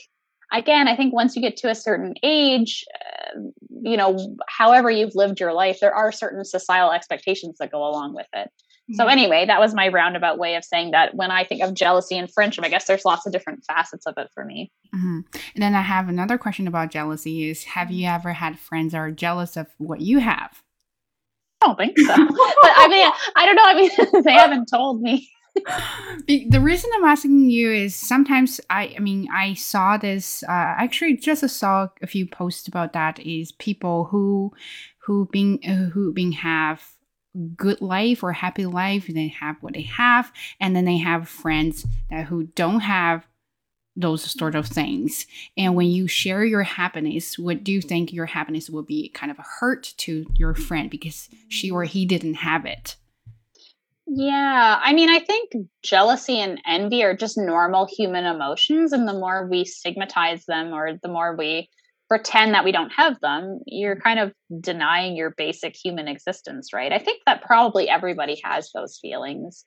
again 0.52 0.88
i 0.88 0.96
think 0.96 1.12
once 1.12 1.34
you 1.34 1.42
get 1.42 1.56
to 1.56 1.70
a 1.70 1.74
certain 1.74 2.14
age 2.22 2.84
uh, 2.94 3.40
you 3.82 3.96
know 3.96 4.36
however 4.48 4.90
you've 4.90 5.14
lived 5.14 5.40
your 5.40 5.52
life 5.52 5.78
there 5.80 5.94
are 5.94 6.12
certain 6.12 6.44
societal 6.44 6.92
expectations 6.92 7.56
that 7.58 7.72
go 7.72 7.78
along 7.78 8.14
with 8.14 8.28
it 8.32 8.48
mm-hmm. 8.48 8.94
so 8.94 9.06
anyway 9.06 9.44
that 9.44 9.58
was 9.58 9.74
my 9.74 9.88
roundabout 9.88 10.38
way 10.38 10.54
of 10.54 10.64
saying 10.64 10.92
that 10.92 11.14
when 11.14 11.30
i 11.30 11.42
think 11.42 11.62
of 11.62 11.74
jealousy 11.74 12.16
and 12.16 12.32
friendship 12.32 12.64
i 12.64 12.68
guess 12.68 12.84
there's 12.84 13.04
lots 13.04 13.26
of 13.26 13.32
different 13.32 13.64
facets 13.64 14.06
of 14.06 14.14
it 14.16 14.28
for 14.32 14.44
me 14.44 14.70
mm-hmm. 14.94 15.20
and 15.54 15.62
then 15.62 15.74
i 15.74 15.82
have 15.82 16.08
another 16.08 16.38
question 16.38 16.68
about 16.68 16.90
jealousy 16.90 17.50
is 17.50 17.64
have 17.64 17.90
you 17.90 18.06
ever 18.06 18.32
had 18.32 18.58
friends 18.58 18.92
that 18.92 18.98
are 18.98 19.10
jealous 19.10 19.56
of 19.56 19.66
what 19.78 20.00
you 20.00 20.18
have 20.18 20.62
don't 21.62 21.78
think 21.78 21.98
so. 21.98 22.14
but 22.16 22.72
I 22.76 22.88
mean, 22.88 23.12
I 23.36 23.46
don't 23.46 23.56
know. 23.56 23.64
I 23.64 23.74
mean, 23.74 24.22
they 24.24 24.32
haven't 24.32 24.66
told 24.66 25.00
me. 25.00 25.28
the 26.26 26.60
reason 26.60 26.90
I'm 26.94 27.04
asking 27.04 27.50
you 27.50 27.70
is 27.70 27.94
sometimes 27.94 28.60
I, 28.70 28.94
I 28.96 29.00
mean, 29.00 29.28
I 29.32 29.54
saw 29.54 29.96
this. 29.96 30.42
Uh, 30.44 30.74
actually, 30.78 31.16
just 31.16 31.48
saw 31.48 31.88
a 32.02 32.06
few 32.06 32.26
posts 32.26 32.68
about 32.68 32.92
that. 32.94 33.18
Is 33.20 33.52
people 33.52 34.04
who, 34.04 34.52
who 35.04 35.28
being 35.30 35.62
who 35.92 36.12
being 36.12 36.32
have 36.32 36.82
good 37.56 37.80
life 37.80 38.22
or 38.22 38.32
happy 38.32 38.66
life, 38.66 39.06
they 39.06 39.28
have 39.28 39.56
what 39.60 39.74
they 39.74 39.82
have, 39.82 40.32
and 40.60 40.76
then 40.76 40.84
they 40.84 40.98
have 40.98 41.28
friends 41.28 41.86
that 42.10 42.26
who 42.26 42.44
don't 42.44 42.80
have 42.80 43.26
those 43.96 44.22
sort 44.22 44.54
of 44.54 44.66
things. 44.66 45.26
And 45.56 45.74
when 45.74 45.88
you 45.88 46.08
share 46.08 46.44
your 46.44 46.62
happiness, 46.62 47.38
what 47.38 47.62
do 47.62 47.72
you 47.72 47.82
think 47.82 48.12
your 48.12 48.26
happiness 48.26 48.70
will 48.70 48.82
be 48.82 49.10
kind 49.10 49.30
of 49.30 49.38
a 49.38 49.44
hurt 49.60 49.92
to 49.98 50.26
your 50.34 50.54
friend 50.54 50.90
because 50.90 51.28
she 51.48 51.70
or 51.70 51.84
he 51.84 52.06
didn't 52.06 52.34
have 52.34 52.64
it? 52.64 52.96
Yeah, 54.06 54.80
I 54.82 54.92
mean, 54.92 55.10
I 55.10 55.20
think 55.20 55.52
jealousy 55.82 56.38
and 56.38 56.60
envy 56.66 57.02
are 57.02 57.16
just 57.16 57.38
normal 57.38 57.86
human 57.86 58.24
emotions. 58.24 58.92
And 58.92 59.06
the 59.06 59.14
more 59.14 59.46
we 59.48 59.64
stigmatize 59.64 60.44
them 60.46 60.72
or 60.72 60.98
the 61.02 61.08
more 61.08 61.36
we 61.36 61.68
pretend 62.08 62.52
that 62.52 62.64
we 62.64 62.72
don't 62.72 62.92
have 62.92 63.18
them, 63.20 63.60
you're 63.66 63.96
kind 63.96 64.18
of 64.18 64.32
denying 64.60 65.16
your 65.16 65.30
basic 65.30 65.74
human 65.74 66.08
existence, 66.08 66.70
right? 66.74 66.92
I 66.92 66.98
think 66.98 67.22
that 67.24 67.42
probably 67.42 67.88
everybody 67.88 68.38
has 68.44 68.70
those 68.74 68.98
feelings. 69.00 69.64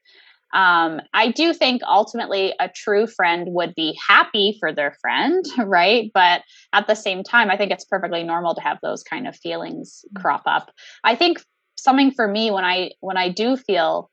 Um, 0.54 1.02
I 1.14 1.32
do 1.32 1.54
think 1.54 1.82
ultimately 1.84 2.54
a 2.60 2.70
true 2.70 3.08
friend 3.08 3.48
would 3.50 3.76
be 3.76 3.98
happy 4.08 4.56
for 4.60 4.72
their 4.72 4.96
friend, 5.02 5.44
right? 5.58 6.12
But 6.14 6.44
at 6.74 6.88
the 6.88 6.96
same 6.96 7.24
time, 7.24 7.50
I 7.50 7.58
think 7.58 7.72
it's 7.72 7.86
perfectly 7.86 8.24
normal 8.24 8.56
to 8.56 8.62
have 8.62 8.78
those 8.82 9.04
kind 9.04 9.28
of 9.28 9.36
feelings 9.36 10.06
mm. 10.14 10.22
crop 10.22 10.44
up. 10.46 10.72
I 11.04 11.16
think 11.16 11.44
something 11.78 12.12
for 12.12 12.28
me 12.28 12.52
when 12.52 12.64
I 12.64 12.92
when 13.02 13.18
I 13.18 13.30
do 13.30 13.58
feel 13.58 14.10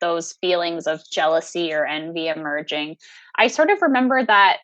those 0.00 0.34
feelings 0.42 0.86
of 0.86 1.00
jealousy 1.10 1.72
or 1.72 1.86
envy 1.86 2.28
emerging, 2.28 2.96
I 3.36 3.46
sort 3.46 3.70
of 3.70 3.80
remember 3.80 4.24
that 4.24 4.58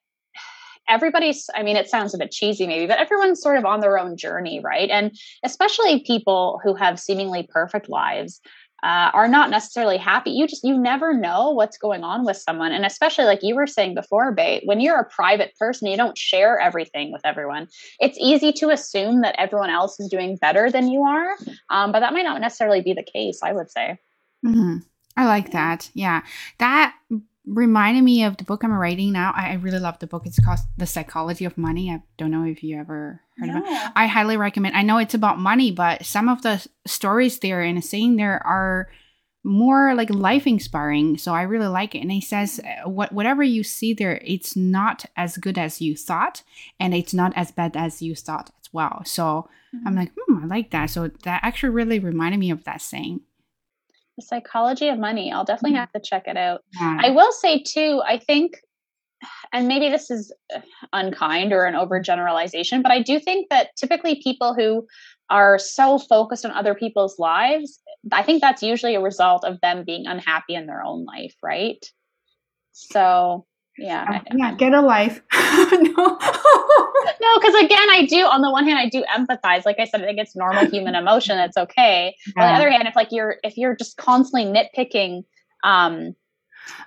everybody's 0.88 1.48
i 1.55 1.62
mean 1.62 1.76
it 1.76 1.88
sounds 1.88 2.14
a 2.14 2.18
bit 2.18 2.31
cheesy 2.31 2.66
maybe 2.66 2.87
but 2.87 2.98
everyone's 2.98 3.40
sort 3.40 3.57
of 3.57 3.64
on 3.64 3.81
their 3.81 3.98
own 3.98 4.16
journey 4.16 4.61
right 4.61 4.90
and 4.90 5.16
especially 5.44 6.02
people 6.05 6.61
who 6.64 6.74
have 6.74 6.98
seemingly 6.98 7.48
perfect 7.48 7.88
lives 7.88 8.40
uh, 8.83 9.11
are 9.14 9.29
not 9.29 9.51
necessarily 9.51 9.97
happy. 9.97 10.31
You 10.31 10.47
just 10.47 10.64
you 10.64 10.77
never 10.77 11.14
know 11.14 11.51
what's 11.51 11.79
going 11.79 12.05
on 12.05 12.25
with 12.25 12.37
someone. 12.37 12.73
And 12.73 12.85
especially 12.85 13.25
like 13.25 13.42
you 13.42 13.55
were 13.55 13.66
saying 13.66 13.95
before 13.95 14.33
Bate, 14.33 14.62
when 14.64 14.81
you're 14.81 14.99
a 14.99 15.05
private 15.05 15.55
person 15.59 15.88
you 15.88 15.97
don't 15.97 16.18
share 16.18 16.59
everything 16.59 17.12
with 17.12 17.23
everyone. 17.25 17.68
It's 18.01 18.18
easy 18.21 18.53
to 18.55 18.71
assume 18.71 19.23
that 19.23 19.35
everyone 19.38 19.71
else 19.71 19.99
is 20.01 20.09
doing 20.09 20.37
better 20.37 20.71
than 20.71 20.90
you 20.90 21.03
are 21.03 21.37
um, 21.71 21.92
but 21.92 22.01
that 22.01 22.12
might 22.12 22.23
not 22.23 22.40
necessarily 22.40 22.83
be 22.83 22.92
the 22.92 23.03
case 23.03 23.40
i 23.42 23.53
would 23.53 23.71
say. 23.71 23.99
Mm-hmm. 24.45 24.79
i 25.16 25.27
like 25.27 25.53
that. 25.53 25.90
Yeah. 25.95 26.23
That 26.59 26.95
reminded 27.46 28.05
me 28.05 28.24
of 28.24 28.37
the 28.37 28.44
book 28.44 28.62
I'm 28.62 28.72
writing 28.72 29.12
now. 29.12 29.33
I, 29.35 29.55
really 29.55 29.78
love 29.78 29.98
the 29.98 30.07
book. 30.07 30.26
It's 30.26 30.38
called 30.38 30.61
The 30.76 30.87
Psychology 30.87 31.44
of 31.44 31.59
Money. 31.59 31.90
I 31.90 32.02
don't 32.16 32.31
know 32.31 32.44
if 32.44 32.62
you 32.62 32.78
ever 32.78 33.20
heard 33.38 33.48
no. 33.48 33.59
of 33.59 33.64
it. 33.64 33.92
I 33.96 34.07
highly 34.07 34.37
recommend. 34.37 34.76
I 34.76 34.83
know 34.83 34.98
it's 34.98 35.14
about 35.14 35.38
money, 35.38 35.72
but 35.72 36.05
some 36.05 36.28
of 36.28 36.42
the 36.42 36.64
stories 36.87 37.40
there 37.40 37.61
and 37.61 37.85
saying 37.85 38.16
there 38.16 38.44
are 38.46 38.88
more 39.44 39.94
like 39.94 40.11
life 40.11 40.46
inspiring. 40.46 41.18
So 41.18 41.35
I 41.35 41.42
really 41.42 41.66
like 41.66 41.94
it. 41.94 42.00
And 42.00 42.12
he 42.12 42.20
says, 42.20 42.61
uh, 42.61 42.88
what 42.88 43.12
whatever 43.12 43.42
you 43.42 43.64
see 43.64 43.92
there, 43.92 44.20
it's 44.24 44.55
not 44.55 45.05
as 45.16 45.37
good 45.37 45.59
as 45.59 45.81
you 45.81 45.96
thought, 45.96 46.42
and 46.78 46.94
it's 46.94 47.12
not 47.12 47.33
as 47.35 47.50
bad 47.50 47.76
as 47.76 48.00
you 48.00 48.14
thought 48.14 48.50
as 48.61 48.72
well. 48.72 49.02
So 49.05 49.48
mm-hmm. 49.74 49.88
I'm 49.88 49.96
like, 49.96 50.12
hmm, 50.16 50.44
I 50.44 50.46
like 50.46 50.70
that. 50.70 50.90
So 50.90 51.09
that 51.09 51.40
actually 51.42 51.70
really 51.70 51.98
reminded 51.98 52.38
me 52.38 52.50
of 52.50 52.64
that 52.64 52.81
saying. 52.81 53.22
The 54.16 54.25
Psychology 54.25 54.88
of 54.88 54.98
Money. 54.98 55.33
I'll 55.33 55.44
definitely 55.44 55.77
have 55.79 55.92
to 55.92 56.01
check 56.01 56.25
it 56.27 56.37
out. 56.37 56.62
Yeah. 56.81 56.98
I 57.03 57.11
will 57.11 57.33
say 57.33 57.62
too, 57.62 58.03
I 58.07 58.18
think 58.18 58.61
and 59.53 59.68
maybe 59.68 59.88
this 59.88 60.11
is 60.11 60.33
unkind 60.92 61.53
or 61.53 61.64
an 61.64 61.75
overgeneralization, 61.75 62.83
but 62.83 62.92
I 62.92 63.01
do 63.03 63.20
think 63.20 63.48
that 63.51 63.68
typically 63.77 64.20
people 64.22 64.55
who 64.55 64.87
are 65.31 65.59
so 65.59 65.98
focused 65.98 66.44
on 66.44 66.51
other 66.51 66.75
people's 66.75 67.18
lives, 67.18 67.81
I 68.11 68.22
think 68.22 68.40
that's 68.40 68.62
usually 68.62 68.94
a 68.94 69.01
result 69.01 69.44
of 69.44 69.61
them 69.61 69.85
being 69.85 70.07
unhappy 70.07 70.55
in 70.55 70.66
their 70.66 70.85
own 70.85 71.05
life, 71.05 71.35
right? 71.42 71.85
So 72.72 73.46
yeah 73.78 74.22
yeah 74.35 74.54
get 74.54 74.74
a 74.74 74.80
life. 74.80 75.20
No. 75.62 76.18
No 77.20 77.38
because 77.38 77.54
again 77.62 77.90
i 77.90 78.06
do 78.08 78.24
on 78.24 78.42
the 78.42 78.50
one 78.50 78.64
hand 78.66 78.78
i 78.78 78.88
do 78.88 79.04
empathize. 79.04 79.64
Like 79.64 79.78
i 79.78 79.85
said 79.85 80.02
i 80.02 80.06
think 80.06 80.18
it's 80.18 80.35
normal 80.37 80.66
human 80.66 80.94
emotion 80.94 81.38
it's 81.38 81.56
okay. 81.56 82.14
Yeah. 82.37 82.42
on 82.42 82.48
the 82.48 82.54
other 82.54 82.70
hand 82.70 82.88
if 82.88 82.96
like 82.96 83.08
you're 83.11 83.37
if 83.42 83.56
you're 83.56 83.76
just 83.76 83.96
constantly 83.96 84.44
nitpicking 84.44 85.22
um 85.64 86.14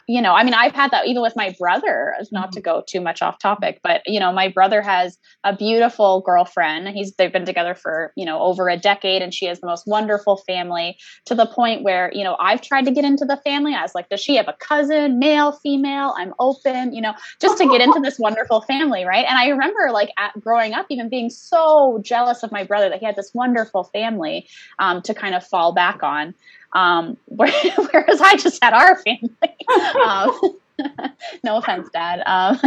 you 0.08 0.22
know, 0.22 0.34
I 0.34 0.44
mean, 0.44 0.54
I've 0.54 0.74
had 0.74 0.92
that 0.92 1.08
even 1.08 1.22
with 1.22 1.36
my 1.36 1.56
brother, 1.60 2.14
not 2.32 2.52
to 2.54 2.60
mm-hmm. 2.60 2.66
go 2.66 2.84
too 2.88 3.02
much 3.02 3.22
off 3.22 3.40
topic, 3.40 3.80
but 3.84 4.02
you 4.06 4.20
know, 4.20 4.32
my 4.32 4.48
brother 4.48 4.82
has 4.82 5.18
a 5.44 5.56
beautiful 5.56 6.22
girlfriend. 6.22 6.88
He's 6.90 7.14
they've 7.14 7.32
been 7.32 7.46
together 7.46 7.74
for, 7.76 8.12
you 8.16 8.26
know, 8.26 8.40
over 8.40 8.70
a 8.70 8.78
decade 8.78 9.22
and 9.22 9.34
she 9.34 9.46
has 9.46 9.60
the 9.60 9.68
most 9.68 9.88
wonderful 9.88 10.38
family 10.38 10.98
to 11.26 11.36
the 11.36 11.46
point 11.46 11.84
where, 11.84 12.12
you 12.14 12.24
know, 12.24 12.36
I've 12.40 12.62
tried 12.62 12.86
to 12.86 12.92
get 12.92 13.06
into 13.06 13.26
the 13.26 13.38
family. 13.38 13.74
I 13.74 13.82
was 13.82 13.96
like, 13.96 14.10
does 14.10 14.22
she 14.22 14.36
have 14.36 14.48
a 14.48 14.54
cousin, 14.54 15.18
male, 15.18 15.52
female? 15.52 16.14
I'm 16.18 16.34
open, 16.40 16.94
you 16.94 17.02
know, 17.02 17.14
just 17.40 17.58
to 17.58 17.68
get 17.68 17.82
into 17.82 18.00
this 18.00 18.20
wonderful 18.20 18.62
family, 18.62 19.06
right? 19.06 19.26
And 19.28 19.38
I 19.38 19.48
remember 19.48 19.90
like 19.92 20.10
at, 20.18 20.40
growing 20.40 20.74
up 20.74 20.86
even 20.90 21.10
being 21.10 21.30
so 21.30 22.00
jealous 22.04 22.44
of 22.44 22.52
my 22.52 22.64
brother 22.64 22.90
that 22.90 23.00
he 23.00 23.06
had 23.06 23.16
this 23.16 23.32
wonderful 23.34 23.86
family 23.86 24.48
um, 24.80 25.02
to 25.04 25.14
kind 25.14 25.36
of 25.36 25.46
fall 25.46 25.74
back 25.74 26.04
on. 26.04 26.36
Um, 26.76 27.18
whereas 27.26 28.22
I 28.22 28.36
just 28.38 28.64
had 28.64 28.74
our 28.74 29.02
family. 29.02 29.32
um, 30.06 30.58
no 31.44 31.58
offense, 31.58 31.90
Dad. 31.92 32.22
Um, 32.26 32.60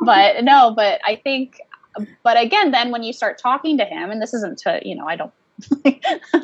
but 0.00 0.44
no, 0.44 0.74
but 0.74 1.00
I 1.04 1.16
think, 1.16 1.60
but 2.22 2.38
again, 2.38 2.72
then 2.72 2.90
when 2.90 3.02
you 3.02 3.12
start 3.12 3.38
talking 3.38 3.78
to 3.78 3.84
him, 3.84 4.10
and 4.10 4.20
this 4.20 4.34
isn't 4.34 4.58
to, 4.58 4.80
you 4.84 4.96
know, 4.96 5.06
I 5.06 5.16
don't 5.16 5.32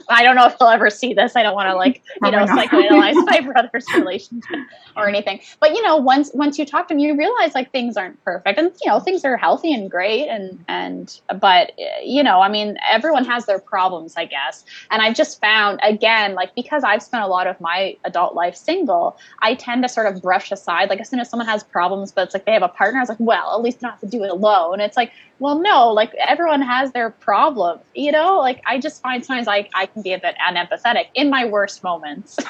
I 0.08 0.22
don't 0.22 0.36
know 0.36 0.46
if 0.46 0.56
he'll 0.58 0.68
ever 0.68 0.90
see 0.90 1.14
this. 1.14 1.36
I 1.36 1.42
don't 1.42 1.54
want 1.54 1.68
to 1.68 1.76
like, 1.76 2.02
you 2.22 2.30
know, 2.30 2.44
psychoanalyze 2.46 3.14
my 3.26 3.40
brother's 3.52 3.86
relationship 3.94 4.58
or 4.96 5.08
anything. 5.08 5.40
But 5.60 5.70
you 5.70 5.82
know, 5.82 5.96
once 5.96 6.30
once 6.34 6.58
you 6.58 6.66
talk 6.66 6.88
to 6.88 6.94
him, 6.94 7.00
you 7.00 7.16
realize 7.16 7.54
like 7.54 7.70
things 7.72 7.96
aren't 7.96 8.22
perfect, 8.24 8.58
and 8.58 8.72
you 8.82 8.90
know, 8.90 9.00
things 9.00 9.24
are 9.24 9.36
healthy 9.36 9.72
and 9.72 9.90
great, 9.90 10.28
and 10.28 10.62
and 10.68 11.20
but 11.40 11.72
you 12.02 12.22
know, 12.22 12.40
I 12.40 12.48
mean, 12.48 12.76
everyone 12.88 13.24
has 13.24 13.46
their 13.46 13.58
problems, 13.58 14.14
I 14.16 14.24
guess. 14.24 14.64
And 14.90 15.02
I've 15.02 15.14
just 15.14 15.40
found 15.40 15.80
again, 15.82 16.34
like 16.34 16.54
because 16.54 16.84
I've 16.84 17.02
spent 17.02 17.24
a 17.24 17.28
lot 17.28 17.46
of 17.46 17.60
my 17.60 17.96
adult 18.04 18.34
life 18.34 18.56
single, 18.56 19.18
I 19.40 19.54
tend 19.54 19.82
to 19.82 19.88
sort 19.88 20.06
of 20.06 20.22
brush 20.22 20.50
aside. 20.50 20.88
Like 20.88 21.00
as 21.00 21.08
soon 21.08 21.20
as 21.20 21.28
someone 21.28 21.46
has 21.46 21.62
problems, 21.62 22.12
but 22.12 22.24
it's 22.24 22.34
like 22.34 22.44
they 22.44 22.52
have 22.52 22.62
a 22.62 22.68
partner, 22.68 22.98
I 22.98 23.02
was 23.02 23.08
like, 23.08 23.20
well, 23.20 23.54
at 23.54 23.62
least 23.62 23.78
I 23.78 23.88
don't 23.88 23.90
have 23.92 24.00
to 24.00 24.06
do 24.06 24.24
it 24.24 24.30
alone. 24.30 24.80
It's 24.80 24.96
like 24.96 25.12
well 25.40 25.58
no 25.58 25.88
like 25.88 26.14
everyone 26.14 26.62
has 26.62 26.92
their 26.92 27.10
problems 27.10 27.82
you 27.94 28.12
know 28.12 28.38
like 28.38 28.62
i 28.66 28.78
just 28.78 29.02
find 29.02 29.24
sometimes 29.24 29.48
i, 29.48 29.68
I 29.74 29.86
can 29.86 30.02
be 30.02 30.12
a 30.12 30.18
bit 30.18 30.36
unempathetic 30.46 31.06
in 31.14 31.28
my 31.30 31.44
worst 31.46 31.82
moments 31.82 32.38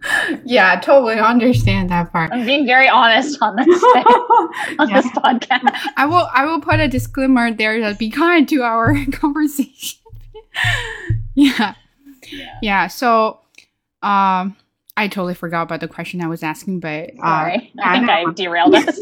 yeah 0.44 0.80
totally 0.80 1.18
understand 1.18 1.90
that 1.90 2.12
part 2.12 2.32
i'm 2.32 2.44
being 2.44 2.66
very 2.66 2.88
honest 2.88 3.40
on 3.40 3.56
this 3.56 3.82
on 4.78 4.88
yeah. 4.88 5.00
this 5.00 5.10
podcast 5.12 5.76
i 5.96 6.06
will 6.06 6.28
i 6.32 6.44
will 6.44 6.60
put 6.60 6.80
a 6.80 6.88
disclaimer 6.88 7.52
there 7.52 7.80
that 7.80 7.98
be 7.98 8.10
kind 8.10 8.48
to 8.48 8.62
our 8.62 8.94
conversation 9.12 10.00
yeah. 11.34 11.74
yeah 12.30 12.58
yeah 12.62 12.86
so 12.86 13.40
um 14.02 14.56
I 14.96 15.06
totally 15.06 15.34
forgot 15.34 15.62
about 15.62 15.78
the 15.78 15.86
question 15.86 16.20
I 16.20 16.26
was 16.26 16.42
asking, 16.42 16.80
but 16.80 17.10
uh, 17.22 17.24
Sorry. 17.24 17.72
I 17.80 17.98
think 17.98 18.10
I, 18.10 18.22
I 18.22 18.32
derailed 18.32 18.74
us. 18.74 18.98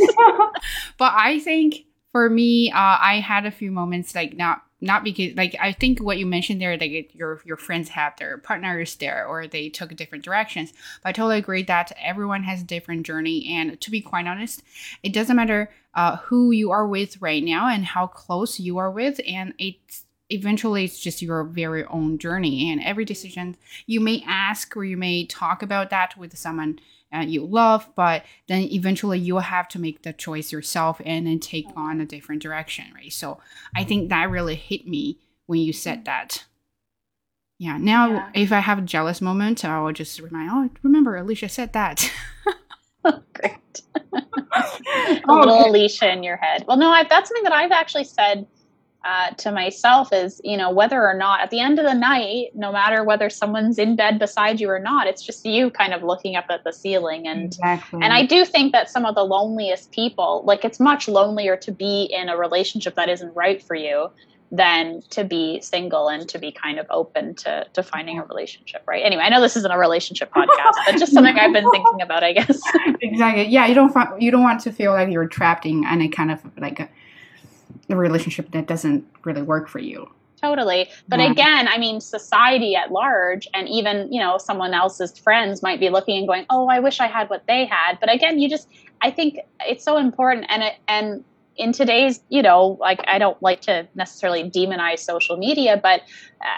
but 0.99 1.14
I 1.17 1.41
think 1.41 1.86
for 2.17 2.31
me, 2.31 2.71
uh, 2.71 2.97
I 2.99 3.21
had 3.21 3.45
a 3.45 3.51
few 3.51 3.71
moments 3.71 4.14
like 4.14 4.39
not 4.39 4.62
not 4.81 5.05
because 5.05 5.37
like 5.37 5.55
I 5.61 5.73
think 5.73 5.99
what 5.99 6.17
you 6.17 6.25
mentioned 6.25 6.62
there, 6.62 6.75
like 6.79 7.14
your 7.14 7.43
your 7.45 7.59
friends 7.59 7.91
have 7.91 8.17
their 8.17 8.39
partners 8.39 8.97
there 8.97 9.27
or 9.27 9.47
they 9.47 9.69
took 9.69 9.95
different 9.95 10.25
directions. 10.25 10.73
But 11.03 11.11
I 11.11 11.12
totally 11.12 11.37
agree 11.37 11.62
that 11.64 11.93
everyone 12.03 12.45
has 12.45 12.62
a 12.62 12.64
different 12.64 13.05
journey, 13.05 13.47
and 13.53 13.79
to 13.83 13.91
be 13.91 14.01
quite 14.01 14.27
honest, 14.27 14.62
it 15.03 15.12
doesn't 15.12 15.37
matter 15.37 15.69
uh, 15.93 16.17
who 16.17 16.53
you 16.53 16.71
are 16.71 16.89
with 16.89 17.21
right 17.21 17.45
now 17.45 17.69
and 17.69 17.85
how 17.85 18.07
close 18.07 18.59
you 18.59 18.79
are 18.79 18.91
with, 18.91 19.21
and 19.29 19.53
it's 19.59 20.07
eventually 20.31 20.85
it's 20.85 20.99
just 20.99 21.21
your 21.21 21.45
very 21.45 21.85
own 21.85 22.17
journey 22.17 22.73
and 22.73 22.83
every 22.83 23.05
decision 23.05 23.57
you 23.87 24.01
may 24.01 24.25
ask 24.27 24.77
or 24.77 24.85
you 24.85 24.97
may 24.97 25.25
talk 25.25 25.62
about 25.62 25.91
that 25.91 26.17
with 26.17 26.37
someone 26.37 26.81
uh, 27.17 27.21
you 27.21 27.45
love, 27.45 27.89
but 27.95 28.25
then 28.49 28.62
eventually 28.73 29.19
you'll 29.19 29.41
have 29.41 29.69
to 29.69 29.79
make 29.79 30.03
the 30.03 30.12
choice 30.12 30.53
yourself 30.53 31.01
and 31.05 31.27
then 31.27 31.41
take 31.41 31.67
on 31.77 32.01
a 32.01 32.07
different 32.07 32.43
direction, 32.43 32.85
right? 32.95 33.12
So 33.12 33.39
I 33.75 33.85
think 33.85 34.09
that 34.09 34.31
really 34.31 34.55
hit 34.55 34.87
me 34.87 35.19
when 35.47 35.61
you 35.61 35.73
said 35.73 36.05
that. 36.05 36.45
Yeah. 37.59 37.79
Now, 37.79 38.11
yeah. 38.11 38.31
if 38.35 38.53
I 38.53 38.61
have 38.61 38.79
a 38.79 38.83
jealous 38.83 39.21
moment, 39.21 39.64
I 39.64 39.81
will 39.81 39.93
just 39.93 40.21
remind, 40.21 40.51
oh, 40.53 40.71
remember, 40.83 41.17
Alicia 41.17 41.49
said 41.49 41.73
that. 41.73 42.11
Great. 43.33 43.83
a 44.12 45.33
little 45.33 45.67
Alicia 45.67 46.12
in 46.12 46.23
your 46.23 46.37
head. 46.37 46.64
Well, 46.67 46.77
no, 46.77 46.91
I've, 46.91 47.09
that's 47.09 47.29
something 47.29 47.45
that 47.45 47.53
I've 47.53 47.73
actually 47.73 48.05
said 48.05 48.47
uh, 49.07 49.31
to 49.37 49.53
myself 49.53 50.13
is, 50.13 50.41
you 50.43 50.57
know, 50.57 50.69
whether 50.69 51.07
or 51.07 51.15
not 51.15 51.41
at 51.41 51.51
the 51.51 51.61
end 51.61 51.79
of 51.79 51.85
the 51.85 51.95
night, 51.95 52.49
no 52.55 52.73
matter 52.73 53.05
whether 53.05 53.31
someone's 53.31 53.79
in 53.79 53.95
bed 53.95 54.19
beside 54.19 54.61
you 54.61 54.69
or 54.69 54.81
not, 54.81 55.07
it's 55.07 55.23
just 55.23 55.47
you 55.47 55.71
kind 55.71 55.95
of 55.95 56.03
looking 56.03 56.35
up 56.35 56.47
at 56.51 56.65
the 56.65 56.73
ceiling. 56.73 57.29
And 57.29 57.45
exactly. 57.45 58.01
and 58.03 58.13
I 58.13 58.27
do 58.27 58.45
think 58.45 58.73
that 58.73 58.91
some 58.91 59.05
of 59.05 59.15
the 59.15 59.23
loneliest 59.23 59.93
people, 59.93 60.43
like 60.45 60.65
it's 60.65 60.81
much 60.81 61.07
lonelier 61.07 61.57
to 61.59 61.71
be 61.71 62.11
in 62.13 62.29
a 62.29 62.37
relationship 62.37 62.97
that 62.97 63.09
isn't 63.09 63.33
right 63.37 63.63
for 63.63 63.77
you 63.77 64.11
than 64.51 65.03
to 65.11 65.23
be 65.23 65.61
single 65.61 66.09
and 66.09 66.29
to 66.29 66.39
be 66.41 66.51
kind 66.51 66.81
of 66.81 66.87
open 66.91 67.35
to 67.35 67.67
to 67.73 67.83
finding 67.83 68.17
a 68.21 68.25
relationship 68.25 68.81
right 68.87 69.05
anyway 69.05 69.25
i 69.25 69.29
know 69.29 69.41
this 69.41 69.57
isn't 69.57 69.73
a 69.73 69.77
relationship 69.77 70.31
podcast 70.37 70.73
but 70.87 70.97
just 70.97 71.13
something 71.13 71.37
i've 71.37 71.53
been 71.53 71.69
thinking 71.73 72.01
about 72.01 72.23
i 72.23 72.33
guess 72.33 72.61
exactly 73.01 73.45
yeah 73.49 73.67
you 73.67 73.75
don't 73.75 73.93
you 74.23 74.31
don't 74.31 74.45
want 74.45 74.61
to 74.61 74.71
feel 74.71 74.93
like 74.93 75.11
you're 75.11 75.27
trapped 75.27 75.67
in 75.67 75.85
any 75.85 76.09
kind 76.09 76.31
of 76.31 76.41
like 76.59 76.79
a 76.79 76.89
a 77.89 77.97
relationship 77.97 78.51
that 78.53 78.66
doesn't 78.66 79.05
really 79.24 79.43
work 79.43 79.68
for 79.68 79.79
you. 79.79 80.09
Totally. 80.41 80.89
But 81.09 81.18
yeah. 81.18 81.31
again 81.33 81.68
i 81.68 81.79
mean 81.79 82.01
society 82.01 82.77
at 82.77 82.93
large 82.93 83.49
and 83.55 83.68
even 83.68 84.12
you 84.12 84.20
know 84.20 84.39
someone 84.39 84.74
else's 84.74 85.16
friends 85.18 85.62
might 85.62 85.81
be 85.81 85.89
looking 85.89 86.18
and 86.18 86.27
going 86.27 86.47
oh 86.51 86.68
i 86.68 86.79
wish 86.79 87.01
i 87.01 87.07
had 87.07 87.31
what 87.31 87.47
they 87.47 87.64
had. 87.64 87.99
But 88.01 88.12
again 88.12 88.39
you 88.39 88.49
just 88.49 88.68
i 89.01 89.11
think 89.11 89.39
it's 89.61 89.85
so 89.85 89.97
important 89.97 90.47
and 90.49 90.62
it 90.62 90.74
and 90.89 91.24
in 91.57 91.72
today's 91.72 92.20
you 92.29 92.43
know 92.43 92.77
like 92.81 93.01
i 93.09 93.18
don't 93.18 93.41
like 93.43 93.62
to 93.62 93.89
necessarily 93.95 94.51
demonize 94.51 94.99
social 94.99 95.39
media 95.39 95.81
but 95.83 96.03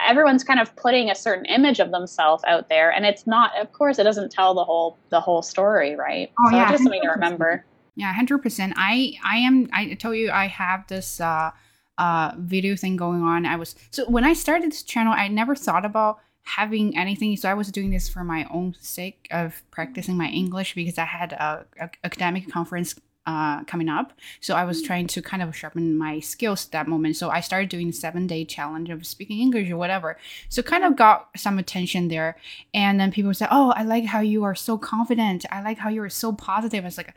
everyone's 0.05 0.43
kind 0.43 0.59
of 0.59 0.75
putting 0.75 1.09
a 1.09 1.15
certain 1.15 1.45
image 1.45 1.79
of 1.79 1.91
themselves 1.91 2.43
out 2.45 2.67
there 2.67 2.91
and 2.91 3.05
it's 3.05 3.25
not 3.25 3.57
of 3.57 3.71
course 3.71 3.97
it 3.97 4.03
doesn't 4.03 4.29
tell 4.29 4.53
the 4.53 4.63
whole 4.63 4.97
the 5.09 5.21
whole 5.21 5.41
story 5.41 5.95
right? 5.95 6.31
Oh, 6.39 6.49
so 6.49 6.57
yeah, 6.57 6.69
just 6.69 6.83
something 6.83 7.01
to 7.01 7.09
remember 7.09 7.63
yeah, 7.99 8.13
hundred 8.13 8.39
percent. 8.39 8.73
I 8.77 9.17
I 9.23 9.37
am. 9.37 9.69
I 9.73 9.93
tell 9.95 10.15
you, 10.15 10.31
I 10.31 10.47
have 10.47 10.87
this 10.87 11.19
uh 11.19 11.51
uh 11.97 12.31
video 12.37 12.75
thing 12.75 12.95
going 12.95 13.21
on. 13.21 13.45
I 13.45 13.57
was 13.57 13.75
so 13.91 14.09
when 14.09 14.23
I 14.23 14.33
started 14.33 14.71
this 14.71 14.83
channel, 14.83 15.13
I 15.15 15.27
never 15.27 15.55
thought 15.55 15.85
about 15.85 16.19
having 16.43 16.97
anything. 16.97 17.35
So 17.37 17.49
I 17.49 17.53
was 17.53 17.71
doing 17.71 17.91
this 17.91 18.07
for 18.07 18.23
my 18.23 18.47
own 18.51 18.75
sake 18.79 19.27
of 19.31 19.61
practicing 19.69 20.17
my 20.17 20.29
English 20.29 20.75
because 20.75 20.97
I 20.97 21.05
had 21.05 21.33
a, 21.33 21.65
a 21.79 21.89
academic 22.03 22.49
conference 22.49 22.95
uh, 23.25 23.63
coming 23.65 23.89
up. 23.89 24.13
So 24.39 24.55
I 24.55 24.63
was 24.63 24.81
trying 24.81 25.07
to 25.07 25.21
kind 25.21 25.43
of 25.43 25.55
sharpen 25.55 25.97
my 25.97 26.19
skills 26.19 26.65
that 26.67 26.87
moment. 26.87 27.15
So 27.15 27.29
I 27.29 27.41
started 27.41 27.69
doing 27.69 27.91
seven 27.91 28.25
day 28.27 28.45
challenge 28.45 28.89
of 28.89 29.05
speaking 29.05 29.39
English 29.39 29.69
or 29.69 29.77
whatever. 29.77 30.17
So 30.47 30.63
kind 30.63 30.83
of 30.83 30.95
got 30.95 31.29
some 31.37 31.59
attention 31.59 32.07
there. 32.07 32.37
And 32.73 32.99
then 32.99 33.11
people 33.11 33.33
said, 33.33 33.49
"Oh, 33.51 33.71
I 33.75 33.83
like 33.83 34.05
how 34.05 34.21
you 34.21 34.43
are 34.45 34.55
so 34.55 34.77
confident. 34.77 35.45
I 35.51 35.61
like 35.61 35.77
how 35.77 35.89
you 35.89 36.01
are 36.01 36.09
so 36.09 36.31
positive." 36.33 36.83
I 36.83 36.87
was 36.87 36.97
like, 36.97 37.13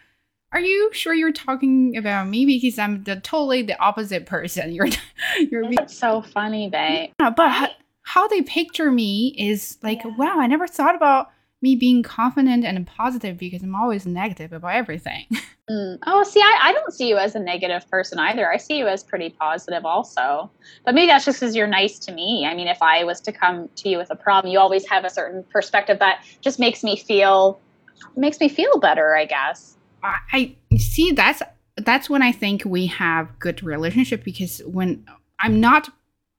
are 0.52 0.60
you 0.60 0.90
sure 0.92 1.14
you're 1.14 1.32
talking 1.32 1.96
about 1.96 2.28
me 2.28 2.44
because 2.44 2.78
I'm 2.78 3.04
the 3.04 3.16
totally 3.16 3.62
the 3.62 3.80
opposite 3.80 4.26
person? 4.26 4.72
You're 4.72 4.88
you're 5.38 5.70
That's 5.70 5.96
so 5.96 6.22
funny, 6.22 6.68
babe. 6.68 7.10
Yeah, 7.20 7.30
but 7.30 7.72
how 8.02 8.28
they 8.28 8.42
picture 8.42 8.90
me 8.90 9.34
is 9.38 9.78
like, 9.82 10.04
yeah. 10.04 10.14
wow, 10.16 10.38
I 10.38 10.46
never 10.46 10.66
thought 10.66 10.94
about 10.94 11.30
me 11.62 11.76
being 11.76 12.02
confident 12.02 12.64
and 12.64 12.86
positive 12.86 13.38
because 13.38 13.62
I'm 13.62 13.74
always 13.74 14.04
negative 14.04 14.52
about 14.52 14.74
everything. 14.74 15.26
Mm. 15.70 15.96
Oh, 16.06 16.24
see, 16.24 16.40
I, 16.40 16.58
I 16.60 16.72
don't 16.72 16.92
see 16.92 17.08
you 17.08 17.16
as 17.16 17.36
a 17.36 17.38
negative 17.38 17.88
person 17.88 18.18
either. 18.18 18.50
I 18.50 18.56
see 18.56 18.78
you 18.78 18.88
as 18.88 19.04
pretty 19.04 19.30
positive 19.30 19.84
also. 19.84 20.50
But 20.84 20.94
maybe 20.94 21.06
that's 21.06 21.24
just 21.24 21.38
because 21.38 21.54
you're 21.54 21.68
nice 21.68 22.00
to 22.00 22.12
me. 22.12 22.44
I 22.44 22.54
mean, 22.54 22.66
if 22.66 22.82
I 22.82 23.04
was 23.04 23.20
to 23.22 23.32
come 23.32 23.68
to 23.76 23.88
you 23.88 23.96
with 23.96 24.10
a 24.10 24.16
problem, 24.16 24.52
you 24.52 24.58
always 24.58 24.86
have 24.88 25.04
a 25.04 25.10
certain 25.10 25.44
perspective 25.52 26.00
that 26.00 26.24
just 26.40 26.58
makes 26.58 26.82
me 26.82 26.96
feel 26.96 27.60
makes 28.16 28.40
me 28.40 28.48
feel 28.48 28.80
better, 28.80 29.14
I 29.14 29.24
guess. 29.24 29.76
I 30.02 30.56
see 30.76 31.12
that's 31.12 31.42
that's 31.76 32.10
when 32.10 32.22
I 32.22 32.32
think 32.32 32.64
we 32.64 32.86
have 32.86 33.38
good 33.38 33.62
relationship 33.62 34.24
because 34.24 34.60
when 34.66 35.06
I'm 35.38 35.60
not 35.60 35.88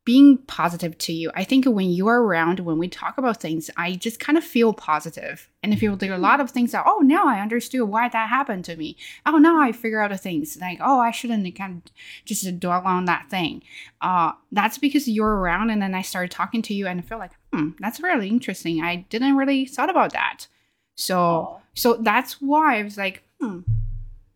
being 0.05 0.37
positive 0.47 0.97
to 0.97 1.13
you, 1.13 1.31
I 1.33 1.45
think 1.45 1.63
when 1.65 1.89
you 1.89 2.07
are 2.07 2.21
around, 2.21 2.59
when 2.59 2.77
we 2.77 2.89
talk 2.89 3.17
about 3.17 3.39
things, 3.39 3.69
I 3.77 3.93
just 3.95 4.19
kind 4.19 4.37
of 4.37 4.43
feel 4.43 4.73
positive. 4.73 5.49
And 5.61 5.73
if 5.73 5.81
you 5.81 5.93
are 5.93 6.13
a 6.13 6.17
lot 6.17 6.41
of 6.41 6.51
things 6.51 6.73
that, 6.73 6.83
oh, 6.85 6.99
now 6.99 7.25
I 7.25 7.39
understood 7.39 7.83
why 7.83 8.09
that 8.09 8.29
happened 8.29 8.65
to 8.65 8.75
me. 8.75 8.97
Oh, 9.25 9.37
now 9.37 9.61
I 9.61 9.71
figure 9.71 10.01
out 10.01 10.11
the 10.11 10.17
things 10.17 10.57
like, 10.59 10.79
oh, 10.81 10.99
I 10.99 11.11
shouldn't 11.11 11.55
kind 11.55 11.83
of 11.85 11.91
just 12.25 12.59
dwell 12.59 12.81
on 12.85 13.05
that 13.05 13.29
thing. 13.29 13.63
Uh, 14.01 14.33
that's 14.51 14.77
because 14.77 15.07
you're 15.07 15.37
around, 15.37 15.69
and 15.69 15.81
then 15.81 15.95
I 15.95 16.01
started 16.01 16.31
talking 16.31 16.61
to 16.63 16.73
you, 16.73 16.85
and 16.85 16.99
I 16.99 17.03
feel 17.03 17.17
like, 17.17 17.31
hmm, 17.53 17.69
that's 17.79 18.01
really 18.01 18.27
interesting. 18.27 18.83
I 18.83 19.05
didn't 19.09 19.37
really 19.37 19.65
thought 19.65 19.89
about 19.89 20.11
that. 20.11 20.47
So, 20.95 21.17
oh. 21.17 21.61
so 21.75 21.93
that's 21.95 22.41
why 22.41 22.79
I 22.79 22.83
was 22.83 22.97
like, 22.97 23.23
Hmm. 23.43 23.59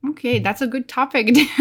Okay, 0.09 0.39
that's 0.39 0.61
a 0.61 0.67
good 0.67 0.87
topic. 0.87 1.29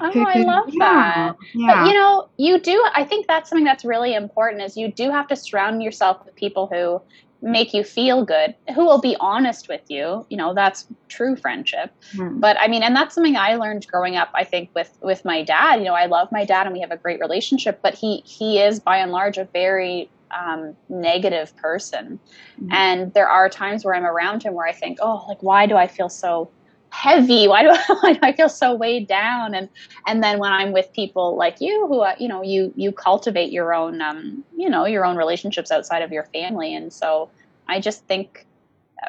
oh, 0.00 0.24
I 0.26 0.42
love 0.42 0.70
that. 0.78 1.34
Yeah. 1.54 1.82
But 1.82 1.88
you 1.88 1.94
know, 1.94 2.28
you 2.36 2.58
do 2.58 2.84
I 2.94 3.04
think 3.04 3.26
that's 3.26 3.50
something 3.50 3.64
that's 3.64 3.84
really 3.84 4.14
important 4.14 4.62
is 4.62 4.76
you 4.76 4.90
do 4.90 5.10
have 5.10 5.26
to 5.28 5.36
surround 5.36 5.82
yourself 5.82 6.24
with 6.24 6.34
people 6.34 6.66
who 6.66 7.02
make 7.42 7.74
you 7.74 7.84
feel 7.84 8.24
good, 8.24 8.54
who 8.74 8.86
will 8.86 9.00
be 9.00 9.16
honest 9.20 9.68
with 9.68 9.82
you. 9.88 10.24
You 10.30 10.36
know, 10.36 10.54
that's 10.54 10.86
true 11.08 11.36
friendship. 11.36 11.92
Mm. 12.14 12.40
But 12.40 12.56
I 12.58 12.68
mean, 12.68 12.82
and 12.82 12.96
that's 12.96 13.14
something 13.14 13.36
I 13.36 13.56
learned 13.56 13.86
growing 13.86 14.16
up, 14.16 14.30
I 14.34 14.44
think 14.44 14.70
with 14.74 14.96
with 15.02 15.24
my 15.24 15.42
dad. 15.42 15.76
You 15.76 15.84
know, 15.86 15.94
I 15.94 16.06
love 16.06 16.30
my 16.32 16.44
dad 16.44 16.66
and 16.66 16.74
we 16.74 16.80
have 16.80 16.92
a 16.92 16.96
great 16.96 17.20
relationship, 17.20 17.80
but 17.82 17.94
he 17.94 18.22
he 18.24 18.60
is 18.60 18.80
by 18.80 18.98
and 18.98 19.12
large 19.12 19.36
a 19.36 19.44
very 19.52 20.08
um, 20.34 20.76
negative 20.88 21.54
person. 21.56 22.18
Mm. 22.60 22.72
And 22.72 23.14
there 23.14 23.28
are 23.28 23.48
times 23.48 23.84
where 23.84 23.94
I'm 23.94 24.04
around 24.04 24.42
him 24.42 24.54
where 24.54 24.66
I 24.66 24.72
think, 24.72 24.98
oh, 25.02 25.24
like 25.28 25.42
why 25.42 25.66
do 25.66 25.76
I 25.76 25.86
feel 25.86 26.08
so 26.08 26.50
heavy 26.94 27.48
why 27.48 27.62
do, 27.62 27.70
I, 27.70 27.84
why 28.00 28.12
do 28.14 28.18
i 28.22 28.32
feel 28.32 28.48
so 28.48 28.74
weighed 28.74 29.08
down 29.08 29.54
and 29.54 29.68
and 30.06 30.22
then 30.22 30.38
when 30.38 30.52
i'm 30.52 30.72
with 30.72 30.92
people 30.92 31.36
like 31.36 31.60
you 31.60 31.86
who 31.88 32.00
uh, 32.00 32.14
you 32.18 32.28
know 32.28 32.42
you 32.42 32.72
you 32.76 32.92
cultivate 32.92 33.50
your 33.52 33.74
own 33.74 34.00
um 34.00 34.44
you 34.56 34.68
know 34.70 34.86
your 34.86 35.04
own 35.04 35.16
relationships 35.16 35.70
outside 35.70 36.02
of 36.02 36.12
your 36.12 36.24
family 36.32 36.74
and 36.74 36.92
so 36.92 37.28
I 37.68 37.80
just 37.80 38.04
think 38.06 38.46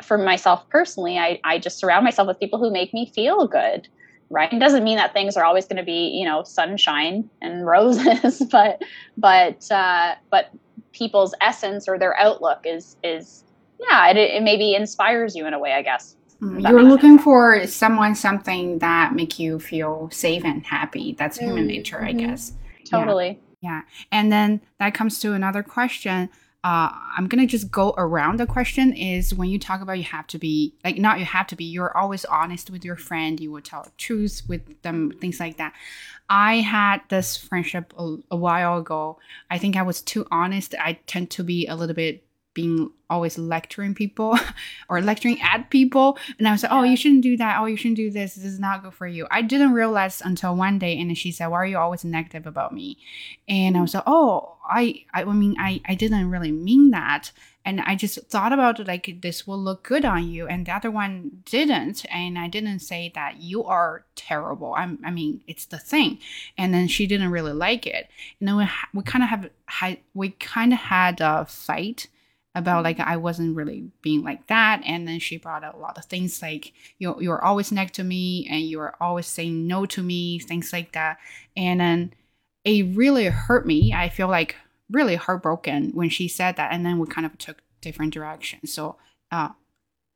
for 0.04 0.18
myself 0.18 0.68
personally, 0.70 1.18
I, 1.18 1.40
I 1.44 1.60
just 1.60 1.78
surround 1.78 2.04
myself 2.04 2.28
with 2.28 2.40
people 2.40 2.60
who 2.60 2.72
make 2.72 2.94
me 2.94 3.06
feel 3.14 3.48
good. 3.48 3.88
Right. 4.32 4.52
It 4.52 4.60
doesn't 4.60 4.84
mean 4.84 4.98
that 4.98 5.14
things 5.14 5.38
are 5.38 5.44
always 5.44 5.66
going 5.66 5.78
to 5.78 5.84
be, 5.84 6.08
you 6.08 6.26
know, 6.26 6.44
sunshine 6.44 7.30
and 7.42 7.66
roses, 7.68 8.42
but, 8.52 8.82
but, 9.18 9.72
uh, 9.72 10.16
but 10.32 10.50
people's 10.94 11.36
essence 11.42 11.88
or 11.88 12.00
their 12.00 12.18
outlook 12.20 12.62
is, 12.66 12.98
is, 13.04 13.44
yeah, 13.80 14.10
it, 14.10 14.18
it 14.18 14.44
maybe 14.44 14.74
inspires 14.74 15.36
you 15.36 15.46
in 15.46 15.54
a 15.54 15.60
way, 15.60 15.74
I 15.74 15.84
guess. 15.84 16.15
Mm, 16.42 16.68
you're 16.70 16.84
looking 16.84 17.14
sense. 17.18 17.24
for 17.24 17.68
someone, 17.68 18.16
something 18.16 18.80
that 18.80 19.14
make 19.14 19.40
you 19.40 19.60
feel 19.60 20.10
safe 20.12 20.44
and 20.44 20.66
happy. 20.66 21.16
That's 21.18 21.38
mm-hmm. 21.38 21.48
human 21.48 21.68
nature, 21.68 22.02
I 22.02 22.10
mm-hmm. 22.10 22.20
guess. 22.20 22.54
Totally. 22.90 23.40
Yeah. 23.62 23.70
yeah. 23.70 23.82
And 24.12 24.32
then 24.32 24.62
that 24.80 24.94
comes 24.94 25.20
to 25.20 25.34
another 25.34 25.64
question 25.64 26.30
uh, 26.66 26.90
I'm 27.16 27.28
gonna 27.28 27.46
just 27.46 27.70
go 27.70 27.94
around 27.96 28.40
the 28.40 28.48
question 28.48 28.92
is 28.92 29.36
when 29.36 29.50
you 29.50 29.60
talk 29.60 29.82
about 29.82 30.00
you 30.00 30.04
have 30.04 30.26
to 30.28 30.40
be 30.40 30.74
like 30.84 30.98
not 30.98 31.20
you 31.20 31.26
have 31.26 31.46
to 31.48 31.56
be 31.56 31.64
you're 31.64 31.96
always 31.96 32.26
honest 32.26 32.72
with 32.72 32.84
your 32.84 32.96
friend 32.96 33.40
you 33.40 33.52
will 33.52 33.62
tell 33.62 33.84
the 33.84 33.92
truth 34.00 34.42
with 34.48 34.82
them 34.82 35.12
things 35.22 35.40
like 35.40 35.58
that 35.58 35.74
I 36.28 36.62
had 36.62 37.02
this 37.10 37.38
friendship 37.38 37.94
a, 38.00 38.16
a 38.32 38.36
while 38.36 38.80
ago 38.80 39.20
I 39.52 39.60
think 39.60 39.78
I 39.78 39.84
was 39.84 40.02
too 40.02 40.26
honest 40.32 40.74
I 40.80 40.94
tend 41.06 41.30
to 41.32 41.44
be 41.44 41.68
a 41.68 41.76
little 41.76 41.94
bit 41.94 42.24
being 42.56 42.90
always 43.08 43.38
lecturing 43.38 43.94
people 43.94 44.40
or 44.90 45.00
lecturing 45.02 45.40
at 45.42 45.70
people. 45.70 46.18
And 46.40 46.48
I 46.48 46.52
was 46.52 46.64
like, 46.64 46.72
oh, 46.72 46.82
you 46.82 46.98
shouldn't 46.98 47.22
do 47.22 47.38
that. 47.38 47.60
Oh, 47.60 47.66
you 47.66 47.78
shouldn't 47.78 47.98
do 47.98 48.10
this. 48.10 48.34
This 48.34 48.46
is 48.46 48.60
not 48.60 48.82
good 48.82 48.96
for 48.96 49.06
you. 49.06 49.28
I 49.30 49.44
didn't 49.44 49.74
realize 49.74 50.22
until 50.22 50.56
one 50.56 50.80
day. 50.80 50.98
And 50.98 51.16
she 51.16 51.32
said, 51.32 51.48
why 51.48 51.58
are 51.58 51.66
you 51.68 51.78
always 51.78 52.04
negative 52.04 52.48
about 52.48 52.74
me? 52.74 52.98
And 53.48 53.78
I 53.78 53.82
was 53.82 53.94
like, 53.94 54.06
oh, 54.08 54.56
I, 54.68 55.06
I 55.14 55.24
mean, 55.26 55.56
I, 55.60 55.82
I 55.86 55.94
didn't 55.94 56.32
really 56.32 56.52
mean 56.52 56.90
that. 56.92 57.32
And 57.66 57.82
I 57.82 57.96
just 57.96 58.20
thought 58.30 58.54
about 58.54 58.80
it 58.80 58.88
like 58.88 59.22
this 59.22 59.48
will 59.48 59.58
look 59.58 59.82
good 59.82 60.06
on 60.06 60.28
you, 60.28 60.46
and 60.46 60.68
the 60.68 60.72
other 60.72 60.92
one 60.92 61.42
didn't. 61.46 62.06
And 62.14 62.38
I 62.38 62.48
didn't 62.48 62.80
say 62.80 63.12
that 63.16 63.42
you 63.42 63.64
are 63.64 64.06
terrible. 64.16 64.76
I'm, 64.78 65.00
I 65.04 65.10
mean, 65.10 65.42
it's 65.48 65.66
the 65.66 65.80
thing. 65.80 66.20
And 66.60 66.76
then 66.76 66.88
she 66.88 67.08
didn't 67.08 67.32
really 67.32 67.54
like 67.54 67.88
it. 67.88 68.08
And 68.40 68.48
then 68.48 68.58
we, 68.58 68.68
we 68.94 69.02
kind 69.02 69.24
of 69.24 69.30
have 69.32 69.50
had 69.66 69.98
we 70.14 70.30
kind 70.30 70.74
of 70.74 70.80
had 70.80 71.20
a 71.22 71.46
fight 71.46 72.08
about 72.56 72.86
like 72.86 73.00
I 73.00 73.18
wasn't 73.18 73.56
really 73.56 73.92
being 74.02 74.24
like 74.24 74.48
that. 74.48 74.82
And 74.86 75.08
then 75.08 75.20
she 75.20 75.38
brought 75.38 75.64
out 75.64 75.76
a 75.76 75.80
lot 75.80 75.98
of 75.98 76.06
things 76.06 76.42
like 76.42 76.74
you 76.98 77.16
you're 77.20 77.44
always 77.44 77.72
next 77.72 77.96
to 77.96 78.04
me 78.04 78.48
and 78.50 78.62
you're 78.62 78.96
always 79.00 79.28
saying 79.28 79.68
no 79.68 79.86
to 79.88 80.02
me, 80.02 80.40
things 80.40 80.72
like 80.72 80.94
that. 80.94 81.18
And 81.56 81.82
then 81.82 82.14
it 82.64 82.96
really 82.96 83.26
hurt 83.26 83.68
me. 83.68 83.94
I 83.94 84.10
feel 84.10 84.30
like 84.30 84.56
really 84.90 85.16
heartbroken 85.16 85.92
when 85.94 86.10
she 86.10 86.28
said 86.30 86.56
that. 86.56 86.72
And 86.72 86.86
then 86.86 86.98
we 86.98 87.08
kind 87.08 87.26
of 87.26 87.38
took 87.38 87.62
different 87.82 88.14
directions. 88.14 88.74
So 88.74 88.96
uh 89.32 89.50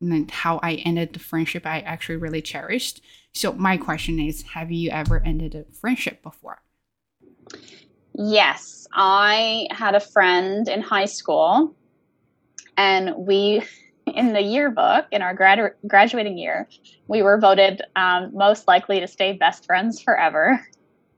and 0.02 0.32
how 0.32 0.62
I 0.64 0.76
ended 0.76 1.12
the 1.12 1.20
friendship 1.20 1.66
I 1.66 1.82
actually 1.82 2.16
really 2.16 2.42
cherished. 2.42 3.02
So 3.34 3.52
my 3.52 3.76
question 3.76 4.18
is, 4.18 4.44
have 4.44 4.72
you 4.72 4.90
ever 4.92 5.22
ended 5.26 5.56
a 5.56 5.66
friendship 5.74 6.24
before? 6.24 6.62
Yes, 8.14 8.88
I 8.94 9.68
had 9.72 9.96
a 9.96 10.00
friend 10.00 10.68
in 10.70 10.82
high 10.82 11.06
school 11.06 11.76
and 12.80 13.14
we 13.18 13.62
in 14.08 14.34
the 14.34 14.42
yearbook 14.42 15.06
in 15.12 15.22
our 15.22 15.36
gradu- 15.36 15.74
graduating 15.86 16.38
year 16.38 16.68
we 17.08 17.22
were 17.22 17.38
voted 17.38 17.82
um, 17.96 18.32
most 18.34 18.68
likely 18.68 19.00
to 19.00 19.08
stay 19.08 19.34
best 19.34 19.66
friends 19.66 20.02
forever. 20.02 20.66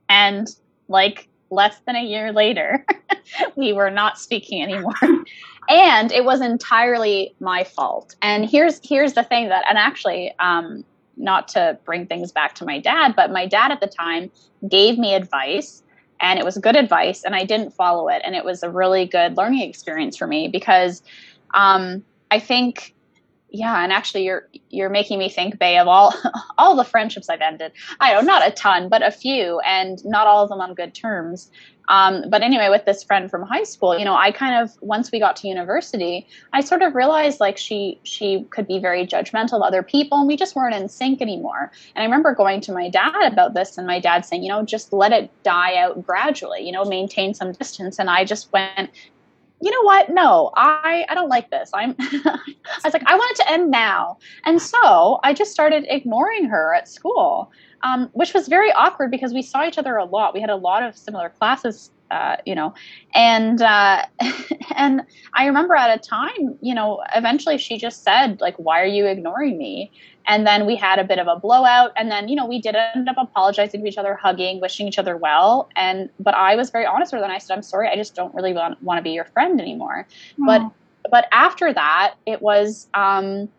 And 0.09 0.47
like 0.89 1.29
less 1.51 1.79
than 1.85 1.95
a 1.95 2.03
year 2.03 2.33
later 2.33 2.85
we 3.55 3.71
were 3.71 3.91
not 3.91 4.17
speaking 4.17 4.61
anymore. 4.61 5.23
And 5.69 6.11
it 6.11 6.25
was 6.25 6.41
entirely 6.41 7.35
my 7.39 7.63
fault. 7.63 8.15
And 8.21 8.49
here's 8.49 8.81
here's 8.83 9.13
the 9.13 9.23
thing 9.23 9.49
that 9.49 9.63
and 9.69 9.77
actually 9.77 10.33
um, 10.39 10.83
not 11.15 11.47
to 11.49 11.77
bring 11.85 12.07
things 12.07 12.31
back 12.31 12.55
to 12.55 12.65
my 12.65 12.79
dad 12.79 13.15
but 13.15 13.31
my 13.31 13.45
dad 13.45 13.71
at 13.71 13.79
the 13.79 13.87
time 13.87 14.31
gave 14.67 14.97
me 14.97 15.13
advice 15.13 15.83
and 16.21 16.39
it 16.39 16.45
was 16.45 16.57
good 16.57 16.75
advice 16.75 17.23
and 17.23 17.35
i 17.35 17.43
didn't 17.43 17.71
follow 17.71 18.07
it 18.07 18.21
and 18.23 18.35
it 18.35 18.45
was 18.45 18.63
a 18.63 18.69
really 18.69 19.05
good 19.05 19.35
learning 19.35 19.61
experience 19.61 20.15
for 20.15 20.27
me 20.27 20.47
because 20.47 21.03
um, 21.53 22.03
I 22.29 22.39
think, 22.39 22.95
yeah, 23.49 23.83
and 23.83 23.91
actually, 23.91 24.23
you're 24.23 24.47
you're 24.69 24.89
making 24.89 25.19
me 25.19 25.29
think, 25.29 25.59
Bay, 25.59 25.77
of 25.77 25.87
all 25.87 26.13
all 26.57 26.75
the 26.75 26.85
friendships 26.85 27.29
I've 27.29 27.41
ended. 27.41 27.73
I 27.99 28.13
know 28.13 28.21
not 28.21 28.47
a 28.47 28.51
ton, 28.51 28.89
but 28.89 29.05
a 29.05 29.11
few, 29.11 29.59
and 29.61 30.03
not 30.05 30.27
all 30.27 30.43
of 30.43 30.49
them 30.49 30.61
on 30.61 30.73
good 30.73 30.93
terms. 30.93 31.51
Um, 31.91 32.29
but 32.29 32.41
anyway, 32.41 32.69
with 32.69 32.85
this 32.85 33.03
friend 33.03 33.29
from 33.29 33.41
high 33.41 33.63
school, 33.63 33.99
you 33.99 34.05
know, 34.05 34.15
I 34.15 34.31
kind 34.31 34.63
of 34.63 34.71
once 34.81 35.11
we 35.11 35.19
got 35.19 35.35
to 35.37 35.49
university, 35.49 36.25
I 36.53 36.61
sort 36.61 36.81
of 36.83 36.95
realized 36.95 37.41
like 37.41 37.57
she 37.57 37.99
she 38.03 38.45
could 38.49 38.65
be 38.65 38.79
very 38.79 39.05
judgmental 39.05 39.55
of 39.55 39.61
other 39.61 39.83
people, 39.83 40.19
and 40.19 40.27
we 40.27 40.37
just 40.37 40.55
weren't 40.55 40.73
in 40.73 40.87
sync 40.87 41.21
anymore. 41.21 41.69
And 41.93 42.01
I 42.01 42.05
remember 42.05 42.33
going 42.33 42.61
to 42.61 42.71
my 42.71 42.89
dad 42.89 43.33
about 43.33 43.55
this, 43.55 43.77
and 43.77 43.85
my 43.85 43.99
dad 43.99 44.25
saying, 44.25 44.41
you 44.41 44.49
know, 44.49 44.63
just 44.63 44.93
let 44.93 45.11
it 45.11 45.29
die 45.43 45.75
out 45.75 46.05
gradually, 46.05 46.65
you 46.65 46.71
know, 46.71 46.85
maintain 46.85 47.33
some 47.33 47.51
distance. 47.51 47.99
And 47.99 48.09
I 48.09 48.23
just 48.23 48.53
went, 48.53 48.91
you 49.61 49.71
know 49.71 49.83
what? 49.83 50.09
No, 50.09 50.51
I, 50.55 51.05
I 51.07 51.13
don't 51.13 51.29
like 51.29 51.49
this. 51.51 51.69
I'm, 51.73 51.95
I 51.99 52.37
was 52.83 52.93
like, 52.93 53.03
I 53.05 53.15
want 53.15 53.39
it 53.39 53.43
to 53.43 53.51
end 53.51 53.69
now. 53.69 54.17
And 54.45 54.61
so 54.61 55.19
I 55.23 55.33
just 55.33 55.51
started 55.51 55.85
ignoring 55.87 56.45
her 56.45 56.73
at 56.73 56.87
school, 56.87 57.51
um, 57.83 58.09
which 58.13 58.33
was 58.33 58.47
very 58.47 58.71
awkward 58.71 59.11
because 59.11 59.33
we 59.33 59.43
saw 59.43 59.65
each 59.65 59.77
other 59.77 59.97
a 59.97 60.05
lot. 60.05 60.33
We 60.33 60.41
had 60.41 60.49
a 60.49 60.55
lot 60.55 60.81
of 60.81 60.97
similar 60.97 61.29
classes, 61.29 61.91
uh, 62.11 62.37
you 62.45 62.55
know, 62.55 62.73
and, 63.13 63.61
uh, 63.61 64.05
and 64.75 65.01
I 65.33 65.45
remember 65.45 65.75
at 65.75 65.97
a 65.97 65.99
time, 65.99 66.57
you 66.61 66.75
know, 66.75 67.01
eventually 67.15 67.57
she 67.57 67.77
just 67.77 68.03
said 68.03 68.41
like, 68.41 68.55
why 68.57 68.81
are 68.81 68.85
you 68.87 69.05
ignoring 69.05 69.57
me? 69.57 69.91
and 70.27 70.45
then 70.45 70.65
we 70.65 70.75
had 70.75 70.99
a 70.99 71.03
bit 71.03 71.19
of 71.19 71.27
a 71.27 71.35
blowout 71.35 71.91
and 71.95 72.11
then 72.11 72.27
you 72.27 72.35
know 72.35 72.45
we 72.45 72.61
did 72.61 72.75
end 72.75 73.09
up 73.09 73.15
apologizing 73.17 73.81
to 73.81 73.87
each 73.87 73.97
other 73.97 74.15
hugging 74.15 74.61
wishing 74.61 74.87
each 74.87 74.99
other 74.99 75.17
well 75.17 75.69
and 75.75 76.09
but 76.19 76.33
i 76.35 76.55
was 76.55 76.69
very 76.69 76.85
honest 76.85 77.11
with 77.11 77.19
her 77.19 77.23
and 77.23 77.33
i 77.33 77.37
said 77.37 77.55
i'm 77.55 77.63
sorry 77.63 77.87
i 77.87 77.95
just 77.95 78.15
don't 78.15 78.33
really 78.33 78.53
want, 78.53 78.81
want 78.83 78.97
to 78.97 79.01
be 79.01 79.11
your 79.11 79.25
friend 79.25 79.59
anymore 79.59 80.07
but 80.37 80.61
but 81.09 81.27
after 81.31 81.73
that 81.73 82.15
it 82.25 82.41
was 82.41 82.87
um 82.93 83.49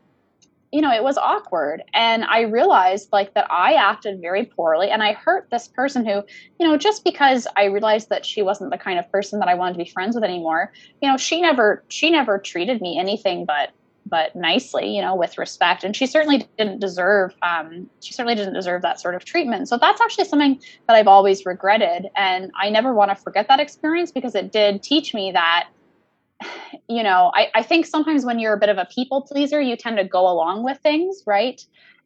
you 0.73 0.81
know 0.81 0.93
it 0.93 1.05
was 1.05 1.19
awkward 1.19 1.83
and 1.95 2.25
i 2.25 2.41
realized 2.41 3.09
like 3.13 3.35
that 3.35 3.47
i 3.51 3.75
acted 3.75 4.21
very 4.21 4.45
poorly 4.45 4.91
and 4.91 5.03
i 5.03 5.13
hurt 5.13 5.49
this 5.51 5.69
person 5.69 6.05
who 6.05 6.23
you 6.59 6.67
know 6.67 6.77
just 6.77 7.05
because 7.05 7.47
i 7.57 7.65
realized 7.65 8.09
that 8.09 8.25
she 8.25 8.43
wasn't 8.43 8.71
the 8.71 8.79
kind 8.79 8.99
of 8.99 9.11
person 9.13 9.39
that 9.39 9.49
i 9.49 9.55
wanted 9.55 9.73
to 9.75 9.79
be 9.79 9.89
friends 9.89 10.15
with 10.15 10.25
anymore 10.25 10.73
you 11.01 11.09
know 11.09 11.17
she 11.17 11.41
never 11.41 11.85
she 11.89 12.11
never 12.11 12.39
treated 12.39 12.81
me 12.81 12.99
anything 12.99 13.45
but 13.45 13.71
but 14.07 14.35
nicely, 14.35 14.95
you 14.95 15.01
know, 15.01 15.15
with 15.15 15.39
respect. 15.39 15.85
And 15.85 15.95
she 15.95 16.07
certainly 16.07 16.47
didn't 16.59 16.81
deserve, 16.81 17.35
um, 17.43 17.89
she 18.01 18.13
certainly 18.13 18.35
didn't 18.35 18.55
deserve 18.55 18.83
that 18.83 19.01
sort 19.01 19.15
of 19.15 19.25
treatment. 19.25 19.69
So 19.69 19.79
that's 19.79 20.01
actually 20.01 20.25
something 20.25 20.61
that 20.87 20.97
I've 20.97 21.09
always 21.09 21.47
regretted. 21.47 22.09
And 22.17 22.51
I 22.61 22.69
never 22.69 22.93
want 22.93 23.11
to 23.11 23.15
forget 23.15 23.49
that 23.49 23.61
experience 23.61 24.11
because 24.11 24.35
it 24.35 24.53
did 24.53 24.83
teach 24.83 25.15
me 25.15 25.33
that, 25.33 25.69
you 26.89 27.03
know, 27.03 27.31
I, 27.35 27.49
I 27.55 27.63
think 27.63 27.87
sometimes 27.87 28.25
when 28.25 28.39
you're 28.39 28.55
a 28.55 28.59
bit 28.59 28.69
of 28.69 28.79
a 28.79 28.87
people 28.87 29.23
pleaser, 29.23 29.61
you 29.61 29.77
tend 29.77 29.97
to 29.99 30.05
go 30.05 30.21
along 30.21 30.65
with 30.65 30.79
things, 30.79 31.23
right? 31.27 31.61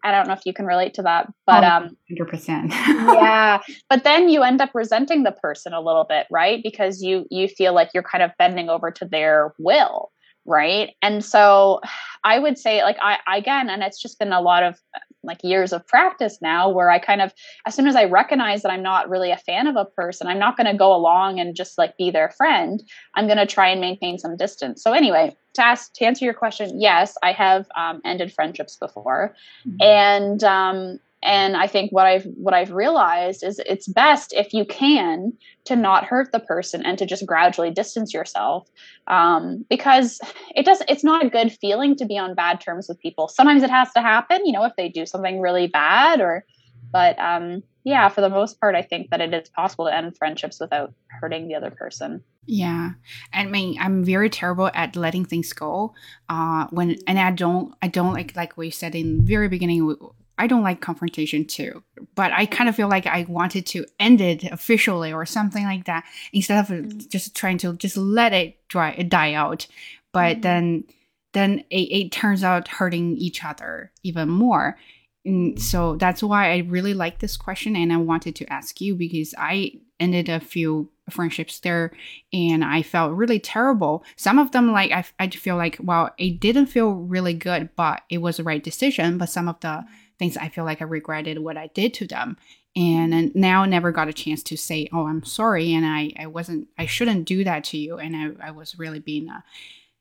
I 0.05 0.13
don't 0.13 0.29
know 0.29 0.35
if 0.35 0.43
you 0.45 0.53
can 0.53 0.67
relate 0.67 0.95
to 0.95 1.03
that, 1.03 1.33
but 1.47 1.65
oh, 1.65 1.69
um, 1.69 1.97
100%. 2.11 2.71
yeah, 2.71 3.59
but 3.91 4.05
then 4.05 4.29
you 4.29 4.43
end 4.43 4.61
up 4.61 4.71
resenting 4.75 5.25
the 5.25 5.33
person 5.33 5.73
a 5.73 5.81
little 5.81 6.05
bit, 6.09 6.27
right? 6.31 6.63
Because 6.63 7.03
you 7.03 7.27
you 7.31 7.49
feel 7.49 7.75
like 7.75 7.91
you're 7.93 8.03
kind 8.03 8.23
of 8.23 8.31
bending 8.39 8.69
over 8.69 8.91
to 8.91 9.05
their 9.05 9.53
will 9.59 10.13
right 10.47 10.91
and 11.03 11.25
so 11.25 11.81
i 12.25 12.39
would 12.39 12.57
say 12.57 12.83
like 12.83 12.97
i 13.03 13.19
again 13.37 13.69
and 13.69 13.83
it's 13.83 14.01
just 14.01 14.19
been 14.19 14.33
a 14.33 14.41
lot 14.41 14.63
of 14.63 14.79
like 15.27 15.43
years 15.43 15.73
of 15.73 15.87
practice 15.87 16.39
now 16.41 16.69
where 16.69 16.91
i 16.91 16.99
kind 16.99 17.21
of 17.21 17.33
as 17.67 17.75
soon 17.75 17.87
as 17.87 17.97
i 17.97 18.05
recognize 18.05 18.63
that 18.63 18.71
i'm 18.71 18.83
not 18.83 19.09
really 19.09 19.31
a 19.31 19.37
fan 19.37 19.67
of 19.67 19.77
a 19.77 19.85
person 19.85 20.27
i'm 20.27 20.39
not 20.39 20.57
going 20.57 20.67
to 20.67 20.77
go 20.77 20.95
along 20.95 21.39
and 21.39 21.55
just 21.55 21.79
like 21.79 21.97
be 21.97 22.11
their 22.11 22.31
friend 22.31 22.83
i'm 23.15 23.27
going 23.27 23.39
to 23.39 23.47
try 23.47 23.69
and 23.69 23.81
maintain 23.81 24.19
some 24.19 24.37
distance 24.37 24.83
so 24.83 24.93
anyway 24.93 25.35
to 25.55 25.65
ask 25.65 25.93
to 25.95 26.05
answer 26.05 26.25
your 26.25 26.35
question 26.35 26.81
yes 26.81 27.17
i 27.23 27.33
have 27.33 27.67
um, 27.77 28.01
ended 28.05 28.33
friendships 28.33 28.77
before 28.77 29.35
mm-hmm. 29.67 29.83
and 29.83 30.45
um, 30.45 30.99
and 31.23 31.57
i 31.57 31.67
think 31.67 31.91
what 31.93 32.07
i've 32.07 32.25
what 32.35 32.55
i've 32.55 32.71
realized 32.71 33.43
is 33.43 33.61
it's 33.67 33.89
best 33.89 34.33
if 34.35 34.53
you 34.53 34.65
can 34.65 35.33
to 35.65 35.75
not 35.75 36.05
hurt 36.05 36.31
the 36.33 36.41
person 36.41 36.85
and 36.85 36.99
to 36.99 37.07
just 37.07 37.27
gradually 37.27 37.71
distance 37.71 38.15
yourself 38.15 38.69
um, 39.09 39.65
because 39.69 40.21
it 40.55 40.65
does 40.65 40.83
it's 40.89 41.05
not 41.05 41.25
a 41.25 41.31
good 41.31 41.53
feeling 41.53 41.95
to 41.97 42.05
be 42.05 42.17
on 42.19 42.35
bad 42.35 42.61
terms 42.61 42.89
with 42.89 42.99
people. 43.01 43.29
Sometimes 43.29 43.63
it 43.63 43.71
has 43.71 43.93
to 43.93 44.01
happen 44.01 44.45
you 44.47 44.53
know 44.53 44.65
if 44.65 44.73
they 44.77 44.89
do 44.89 45.05
something 45.05 45.41
really 45.41 45.67
bad 45.67 46.21
or 46.21 46.45
but 46.93 47.19
um, 47.19 47.63
yeah 47.85 48.09
for 48.09 48.21
the 48.21 48.29
most 48.29 48.61
part 48.61 48.75
i 48.75 48.83
think 48.83 49.11
that 49.11 49.21
it 49.21 49.35
is 49.35 49.49
possible 49.51 49.87
to 49.87 49.95
end 49.95 50.17
friendships 50.17 50.61
without 50.61 50.95
hurting 51.21 51.49
the 51.49 51.55
other 51.55 51.71
person. 51.71 52.23
Yeah. 52.49 52.91
I 53.33 53.45
mean 53.45 53.77
i'm 53.81 54.05
very 54.05 54.31
terrible 54.31 54.71
at 54.73 54.95
letting 54.95 55.25
things 55.25 55.53
go 55.53 55.95
uh 56.29 56.67
when 56.71 56.97
and 57.09 57.19
i 57.19 57.33
don't 57.33 57.75
i 57.83 57.89
don't 57.89 58.15
like 58.15 58.37
like 58.37 58.57
we 58.57 58.71
said 58.71 58.95
in 58.95 59.27
very 59.27 59.49
beginning 59.49 59.99
I 60.39 60.47
don't 60.47 60.63
like 60.63 60.81
confrontation 60.81 61.47
too, 61.47 61.83
but 62.15 62.33
I 62.33 62.47
kind 62.47 62.69
of 62.69 62.77
feel 62.77 62.89
like 62.89 63.07
I 63.07 63.25
wanted 63.29 63.67
to 63.67 63.87
end 63.99 64.21
it 64.21 64.45
officially 64.45 65.13
or 65.13 65.25
something 65.25 65.65
like 65.65 65.87
that 65.87 66.05
instead 66.33 66.59
of 66.59 66.67
mm-hmm. 66.67 66.99
just 67.09 67.35
trying 67.35 67.59
to 67.59 67.75
just 67.75 67.97
let 67.97 68.33
it 68.33 68.57
dry 68.69 68.95
die 69.03 69.33
out. 69.33 69.67
But 70.13 70.37
mm-hmm. 70.37 70.41
then 70.43 70.85
then 71.33 71.65
it, 71.71 71.93
it 71.93 72.13
turns 72.13 72.43
out 72.43 72.69
hurting 72.69 73.17
each 73.17 73.45
other 73.45 73.93
even 74.03 74.29
more. 74.29 74.79
And 75.27 75.61
so 75.61 75.97
that's 75.97 76.23
why 76.23 76.53
I 76.53 76.59
really 76.59 76.95
like 76.95 77.19
this 77.19 77.37
question 77.37 77.75
and 77.75 77.93
I 77.93 77.97
wanted 77.97 78.37
to 78.37 78.53
ask 78.53 78.81
you 78.81 78.95
because 78.95 79.35
I 79.37 79.73
ended 79.99 80.29
a 80.29 80.41
few 80.41 80.89
friendships 81.11 81.61
there 81.61 81.93
and 82.33 82.65
I 82.65 82.83
felt 82.83 83.13
really 83.13 83.41
terrible. 83.41 84.05
Some 84.17 84.39
of 84.39 84.53
them, 84.53 84.73
like, 84.73 84.93
I, 84.93 85.05
I 85.19 85.29
feel 85.29 85.57
like, 85.57 85.79
well, 85.81 86.11
it 86.17 86.41
didn't 86.41 86.67
feel 86.67 86.93
really 86.93 87.35
good, 87.35 87.71
but 87.77 88.03
it 88.09 88.19
was 88.19 88.37
the 88.37 88.45
right 88.45 88.63
decision. 88.63 89.19
But 89.19 89.29
some 89.29 89.49
of 89.49 89.59
the 89.61 89.85
things 90.19 90.37
I 90.37 90.49
feel 90.49 90.65
like 90.65 90.81
I 90.81 90.85
regretted 90.85 91.39
what 91.39 91.57
I 91.57 91.69
did 91.69 91.95
to 91.95 92.07
them. 92.07 92.37
And, 92.75 93.15
and 93.15 93.35
now 93.35 93.65
never 93.65 93.91
got 93.91 94.09
a 94.09 94.13
chance 94.13 94.43
to 94.45 94.57
say, 94.57 94.89
oh, 94.93 95.07
I'm 95.07 95.25
sorry. 95.25 95.73
And 95.73 95.87
I, 95.87 96.13
I 96.19 96.27
wasn't, 96.27 96.69
I 96.77 96.87
shouldn't 96.87 97.25
do 97.25 97.43
that 97.45 97.65
to 97.65 97.79
you. 97.79 97.97
And 97.99 98.15
I, 98.15 98.49
I 98.49 98.51
was 98.51 98.79
really 98.79 99.01
being 99.01 99.29
a 99.29 99.43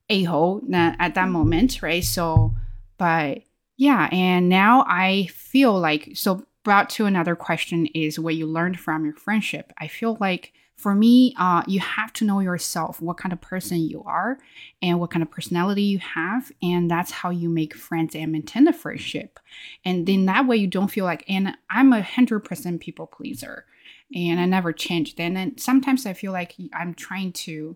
a 0.09 0.23
hole 0.23 0.61
at 0.71 0.97
that 0.97 1.15
mm-hmm. 1.15 1.31
moment, 1.31 1.81
right? 1.81 2.03
So, 2.03 2.53
but 2.97 3.41
yeah, 3.77 4.07
and 4.11 4.49
now 4.49 4.85
I 4.87 5.27
feel 5.33 5.73
like, 5.77 6.11
so 6.13 6.45
brought 6.63 6.89
to 6.91 7.05
another 7.05 7.35
question 7.35 7.87
is 7.87 8.19
what 8.19 8.35
you 8.35 8.45
learned 8.45 8.79
from 8.79 9.05
your 9.05 9.15
friendship. 9.15 9.73
I 9.77 9.87
feel 9.87 10.17
like 10.19 10.53
for 10.85 10.93
me, 10.93 11.33
uh, 11.39 11.63
you 11.65 11.79
have 11.79 12.13
to 12.13 12.23
know 12.23 12.41
yourself, 12.41 13.01
what 13.01 13.17
kind 13.17 13.33
of 13.33 13.41
person 13.41 13.79
you 13.79 14.03
are, 14.03 14.37
and 14.83 14.99
what 14.99 15.09
kind 15.09 15.23
of 15.23 15.31
personality 15.31 15.81
you 15.81 15.97
have, 15.97 16.51
and 16.61 16.91
that's 16.91 17.09
how 17.09 17.31
you 17.31 17.49
make 17.49 17.73
friends 17.73 18.13
and 18.13 18.31
maintain 18.31 18.67
a 18.67 18.71
friendship. 18.71 19.39
And 19.83 20.05
then 20.05 20.27
that 20.27 20.45
way, 20.45 20.57
you 20.57 20.67
don't 20.67 20.91
feel 20.91 21.05
like, 21.05 21.23
and 21.27 21.57
I'm 21.71 21.91
a 21.91 22.03
hundred 22.03 22.41
percent 22.41 22.81
people 22.81 23.07
pleaser, 23.07 23.65
and 24.13 24.39
I 24.39 24.45
never 24.45 24.71
change. 24.71 25.15
Then, 25.15 25.35
and 25.35 25.59
sometimes 25.59 26.05
I 26.05 26.13
feel 26.13 26.31
like 26.31 26.53
I'm 26.71 26.93
trying 26.93 27.31
to 27.31 27.75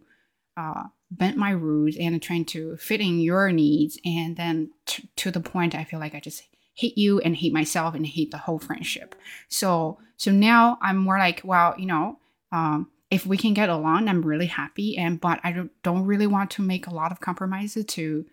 uh, 0.55 0.83
bend 1.09 1.35
my 1.35 1.49
rules 1.49 1.97
and 1.99 2.21
trying 2.21 2.45
to 2.45 2.77
fit 2.77 3.01
in 3.01 3.21
your 3.21 3.51
needs, 3.51 3.97
and 4.05 4.37
then 4.37 4.69
t- 4.85 5.09
to 5.15 5.31
the 5.31 5.39
point 5.39 5.73
I 5.73 5.83
feel 5.83 5.99
like 5.99 6.13
I 6.13 6.19
just 6.19 6.43
hate 6.75 6.95
you 6.95 7.21
and 7.21 7.35
hate 7.35 7.53
myself 7.53 7.95
and 7.95 8.05
hate 8.05 8.29
the 8.29 8.37
whole 8.37 8.59
friendship. 8.59 9.15
So, 9.47 9.97
so 10.15 10.31
now 10.31 10.77
I'm 10.83 10.97
more 10.97 11.17
like, 11.17 11.41
well, 11.43 11.73
you 11.75 11.87
know 11.87 12.19
um, 12.51 12.89
if 13.11 13.25
we 13.25 13.37
can 13.37 13.53
get 13.53 13.69
along, 13.69 14.07
I'm 14.07 14.21
really 14.21 14.45
happy. 14.45 14.97
And 14.97 15.19
but 15.19 15.39
I 15.43 15.51
don't, 15.51 15.71
don't 15.83 16.05
really 16.05 16.27
want 16.27 16.51
to 16.51 16.61
make 16.61 16.87
a 16.87 16.93
lot 16.93 17.11
of 17.11 17.19
compromises 17.19 17.85
to 17.85 18.25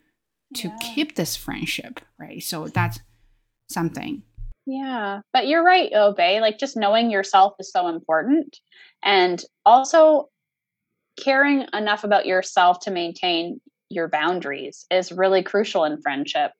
to 0.54 0.68
yeah. 0.68 0.76
keep 0.94 1.16
this 1.16 1.34
friendship, 1.34 2.00
right? 2.18 2.42
So 2.42 2.68
that's 2.68 3.00
something. 3.68 4.22
Yeah, 4.66 5.20
but 5.32 5.46
you're 5.46 5.64
right, 5.64 5.92
Obey. 5.92 6.40
Like 6.40 6.58
just 6.58 6.76
knowing 6.76 7.10
yourself 7.10 7.54
is 7.58 7.70
so 7.70 7.88
important, 7.88 8.58
and 9.02 9.42
also 9.64 10.28
caring 11.22 11.66
enough 11.72 12.04
about 12.04 12.26
yourself 12.26 12.80
to 12.80 12.90
maintain 12.90 13.60
your 13.88 14.08
boundaries 14.08 14.84
is 14.90 15.12
really 15.12 15.42
crucial 15.42 15.84
in 15.84 16.00
friendship. 16.02 16.52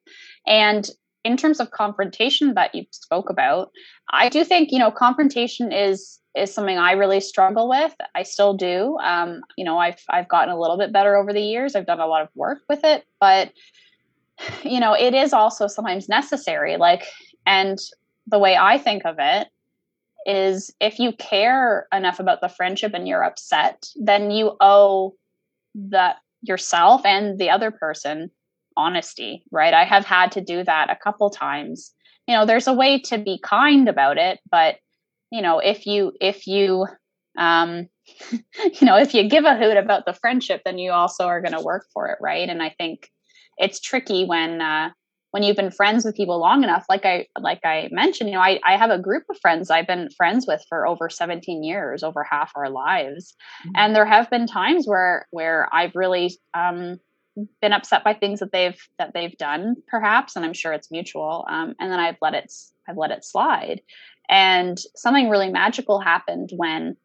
And 0.46 0.88
in 1.26 1.36
terms 1.36 1.58
of 1.58 1.72
confrontation 1.72 2.54
that 2.54 2.72
you 2.72 2.84
spoke 2.92 3.28
about, 3.28 3.72
I 4.10 4.28
do 4.28 4.44
think 4.44 4.70
you 4.70 4.78
know 4.78 4.92
confrontation 4.92 5.72
is 5.72 6.20
is 6.36 6.54
something 6.54 6.78
I 6.78 6.92
really 6.92 7.20
struggle 7.20 7.68
with. 7.68 7.94
I 8.14 8.22
still 8.22 8.54
do. 8.54 8.96
Um, 8.98 9.40
you 9.56 9.64
know, 9.64 9.78
I've 9.78 10.02
I've 10.08 10.28
gotten 10.28 10.54
a 10.54 10.60
little 10.60 10.78
bit 10.78 10.92
better 10.92 11.16
over 11.16 11.32
the 11.32 11.40
years. 11.40 11.74
I've 11.74 11.86
done 11.86 12.00
a 12.00 12.06
lot 12.06 12.22
of 12.22 12.28
work 12.36 12.60
with 12.68 12.84
it, 12.84 13.04
but 13.20 13.52
you 14.62 14.78
know, 14.78 14.92
it 14.92 15.14
is 15.14 15.32
also 15.32 15.66
sometimes 15.66 16.08
necessary. 16.08 16.76
Like, 16.76 17.04
and 17.44 17.78
the 18.28 18.38
way 18.38 18.56
I 18.56 18.78
think 18.78 19.04
of 19.04 19.16
it 19.18 19.48
is 20.26 20.72
if 20.80 21.00
you 21.00 21.12
care 21.12 21.88
enough 21.92 22.20
about 22.20 22.40
the 22.40 22.48
friendship 22.48 22.92
and 22.94 23.08
you're 23.08 23.24
upset, 23.24 23.88
then 23.96 24.30
you 24.30 24.56
owe 24.60 25.14
that 25.74 26.16
yourself 26.42 27.04
and 27.04 27.38
the 27.38 27.50
other 27.50 27.70
person 27.72 28.30
honesty, 28.76 29.44
right? 29.50 29.74
I 29.74 29.84
have 29.84 30.04
had 30.04 30.32
to 30.32 30.40
do 30.40 30.64
that 30.64 30.90
a 30.90 30.96
couple 30.96 31.30
times. 31.30 31.92
You 32.26 32.34
know, 32.34 32.46
there's 32.46 32.66
a 32.66 32.72
way 32.72 33.00
to 33.02 33.18
be 33.18 33.38
kind 33.42 33.88
about 33.88 34.18
it, 34.18 34.40
but 34.50 34.76
you 35.30 35.42
know, 35.42 35.58
if 35.58 35.86
you 35.86 36.12
if 36.20 36.46
you 36.46 36.86
um 37.38 37.88
you 38.32 38.86
know, 38.86 38.96
if 38.96 39.14
you 39.14 39.28
give 39.28 39.44
a 39.44 39.56
hoot 39.56 39.76
about 39.76 40.06
the 40.06 40.12
friendship, 40.12 40.62
then 40.64 40.78
you 40.78 40.92
also 40.92 41.26
are 41.26 41.40
going 41.40 41.56
to 41.56 41.64
work 41.64 41.86
for 41.92 42.08
it, 42.08 42.18
right? 42.20 42.48
And 42.48 42.62
I 42.62 42.74
think 42.78 43.10
it's 43.58 43.80
tricky 43.80 44.24
when 44.24 44.60
uh 44.60 44.90
when 45.36 45.42
you've 45.42 45.56
been 45.56 45.70
friends 45.70 46.02
with 46.02 46.16
people 46.16 46.38
long 46.38 46.62
enough 46.62 46.86
like 46.88 47.04
i 47.04 47.26
like 47.38 47.60
i 47.62 47.88
mentioned 47.90 48.30
you 48.30 48.36
know 48.36 48.40
I, 48.40 48.58
I 48.64 48.78
have 48.78 48.90
a 48.90 48.98
group 48.98 49.24
of 49.28 49.38
friends 49.38 49.70
i've 49.70 49.86
been 49.86 50.08
friends 50.16 50.46
with 50.46 50.64
for 50.66 50.86
over 50.86 51.10
17 51.10 51.62
years 51.62 52.02
over 52.02 52.22
half 52.22 52.52
our 52.56 52.70
lives 52.70 53.34
mm-hmm. 53.60 53.72
and 53.76 53.94
there 53.94 54.06
have 54.06 54.30
been 54.30 54.46
times 54.46 54.86
where 54.86 55.26
where 55.30 55.68
i've 55.74 55.94
really 55.94 56.38
um 56.54 56.98
been 57.60 57.72
upset 57.72 58.04
by 58.04 58.14
things 58.14 58.40
that 58.40 58.52
they've 58.52 58.80
that 58.98 59.12
they've 59.14 59.36
done 59.36 59.76
perhaps 59.86 60.36
and 60.36 60.44
i'm 60.44 60.52
sure 60.52 60.72
it's 60.72 60.90
mutual 60.90 61.44
um, 61.48 61.74
and 61.78 61.92
then 61.92 62.00
i've 62.00 62.16
let 62.22 62.34
it 62.34 62.52
i've 62.88 62.96
let 62.96 63.10
it 63.10 63.24
slide. 63.24 63.80
And 64.28 64.76
something 64.96 65.28
really 65.28 65.50
magical 65.50 66.00
happened 66.00 66.50
when 66.56 66.96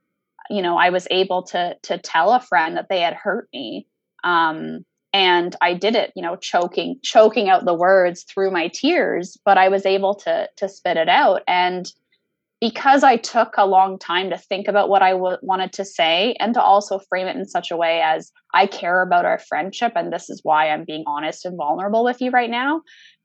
you 0.49 0.61
know 0.61 0.77
i 0.77 0.89
was 0.89 1.07
able 1.11 1.43
to 1.43 1.75
to 1.83 1.97
tell 1.97 2.33
a 2.33 2.39
friend 2.39 2.77
that 2.77 2.89
they 2.89 3.01
had 3.01 3.13
hurt 3.13 3.47
me 3.53 3.87
um, 4.23 4.85
and 5.13 5.55
i 5.61 5.73
did 5.73 5.95
it 5.95 6.11
you 6.15 6.21
know 6.23 6.35
choking 6.35 6.99
choking 7.03 7.49
out 7.49 7.65
the 7.65 7.73
words 7.73 8.23
through 8.23 8.49
my 8.49 8.69
tears 8.69 9.37
but 9.45 9.57
i 9.57 9.67
was 9.67 9.85
able 9.85 10.15
to 10.15 10.47
to 10.57 10.67
spit 10.69 10.97
it 10.97 11.09
out. 11.09 11.41
And 11.47 11.91
because 12.61 13.03
i 13.03 13.17
took 13.17 13.55
a 13.57 13.65
long 13.65 13.99
time 13.99 14.29
to 14.29 14.37
think 14.37 14.69
about 14.69 14.87
what 14.87 15.01
I 15.01 15.11
w- 15.11 15.37
wanted 15.41 15.73
to 15.73 15.83
say 15.83 16.35
and 16.39 16.53
to 16.53 16.61
also 16.61 16.99
frame 16.99 17.27
it 17.27 17.35
in 17.35 17.45
such 17.45 17.71
a 17.71 17.77
way 17.77 18.01
as 18.01 18.31
i 18.53 18.65
care 18.65 19.01
about 19.01 19.25
our 19.25 19.39
friendship 19.39 19.93
and 19.95 20.13
this 20.13 20.29
is 20.29 20.39
why 20.43 20.69
i'm 20.69 20.85
being 20.85 21.03
honest 21.05 21.45
and 21.45 21.57
vulnerable 21.57 22.05
with 22.05 22.21
you 22.21 22.31
right 22.31 22.49
now 22.49 22.81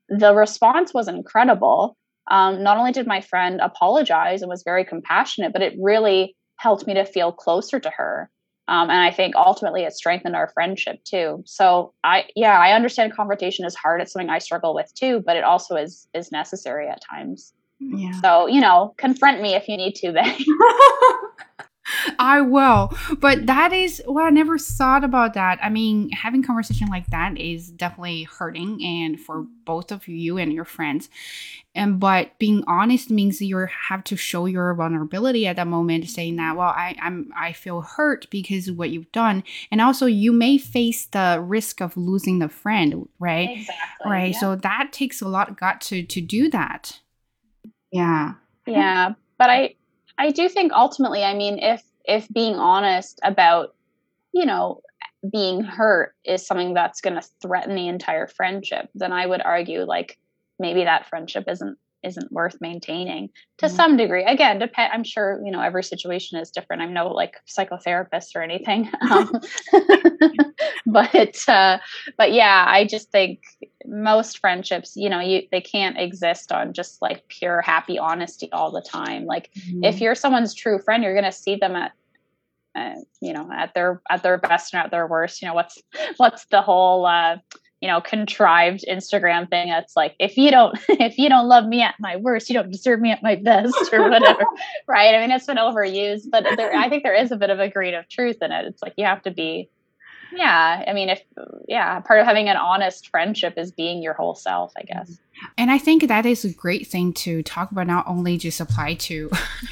the 0.09 0.33
response 0.33 0.93
was 0.93 1.07
incredible 1.07 1.95
um, 2.29 2.61
not 2.61 2.75
only 2.75 2.91
did 2.91 3.07
my 3.07 3.21
friend 3.21 3.61
apologize 3.61 4.41
and 4.41 4.49
was 4.49 4.63
very 4.63 4.83
compassionate 4.83 5.53
but 5.53 5.61
it 5.61 5.77
really 5.79 6.35
helped 6.57 6.85
me 6.87 6.95
to 6.95 7.05
feel 7.05 7.31
closer 7.31 7.79
to 7.79 7.89
her 7.89 8.29
um, 8.69 8.89
and 8.89 8.99
I 8.99 9.11
think 9.11 9.35
ultimately 9.35 9.83
it 9.83 9.93
strengthened 9.93 10.35
our 10.35 10.49
friendship 10.53 11.01
too. 11.05 11.41
So 11.45 11.93
I, 12.03 12.25
yeah, 12.35 12.59
I 12.59 12.73
understand 12.73 13.15
confrontation 13.15 13.65
is 13.65 13.75
hard. 13.75 14.01
It's 14.01 14.11
something 14.11 14.29
I 14.29 14.39
struggle 14.39 14.75
with 14.75 14.93
too, 14.93 15.23
but 15.25 15.37
it 15.37 15.45
also 15.45 15.75
is 15.77 16.07
is 16.13 16.33
necessary 16.33 16.89
at 16.89 17.01
times. 17.01 17.53
Yeah. 17.79 18.19
So 18.21 18.47
you 18.47 18.61
know, 18.61 18.93
confront 18.97 19.41
me 19.41 19.55
if 19.55 19.67
you 19.67 19.77
need 19.77 19.95
to, 19.95 20.11
Bay. 20.11 20.37
I 22.19 22.41
will. 22.41 22.91
But 23.19 23.45
that 23.45 23.71
is 23.73 24.01
well, 24.07 24.25
I 24.25 24.29
never 24.29 24.57
thought 24.57 25.03
about 25.03 25.33
that. 25.35 25.59
I 25.61 25.69
mean, 25.69 26.09
having 26.11 26.43
conversation 26.43 26.87
like 26.89 27.07
that 27.07 27.39
is 27.39 27.69
definitely 27.69 28.23
hurting 28.23 28.83
and 28.83 29.19
for 29.19 29.45
both 29.65 29.91
of 29.91 30.07
you 30.07 30.37
and 30.37 30.51
your 30.51 30.65
friends. 30.65 31.09
And 31.75 31.99
but 31.99 32.37
being 32.39 32.63
honest 32.67 33.09
means 33.09 33.41
you 33.41 33.67
have 33.89 34.03
to 34.05 34.17
show 34.17 34.45
your 34.47 34.73
vulnerability 34.73 35.47
at 35.47 35.55
that 35.57 35.67
moment, 35.67 36.09
saying 36.09 36.37
that, 36.37 36.57
well, 36.57 36.69
I, 36.69 36.95
I'm 37.01 37.31
I 37.37 37.53
feel 37.53 37.81
hurt 37.81 38.27
because 38.29 38.67
of 38.67 38.77
what 38.77 38.89
you've 38.89 39.11
done. 39.11 39.43
And 39.71 39.79
also 39.79 40.05
you 40.05 40.33
may 40.33 40.57
face 40.57 41.05
the 41.05 41.43
risk 41.45 41.81
of 41.81 41.95
losing 41.95 42.39
the 42.39 42.49
friend, 42.49 43.07
right? 43.19 43.49
Exactly. 43.51 44.11
Right. 44.11 44.33
Yeah. 44.33 44.39
So 44.39 44.55
that 44.55 44.89
takes 44.91 45.21
a 45.21 45.27
lot 45.27 45.49
of 45.49 45.57
gut 45.57 45.81
to 45.81 46.03
to 46.03 46.21
do 46.21 46.49
that. 46.49 46.99
Yeah. 47.91 48.33
Yeah. 48.65 49.13
But 49.37 49.49
I 49.49 49.75
I 50.17 50.31
do 50.31 50.49
think 50.49 50.71
ultimately, 50.73 51.23
I 51.23 51.33
mean, 51.33 51.59
if 51.59 51.83
if 52.05 52.27
being 52.29 52.55
honest 52.55 53.19
about, 53.23 53.75
you 54.33 54.45
know, 54.45 54.81
being 55.31 55.63
hurt 55.63 56.15
is 56.23 56.45
something 56.45 56.73
that's 56.73 57.01
going 57.01 57.15
to 57.15 57.27
threaten 57.41 57.75
the 57.75 57.87
entire 57.87 58.27
friendship, 58.27 58.89
then 58.95 59.11
I 59.11 59.25
would 59.25 59.41
argue 59.41 59.83
like 59.83 60.17
maybe 60.59 60.83
that 60.83 61.07
friendship 61.07 61.45
isn't 61.47 61.77
isn't 62.03 62.31
worth 62.31 62.57
maintaining 62.61 63.29
to 63.57 63.65
mm-hmm. 63.65 63.75
some 63.75 63.97
degree. 63.97 64.23
Again, 64.23 64.59
depend. 64.59 64.91
I'm 64.93 65.03
sure 65.03 65.41
you 65.43 65.51
know 65.51 65.61
every 65.61 65.83
situation 65.83 66.39
is 66.39 66.51
different. 66.51 66.81
I'm 66.81 66.93
no 66.93 67.07
like 67.07 67.35
psychotherapist 67.47 68.35
or 68.35 68.41
anything, 68.41 68.89
um, 69.11 69.31
but 70.85 71.37
uh, 71.47 71.77
but 72.17 72.33
yeah, 72.33 72.65
I 72.67 72.85
just 72.85 73.11
think 73.11 73.41
most 73.85 74.39
friendships, 74.39 74.95
you 74.95 75.09
know, 75.09 75.19
you 75.19 75.43
they 75.51 75.61
can't 75.61 75.97
exist 75.97 76.51
on 76.51 76.73
just 76.73 77.01
like 77.01 77.27
pure 77.27 77.61
happy 77.61 77.97
honesty 77.97 78.51
all 78.51 78.71
the 78.71 78.81
time. 78.81 79.25
Like 79.25 79.51
mm-hmm. 79.53 79.83
if 79.83 80.01
you're 80.01 80.15
someone's 80.15 80.53
true 80.53 80.79
friend, 80.79 81.03
you're 81.03 81.13
going 81.13 81.23
to 81.23 81.31
see 81.31 81.55
them 81.55 81.75
at 81.75 81.93
uh, 82.75 82.95
you 83.21 83.33
know 83.33 83.49
at 83.51 83.73
their 83.73 84.01
at 84.09 84.21
their 84.23 84.37
best 84.37 84.73
and 84.73 84.83
at 84.83 84.91
their 84.91 85.07
worst 85.07 85.41
you 85.41 85.47
know 85.47 85.53
what's 85.55 85.81
what's 86.17 86.45
the 86.45 86.61
whole 86.61 87.07
uh 87.07 87.37
you 87.81 87.87
know 87.87 88.01
contrived 88.01 88.83
instagram 88.89 89.49
thing 89.49 89.69
that's 89.69 89.95
like 89.95 90.15
if 90.19 90.37
you 90.37 90.49
don't 90.49 90.77
if 90.89 91.17
you 91.17 91.29
don't 91.29 91.47
love 91.47 91.65
me 91.65 91.81
at 91.81 91.95
my 91.99 92.15
worst 92.15 92.49
you 92.49 92.55
don't 92.55 92.71
deserve 92.71 92.99
me 92.99 93.11
at 93.11 93.21
my 93.21 93.35
best 93.35 93.75
or 93.91 94.09
whatever 94.09 94.43
right? 94.87 95.13
I 95.13 95.21
mean 95.21 95.31
it's 95.31 95.45
been 95.45 95.57
overused 95.57 96.29
but 96.31 96.43
there, 96.55 96.73
i 96.73 96.89
think 96.89 97.03
there 97.03 97.15
is 97.15 97.31
a 97.31 97.37
bit 97.37 97.49
of 97.49 97.59
a 97.59 97.69
grain 97.69 97.93
of 97.93 98.07
truth 98.09 98.37
in 98.41 98.51
it. 98.51 98.65
It's 98.65 98.81
like 98.81 98.93
you 98.97 99.05
have 99.05 99.21
to 99.23 99.31
be 99.31 99.69
yeah 100.33 100.83
i 100.87 100.93
mean 100.93 101.09
if 101.09 101.21
yeah 101.67 101.99
part 102.01 102.19
of 102.19 102.25
having 102.25 102.49
an 102.49 102.57
honest 102.57 103.09
friendship 103.09 103.53
is 103.57 103.71
being 103.71 104.01
your 104.01 104.13
whole 104.13 104.35
self 104.35 104.73
i 104.77 104.81
guess. 104.81 105.09
Mm-hmm. 105.09 105.45
And 105.57 105.71
i 105.71 105.77
think 105.77 106.07
that 106.07 106.25
is 106.25 106.43
a 106.43 106.51
great 106.51 106.87
thing 106.87 107.13
to 107.13 107.43
talk 107.43 107.71
about 107.71 107.87
not 107.87 108.05
only 108.07 108.37
just 108.37 108.59
apply 108.59 108.95
to 108.95 109.29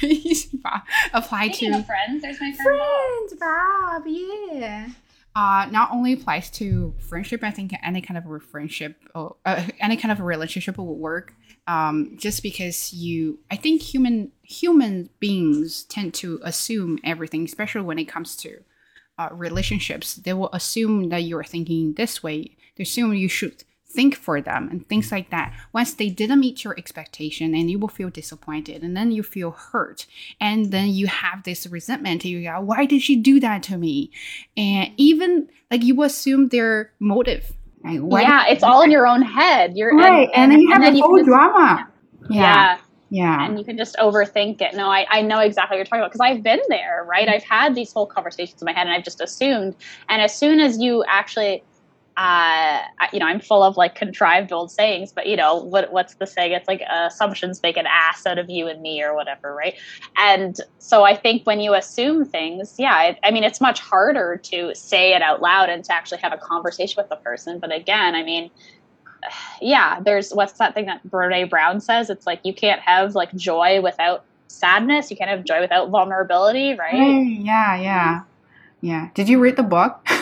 apply 1.12 1.48
Speaking 1.48 1.72
to 1.72 1.82
friends 1.82 2.22
there's 2.22 2.40
my 2.40 2.52
friend 2.52 2.80
friends 2.80 3.34
bob, 3.38 4.04
bob 4.04 4.06
yeah 4.06 4.88
uh, 5.36 5.66
not 5.70 5.90
only 5.92 6.14
applies 6.14 6.50
to 6.50 6.94
friendship. 6.98 7.44
I 7.44 7.50
think 7.50 7.74
any 7.84 8.00
kind 8.00 8.16
of 8.16 8.24
a 8.24 8.40
friendship 8.40 8.96
or 9.14 9.36
uh, 9.44 9.66
any 9.80 9.98
kind 9.98 10.10
of 10.10 10.18
a 10.18 10.22
relationship 10.24 10.78
will 10.78 10.96
work. 10.96 11.34
Um, 11.66 12.16
just 12.16 12.42
because 12.42 12.94
you, 12.94 13.40
I 13.50 13.56
think 13.56 13.82
human 13.82 14.32
human 14.42 15.10
beings 15.20 15.82
tend 15.84 16.14
to 16.14 16.40
assume 16.42 16.98
everything, 17.04 17.44
especially 17.44 17.82
when 17.82 17.98
it 17.98 18.06
comes 18.06 18.34
to 18.36 18.62
uh, 19.18 19.28
relationships. 19.30 20.14
They 20.14 20.32
will 20.32 20.50
assume 20.54 21.10
that 21.10 21.24
you're 21.24 21.44
thinking 21.44 21.94
this 21.94 22.22
way. 22.22 22.56
They 22.76 22.82
assume 22.82 23.12
you 23.12 23.28
should 23.28 23.62
think 23.96 24.14
for 24.14 24.40
them 24.40 24.68
and 24.70 24.86
things 24.88 25.10
like 25.10 25.30
that. 25.30 25.52
Once 25.72 25.94
they 25.94 26.10
didn't 26.10 26.40
meet 26.40 26.62
your 26.62 26.78
expectation, 26.78 27.54
and 27.54 27.70
you 27.70 27.78
will 27.78 27.88
feel 27.88 28.10
disappointed, 28.10 28.82
and 28.82 28.96
then 28.96 29.10
you 29.10 29.22
feel 29.22 29.50
hurt, 29.50 30.06
and 30.40 30.70
then 30.70 30.88
you 30.88 31.06
have 31.06 31.42
this 31.42 31.66
resentment. 31.66 32.24
You 32.24 32.42
go, 32.42 32.60
"Why 32.60 32.84
did 32.84 33.02
she 33.02 33.16
do 33.16 33.40
that 33.40 33.62
to 33.64 33.78
me?" 33.78 34.10
And 34.56 34.92
even 34.96 35.48
like 35.70 35.82
you 35.82 36.02
assume 36.02 36.48
their 36.48 36.92
motive. 37.00 37.52
Like, 37.82 38.26
yeah, 38.26 38.46
it's 38.48 38.64
all 38.64 38.82
in 38.82 38.90
your 38.90 39.06
own 39.06 39.22
head. 39.22 39.76
You're 39.76 39.96
right, 39.96 40.28
and, 40.34 40.52
and, 40.52 40.52
and 40.52 40.52
then 40.52 40.60
you 40.60 40.72
have 40.72 40.94
the 40.94 41.00
whole 41.00 41.24
drama. 41.24 41.88
Yeah. 42.28 42.40
yeah. 42.40 42.78
Yeah. 43.08 43.46
And 43.46 43.56
you 43.56 43.64
can 43.64 43.76
just 43.76 43.96
overthink 43.98 44.60
it. 44.60 44.74
No, 44.74 44.88
I, 44.88 45.06
I 45.08 45.22
know 45.22 45.38
exactly 45.38 45.74
what 45.74 45.78
you're 45.78 45.84
talking 45.84 46.00
about 46.00 46.12
because 46.12 46.20
I've 46.20 46.42
been 46.42 46.60
there, 46.68 47.04
right? 47.08 47.28
I've 47.28 47.44
had 47.44 47.74
these 47.74 47.92
whole 47.92 48.06
conversations 48.06 48.60
in 48.60 48.66
my 48.66 48.72
head 48.72 48.86
and 48.86 48.90
I've 48.90 49.04
just 49.04 49.20
assumed. 49.20 49.76
And 50.08 50.20
as 50.20 50.34
soon 50.34 50.58
as 50.58 50.78
you 50.78 51.04
actually 51.06 51.62
uh, 52.16 52.80
you 53.12 53.18
know, 53.18 53.26
I'm 53.26 53.40
full 53.40 53.62
of 53.62 53.76
like 53.76 53.94
contrived 53.94 54.50
old 54.50 54.70
sayings, 54.70 55.12
but 55.12 55.26
you 55.26 55.36
know, 55.36 55.56
what 55.56 55.92
what's 55.92 56.14
the 56.14 56.26
saying? 56.26 56.52
It's 56.52 56.66
like 56.66 56.82
uh, 56.90 57.08
assumptions 57.08 57.62
make 57.62 57.76
an 57.76 57.86
ass 57.86 58.24
out 58.24 58.38
of 58.38 58.48
you 58.48 58.68
and 58.68 58.80
me, 58.80 59.02
or 59.02 59.14
whatever, 59.14 59.54
right? 59.54 59.74
And 60.16 60.56
so 60.78 61.04
I 61.04 61.14
think 61.14 61.46
when 61.46 61.60
you 61.60 61.74
assume 61.74 62.24
things, 62.24 62.76
yeah, 62.78 63.02
it, 63.02 63.18
I 63.22 63.30
mean, 63.30 63.44
it's 63.44 63.60
much 63.60 63.80
harder 63.80 64.40
to 64.44 64.74
say 64.74 65.14
it 65.14 65.20
out 65.20 65.42
loud 65.42 65.68
and 65.68 65.84
to 65.84 65.92
actually 65.92 66.18
have 66.18 66.32
a 66.32 66.38
conversation 66.38 66.94
with 66.96 67.10
the 67.10 67.16
person. 67.16 67.58
But 67.58 67.70
again, 67.70 68.14
I 68.14 68.22
mean, 68.22 68.50
yeah, 69.60 70.00
there's 70.00 70.30
what's 70.30 70.54
that 70.54 70.72
thing 70.74 70.86
that 70.86 71.06
Brene 71.06 71.50
Brown 71.50 71.80
says? 71.80 72.08
It's 72.08 72.26
like 72.26 72.40
you 72.44 72.54
can't 72.54 72.80
have 72.80 73.14
like 73.14 73.34
joy 73.34 73.82
without 73.82 74.24
sadness. 74.48 75.10
You 75.10 75.18
can't 75.18 75.28
have 75.28 75.44
joy 75.44 75.60
without 75.60 75.90
vulnerability, 75.90 76.74
right? 76.78 76.94
Hey, 76.94 77.24
yeah, 77.24 77.76
yeah, 77.76 78.22
yeah. 78.80 79.10
Did 79.12 79.28
you 79.28 79.38
read 79.38 79.56
the 79.56 79.62
book? 79.62 80.00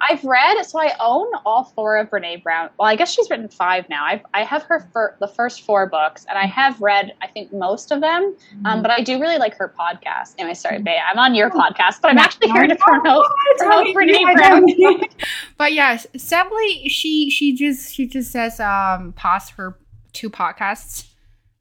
I've 0.00 0.24
read, 0.24 0.62
so 0.64 0.80
I 0.80 0.94
own 1.00 1.26
all 1.44 1.64
four 1.64 1.96
of 1.96 2.10
Brene 2.10 2.42
Brown. 2.42 2.70
Well, 2.78 2.88
I 2.88 2.96
guess 2.96 3.10
she's 3.12 3.28
written 3.30 3.48
five 3.48 3.88
now. 3.88 4.04
I've, 4.04 4.22
I 4.34 4.44
have 4.44 4.62
her 4.64 4.88
fir- 4.92 5.16
the 5.20 5.28
first 5.28 5.62
four 5.62 5.86
books, 5.86 6.26
and 6.28 6.38
I 6.38 6.46
have 6.46 6.80
read, 6.80 7.12
I 7.22 7.26
think, 7.26 7.52
most 7.52 7.90
of 7.90 8.00
them. 8.00 8.22
Um, 8.22 8.64
mm-hmm. 8.64 8.82
but 8.82 8.90
I 8.90 9.02
do 9.02 9.20
really 9.20 9.38
like 9.38 9.56
her 9.56 9.72
podcast. 9.78 10.34
Anyway, 10.38 10.54
sorry, 10.54 10.80
Bae, 10.80 10.98
I'm 11.10 11.18
on 11.18 11.34
your 11.34 11.50
podcast, 11.50 12.00
but 12.00 12.10
I'm 12.10 12.18
actually 12.18 12.50
here 12.50 12.66
to 12.66 12.76
promote, 12.76 13.26
promote 13.58 13.86
Brene 13.94 14.34
Brown. 14.34 15.00
but 15.56 15.72
yes, 15.72 16.06
sadly, 16.16 16.88
she 16.88 17.30
she 17.30 17.54
just 17.54 17.94
she 17.94 18.06
just 18.06 18.30
says 18.30 18.60
um 18.60 19.12
past 19.12 19.52
her 19.52 19.76
two 20.12 20.30
podcasts 20.30 21.07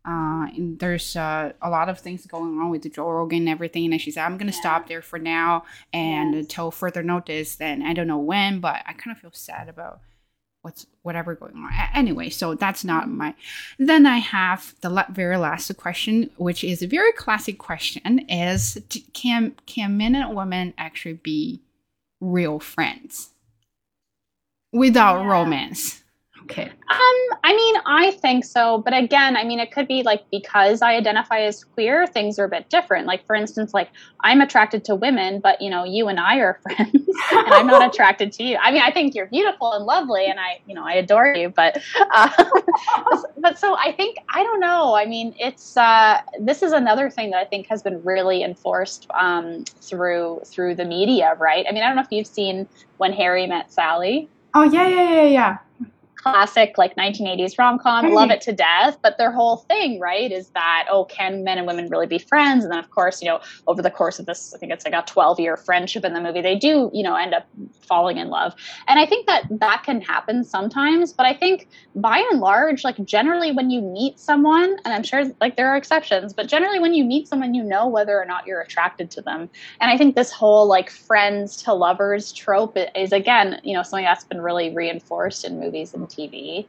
uh, 0.08 0.48
there's 0.58 1.18
uh, 1.18 1.52
a 1.62 1.70
lot 1.70 1.90
of 1.90 2.00
things 2.00 2.26
going 2.26 2.60
on 2.60 2.70
with 2.70 2.92
Joe 2.94 3.10
Rogan 3.10 3.40
and 3.40 3.50
everything. 3.50 3.92
And 3.92 4.02
she 4.02 4.12
said, 4.12 4.24
I'm 4.24 4.38
going 4.38 4.50
to 4.50 4.56
yeah. 4.56 4.62
stop 4.62 4.88
there 4.88 5.02
for 5.02 5.20
now 5.20 5.66
and 5.92 6.34
yes. 6.34 6.44
until 6.44 6.72
further 6.72 7.04
notice. 7.04 7.58
Then 7.58 7.82
I 7.82 7.94
don't 7.94 8.08
know 8.08 8.18
when, 8.18 8.62
but 8.62 8.84
I 8.88 8.94
kind 8.94 9.16
of 9.16 9.22
feel 9.22 9.34
sad 9.34 9.68
about 9.68 10.00
what's 10.62 10.88
whatever 11.02 11.36
going 11.36 11.56
on. 11.56 11.72
Anyway, 11.94 12.30
so 12.30 12.56
that's 12.56 12.86
not 12.86 13.10
my. 13.10 13.36
Then 13.78 14.06
I 14.06 14.20
have 14.20 14.76
the 14.80 15.06
very 15.10 15.38
last 15.38 15.76
question, 15.76 16.30
which 16.38 16.64
is 16.64 16.82
a 16.82 16.88
very 16.88 17.12
classic 17.12 17.58
question: 17.58 18.20
is 18.30 18.78
can 19.14 19.56
can 19.66 19.98
men 19.98 20.16
and 20.16 20.34
women 20.34 20.74
actually 20.78 21.16
be 21.16 21.62
real 22.22 22.60
friends 22.60 23.32
without 24.72 25.24
yeah. 25.24 25.32
romance? 25.32 26.04
Um, 26.90 27.40
I 27.44 27.56
mean, 27.56 27.76
I 27.86 28.12
think 28.12 28.46
so, 28.46 28.80
but 28.80 28.96
again, 28.96 29.36
I 29.36 29.44
mean, 29.44 29.60
it 29.60 29.72
could 29.72 29.88
be 29.88 30.04
like 30.04 30.24
because 30.32 30.82
I 30.82 30.96
identify 30.96 31.42
as 31.42 31.64
queer, 31.64 32.08
things 32.08 32.40
are 32.40 32.46
a 32.46 32.50
bit 32.50 32.70
different. 32.70 33.08
Like, 33.08 33.26
for 33.26 33.36
instance, 33.36 33.74
like 33.74 33.90
I'm 34.22 34.42
attracted 34.42 34.86
to 34.86 34.96
women, 34.96 35.40
but 35.40 35.62
you 35.62 35.70
know, 35.70 35.84
you 35.84 36.08
and 36.08 36.20
I 36.20 36.38
are 36.38 36.60
friends, 36.64 37.08
and 37.32 37.54
I'm 37.54 37.68
not 37.68 37.94
attracted 37.94 38.32
to 38.34 38.44
you. 38.44 38.58
I 38.58 38.72
mean, 38.72 38.82
I 38.82 38.92
think 38.92 39.16
you're 39.16 39.28
beautiful 39.28 39.74
and 39.74 39.86
lovely, 39.86 40.26
and 40.26 40.40
I, 40.40 40.60
you 40.66 40.74
know, 40.74 40.86
I 40.86 40.94
adore 40.94 41.34
you, 41.36 41.50
but, 41.50 41.82
uh, 42.12 42.30
but 43.38 43.60
so 43.60 43.76
I 43.78 43.92
think 43.92 44.18
I 44.30 44.44
don't 44.44 44.60
know. 44.60 44.96
I 44.96 45.06
mean, 45.06 45.36
it's 45.38 45.76
uh, 45.76 46.22
this 46.40 46.64
is 46.64 46.72
another 46.72 47.10
thing 47.10 47.32
that 47.32 47.40
I 47.40 47.46
think 47.46 47.68
has 47.68 47.84
been 47.84 48.02
really 48.04 48.44
enforced 48.44 49.08
um, 49.14 49.66
through 49.82 50.42
through 50.46 50.76
the 50.76 50.86
media, 50.86 51.36
right? 51.38 51.66
I 51.68 51.74
mean, 51.74 51.84
I 51.84 51.88
don't 51.88 51.96
know 51.96 52.04
if 52.04 52.12
you've 52.12 52.28
seen 52.28 52.68
when 52.98 53.14
Harry 53.14 53.46
met 53.48 53.72
Sally. 53.72 54.30
Oh 54.54 54.64
yeah, 54.64 54.88
yeah, 54.88 55.12
yeah, 55.12 55.28
yeah 55.28 55.58
classic 56.32 56.78
like 56.78 56.96
1980s 56.96 57.58
rom-com. 57.58 58.12
Love 58.12 58.32
it 58.32 58.42
to 58.42 58.54
death. 58.54 58.98
But 59.02 59.18
their 59.18 59.32
whole 59.32 59.58
thing 59.58 60.00
right 60.00 60.32
is 60.32 60.50
that 60.50 60.88
oh 60.90 61.06
can 61.06 61.44
men 61.44 61.58
and 61.58 61.68
women 61.68 61.88
really 61.90 62.08
be 62.08 62.20
friends? 62.20 62.64
And 62.64 62.72
then 62.72 62.80
of 62.80 62.90
course 62.90 63.22
you 63.22 63.28
know 63.28 63.40
over 63.68 63.82
the 63.82 63.92
course 63.92 64.20
of 64.20 64.26
this 64.26 64.54
i 64.54 64.58
think 64.58 64.72
it's 64.72 64.86
like 64.86 64.94
a 64.94 65.04
12 65.06 65.40
year 65.40 65.58
friendship 65.58 66.04
in 66.04 66.14
the 66.14 66.22
movie 66.22 66.42
they 66.42 66.56
do 66.56 66.90
you 66.94 67.04
know 67.04 67.16
end 67.16 67.34
up 67.34 67.48
falling 67.82 68.18
in 68.18 68.30
love. 68.30 68.54
And 68.88 69.00
i 69.00 69.06
think 69.06 69.28
that 69.28 69.44
that 69.50 69.84
can 69.84 70.02
happen 70.02 70.44
sometimes. 70.44 71.14
But 71.14 71.26
i 71.26 71.34
think 71.34 71.68
by 71.96 72.26
and 72.32 72.40
large 72.40 72.84
like 72.84 73.04
generally 73.06 73.52
when 73.52 73.70
you 73.70 73.82
meet 73.82 74.20
someone 74.20 74.78
and 74.84 74.94
i'm 74.94 75.04
sure 75.04 75.26
like 75.42 75.56
there 75.56 75.68
are 75.68 75.78
exceptions 75.78 76.34
but 76.34 76.48
generally 76.48 76.80
when 76.80 76.94
you 76.94 77.04
meet 77.04 77.28
someone 77.28 77.54
you 77.54 77.64
know 77.64 77.88
whether 77.88 78.20
or 78.20 78.26
not 78.26 78.46
you're 78.46 78.62
attracted 78.62 79.10
to 79.12 79.22
them. 79.22 79.50
And 79.82 79.92
i 79.92 79.98
think 79.98 80.16
this 80.16 80.32
whole 80.32 80.68
like 80.68 80.90
friends 80.90 81.62
to 81.64 81.74
lovers 81.74 82.32
trope 82.32 82.78
is 82.96 83.12
again 83.12 83.60
you 83.64 83.74
know 83.74 83.84
something 83.84 84.06
that's 84.06 84.24
been 84.24 84.42
really 84.42 84.74
reinforced 84.74 85.46
in 85.46 85.60
movies 85.60 85.94
and 85.94 86.02
TV. 86.18 86.68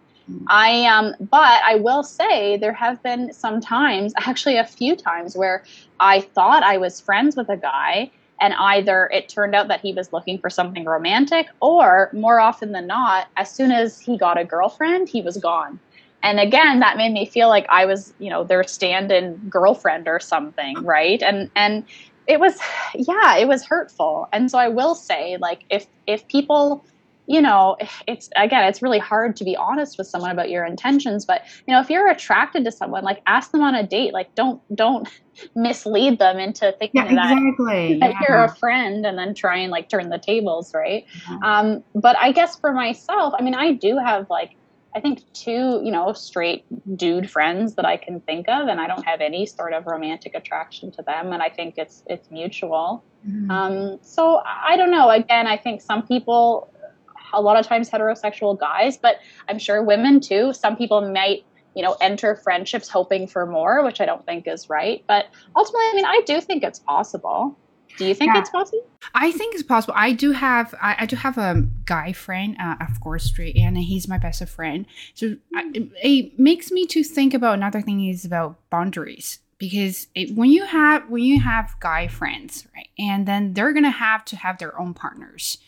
I 0.49 0.85
um, 0.87 1.15
but 1.21 1.63
I 1.65 1.77
will 1.77 2.03
say 2.03 2.57
there 2.59 2.73
have 2.73 3.03
been 3.03 3.33
some 3.33 3.61
times, 3.61 4.13
actually 4.19 4.57
a 4.57 4.65
few 4.65 4.97
times, 4.97 5.37
where 5.37 5.65
I 6.01 6.21
thought 6.21 6.63
I 6.63 6.79
was 6.79 7.01
friends 7.01 7.37
with 7.37 7.49
a 7.49 7.57
guy, 7.57 8.11
and 8.41 8.55
either 8.55 9.09
it 9.13 9.29
turned 9.29 9.55
out 9.55 9.69
that 9.69 9.81
he 9.81 9.93
was 9.93 10.13
looking 10.13 10.39
for 10.39 10.51
something 10.51 10.85
romantic, 10.85 11.47
or 11.61 12.11
more 12.13 12.41
often 12.41 12.73
than 12.73 12.87
not, 12.87 13.29
as 13.37 13.51
soon 13.51 13.73
as 13.73 14.01
he 14.01 14.19
got 14.19 14.39
a 14.39 14.45
girlfriend, 14.45 15.09
he 15.09 15.23
was 15.23 15.37
gone. 15.39 15.81
And 16.23 16.41
again, 16.41 16.81
that 16.81 16.97
made 16.97 17.13
me 17.13 17.27
feel 17.27 17.49
like 17.49 17.67
I 17.69 17.85
was, 17.87 18.13
you 18.19 18.29
know, 18.29 18.45
their 18.45 18.65
stand-in 18.65 19.37
girlfriend 19.49 20.09
or 20.09 20.19
something, 20.21 20.83
right? 20.85 21.23
And 21.23 21.51
and 21.55 21.85
it 22.27 22.41
was, 22.41 22.59
yeah, 22.95 23.37
it 23.37 23.49
was 23.49 23.65
hurtful. 23.65 24.29
And 24.33 24.51
so 24.51 24.59
I 24.59 24.69
will 24.69 24.95
say, 24.95 25.37
like, 25.39 25.65
if 25.71 25.87
if 26.07 26.27
people 26.29 26.85
you 27.29 27.43
know, 27.43 27.77
it's 28.07 28.31
again, 28.37 28.65
it's 28.65 28.81
really 28.81 28.99
hard 28.99 29.37
to 29.37 29.45
be 29.45 29.55
honest 29.55 29.99
with 29.99 30.07
someone 30.07 30.31
about 30.31 30.49
your 30.49 30.65
intentions. 30.65 31.27
But 31.27 31.43
you 31.67 31.75
know, 31.75 31.81
if 31.81 31.91
you're 31.91 32.09
attracted 32.09 32.65
to 32.65 32.73
someone, 32.73 33.05
like 33.05 33.21
ask 33.27 33.53
them 33.53 33.61
on 33.61 33.75
a 33.75 33.87
date. 33.87 34.15
Like 34.15 34.35
don't 34.35 34.63
don't 34.75 35.07
mislead 35.55 36.19
them 36.19 36.39
into 36.39 36.75
thinking 36.79 37.03
yeah, 37.05 37.15
that, 37.15 37.33
exactly. 37.37 37.99
that 38.01 38.11
yeah. 38.13 38.21
you're 38.27 38.45
a 38.45 38.55
friend, 38.55 39.05
and 39.05 39.19
then 39.19 39.35
try 39.35 39.59
and 39.59 39.71
like 39.71 39.91
turn 39.91 40.09
the 40.09 40.19
tables, 40.19 40.73
right? 40.75 41.05
Mm-hmm. 41.27 41.43
Um, 41.45 41.85
but 41.95 42.17
I 42.17 42.33
guess 42.33 42.59
for 42.59 42.73
myself, 42.73 43.35
I 43.39 43.43
mean, 43.43 43.55
I 43.55 43.73
do 43.73 43.99
have 43.99 44.31
like 44.31 44.57
I 44.97 45.01
think 45.01 45.31
two, 45.35 45.83
you 45.85 45.93
know, 45.93 46.15
straight 46.15 46.65
dude 46.97 47.31
friends 47.31 47.75
that 47.75 47.85
I 47.85 47.99
can 47.99 48.21
think 48.21 48.49
of, 48.49 48.69
and 48.69 48.81
I 48.81 48.87
don't 48.87 49.05
have 49.05 49.21
any 49.21 49.45
sort 49.45 49.75
of 49.75 49.87
romantic 49.87 50.35
attraction 50.35 50.91
to 50.93 51.03
them, 51.03 51.35
and 51.35 51.43
I 51.43 51.51
think 51.51 51.75
it's 51.77 52.05
it's 52.07 52.31
mutual. 52.31 53.05
Mm-hmm. 53.29 53.51
Um, 53.51 53.99
so 54.01 54.41
I 54.47 54.79
don't 54.79 54.91
know. 54.91 55.11
Again, 55.11 55.47
I 55.47 55.59
think 55.59 55.83
some 55.83 56.07
people 56.07 56.73
a 57.33 57.41
lot 57.41 57.59
of 57.59 57.67
times 57.67 57.91
heterosexual 57.91 58.59
guys, 58.59 58.97
but 58.97 59.17
I'm 59.49 59.59
sure 59.59 59.83
women 59.83 60.21
too. 60.21 60.53
Some 60.53 60.77
people 60.77 61.01
might 61.13 61.45
you 61.75 61.83
know 61.83 61.97
enter 62.01 62.35
friendships 62.35 62.89
hoping 62.89 63.29
for 63.29 63.47
more 63.47 63.85
which 63.85 64.01
i 64.01 64.07
don't 64.07 64.25
think 64.25 64.49
is 64.49 64.69
right 64.69 65.05
but 65.07 65.27
ultimately 65.55 65.87
i 65.87 65.93
mean 65.95 66.05
i 66.07 66.21
do 66.27 66.41
think 66.41 66.65
it's 66.65 66.81
possible. 66.81 67.57
Do 67.97 68.07
you 68.07 68.15
think 68.15 68.33
yeah. 68.33 68.41
it's 68.41 68.51
possible? 68.51 68.87
I 69.15 69.33
think 69.33 69.55
it's 69.55 69.65
possible. 69.65 69.95
I 69.97 70.13
do 70.13 70.33
have 70.33 70.75
i, 70.81 70.97
I 71.01 71.07
do 71.07 71.17
have 71.17 71.39
a 71.39 71.67
guy 71.85 72.13
friend 72.13 72.57
uh, 72.61 72.77
of 72.81 73.01
course 73.01 73.25
straight 73.25 73.57
and 73.57 73.77
he's 73.77 74.07
my 74.09 74.19
best 74.19 74.47
friend. 74.49 74.87
So 75.15 75.37
I, 75.55 75.71
it 76.03 76.39
makes 76.39 76.71
me 76.71 76.87
to 76.87 77.03
think 77.03 77.35
about 77.35 77.55
another 77.55 77.81
thing 77.81 78.07
is 78.07 78.25
about 78.25 78.59
boundaries 78.71 79.41
because 79.59 80.07
it, 80.15 80.37
when 80.37 80.51
you 80.51 80.65
have 80.65 81.09
when 81.09 81.23
you 81.23 81.41
have 81.41 81.75
guy 81.81 82.07
friends 82.07 82.67
right 82.75 82.89
and 82.99 83.27
then 83.27 83.55
they're 83.55 83.73
gonna 83.73 83.91
have 83.91 84.25
to 84.27 84.37
have 84.37 84.59
their 84.59 84.79
own 84.81 84.95
partners 84.95 85.59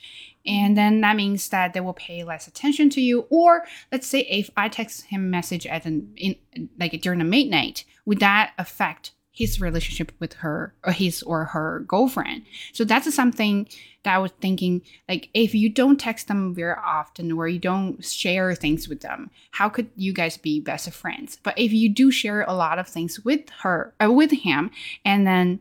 and 0.47 0.77
then 0.77 1.01
that 1.03 1.17
means 1.17 1.49
that 1.51 1.75
they 1.75 1.81
will 1.81 1.93
pay 1.93 2.25
less 2.25 2.49
attention 2.49 2.89
to 2.91 3.01
you. 3.01 3.27
Or 3.31 3.65
let's 3.93 4.07
say 4.07 4.21
if 4.21 4.51
i 4.57 4.69
text 4.69 5.07
him 5.07 5.31
message 5.31 5.67
at 5.67 5.87
an 5.87 6.13
in 6.17 6.37
like 6.79 7.01
during 7.01 7.21
a 7.21 7.25
midnight 7.25 7.85
would 8.07 8.21
that 8.21 8.53
affect 8.59 9.13
his 9.33 9.61
relationship 9.61 10.13
with 10.19 10.35
her 10.35 10.75
or 10.85 10.93
his 10.93 11.23
or 11.23 11.45
her 11.47 11.81
girlfriend? 11.87 12.43
So 12.73 12.85
that's 12.85 13.13
something 13.15 13.69
that 14.03 14.15
i 14.15 14.19
was 14.19 14.33
thinking 14.41 14.81
like 15.09 15.29
if 15.35 15.55
you 15.55 15.69
don't 15.69 16.01
text 16.01 16.29
them 16.29 16.55
very 16.55 16.75
often 16.83 17.33
or 17.33 17.47
you 17.47 17.59
don't 17.59 18.03
share 18.03 18.55
things 18.55 18.89
with 18.89 19.03
them 19.03 19.31
how 19.51 19.69
could 19.69 19.91
you 19.95 20.13
guys 20.13 20.39
be 20.39 20.59
best 20.61 20.91
friends? 20.93 21.39
But 21.43 21.59
if 21.59 21.73
you 21.73 21.89
do 21.91 22.11
share 22.11 22.43
a 22.43 22.55
lot 22.55 22.79
of 22.79 22.89
things 22.89 23.21
with 23.21 23.51
her 23.63 23.95
uh, 24.03 24.11
with 24.11 24.31
him 24.31 24.71
and 25.05 25.27
then 25.27 25.61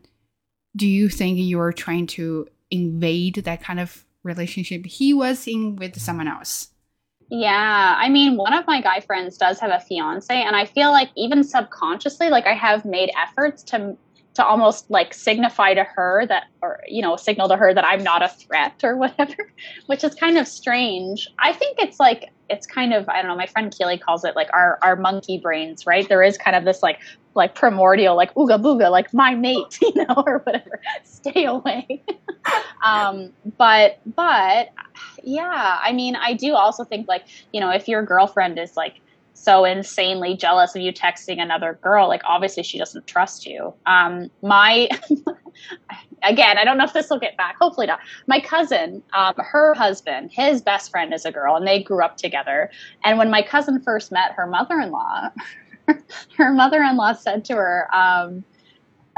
do 0.75 0.87
you 0.87 1.09
think 1.09 1.37
you're 1.39 1.73
trying 1.73 2.07
to 2.07 2.47
invade 2.71 3.35
that 3.35 3.61
kind 3.61 3.79
of 3.79 4.05
relationship 4.23 4.85
he 4.85 5.13
was 5.13 5.47
in 5.47 5.75
with 5.75 5.99
someone 5.99 6.27
else. 6.27 6.69
Yeah, 7.31 7.95
I 7.97 8.09
mean, 8.09 8.37
one 8.37 8.53
of 8.53 8.65
my 8.65 8.81
guy 8.81 9.01
friends 9.01 9.37
does 9.37 9.59
have 9.59 9.69
a 9.69 9.79
fiance, 9.79 10.33
and 10.33 10.55
I 10.55 10.65
feel 10.65 10.91
like 10.91 11.09
even 11.15 11.43
subconsciously, 11.43 12.29
like 12.29 12.47
I 12.47 12.55
have 12.55 12.85
made 12.85 13.11
efforts 13.15 13.61
to 13.63 13.95
to 14.35 14.45
almost 14.45 14.89
like 14.89 15.13
signify 15.13 15.73
to 15.73 15.83
her 15.83 16.25
that, 16.27 16.45
or 16.61 16.81
you 16.87 17.01
know, 17.01 17.15
signal 17.15 17.47
to 17.49 17.57
her 17.57 17.73
that 17.73 17.85
I'm 17.85 18.03
not 18.03 18.21
a 18.21 18.29
threat 18.29 18.81
or 18.83 18.95
whatever, 19.03 19.51
which 19.87 20.03
is 20.03 20.15
kind 20.15 20.37
of 20.37 20.47
strange. 20.47 21.27
I 21.39 21.53
think 21.53 21.77
it's 21.79 21.99
like 21.99 22.29
it's 22.49 22.65
kind 22.65 22.93
of 22.93 23.07
I 23.09 23.21
don't 23.21 23.27
know. 23.27 23.35
My 23.35 23.45
friend 23.45 23.73
Keely 23.75 23.97
calls 23.97 24.23
it 24.23 24.35
like 24.35 24.49
our 24.53 24.79
our 24.81 24.95
monkey 24.95 25.37
brains, 25.37 25.85
right? 25.85 26.07
There 26.07 26.23
is 26.23 26.37
kind 26.37 26.55
of 26.55 26.65
this 26.65 26.81
like 26.83 26.99
like 27.35 27.55
primordial, 27.55 28.15
like 28.15 28.33
ooga 28.33 28.61
booga, 28.61 28.91
like 28.91 29.13
my 29.13 29.35
mate, 29.35 29.77
you 29.81 29.93
know, 29.95 30.23
or 30.25 30.39
whatever. 30.39 30.81
Stay 31.03 31.45
away. 31.45 32.03
um, 32.83 33.31
but 33.57 33.99
but 34.15 34.69
yeah, 35.23 35.79
I 35.81 35.91
mean, 35.93 36.15
I 36.15 36.33
do 36.33 36.53
also 36.53 36.83
think 36.83 37.07
like 37.07 37.25
you 37.53 37.59
know, 37.59 37.69
if 37.69 37.87
your 37.87 38.03
girlfriend 38.03 38.59
is 38.59 38.75
like 38.75 39.01
so 39.39 39.63
insanely 39.65 40.35
jealous 40.35 40.75
of 40.75 40.81
you 40.81 40.91
texting 40.91 41.41
another 41.41 41.79
girl, 41.81 42.07
like 42.07 42.21
obviously 42.25 42.63
she 42.63 42.77
doesn't 42.77 43.07
trust 43.07 43.45
you. 43.45 43.73
Um, 43.85 44.29
my 44.41 44.89
again, 46.23 46.57
I 46.57 46.65
don't 46.65 46.77
know 46.77 46.83
if 46.83 46.93
this 46.93 47.09
will 47.09 47.19
get 47.19 47.37
back. 47.37 47.57
Hopefully 47.59 47.87
not. 47.87 47.99
My 48.27 48.39
cousin, 48.39 49.01
um, 49.13 49.33
her 49.37 49.73
husband, 49.73 50.31
his 50.31 50.61
best 50.61 50.91
friend 50.91 51.13
is 51.13 51.25
a 51.25 51.31
girl, 51.31 51.55
and 51.55 51.65
they 51.65 51.81
grew 51.81 52.03
up 52.03 52.17
together. 52.17 52.69
And 53.03 53.17
when 53.17 53.29
my 53.29 53.41
cousin 53.41 53.81
first 53.81 54.11
met 54.11 54.33
her 54.33 54.45
mother-in-law, 54.45 55.29
her 56.37 56.53
mother-in-law 56.53 57.13
said 57.13 57.45
to 57.45 57.55
her, 57.55 57.87
um, 57.93 58.43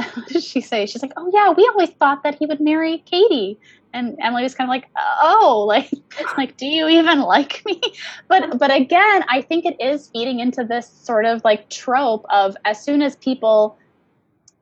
she 0.39 0.61
say? 0.61 0.85
She's 0.85 1.01
like, 1.01 1.13
"Oh 1.17 1.29
yeah, 1.33 1.51
we 1.51 1.67
always 1.67 1.89
thought 1.91 2.23
that 2.23 2.35
he 2.35 2.45
would 2.45 2.59
marry 2.59 2.99
Katie." 2.99 3.59
And 3.93 4.17
Emily 4.21 4.43
was 4.43 4.55
kind 4.55 4.69
of 4.69 4.71
like, 4.71 4.89
"Oh, 4.97 5.65
like, 5.67 5.91
like, 6.37 6.57
do 6.57 6.65
you 6.65 6.87
even 6.87 7.21
like 7.21 7.61
me?" 7.65 7.81
But, 8.27 8.57
but 8.57 8.73
again, 8.73 9.23
I 9.29 9.41
think 9.41 9.65
it 9.65 9.79
is 9.79 10.07
feeding 10.07 10.39
into 10.39 10.63
this 10.63 10.87
sort 10.87 11.25
of 11.25 11.43
like 11.43 11.69
trope 11.69 12.25
of 12.29 12.55
as 12.65 12.81
soon 12.83 13.01
as 13.01 13.15
people, 13.17 13.77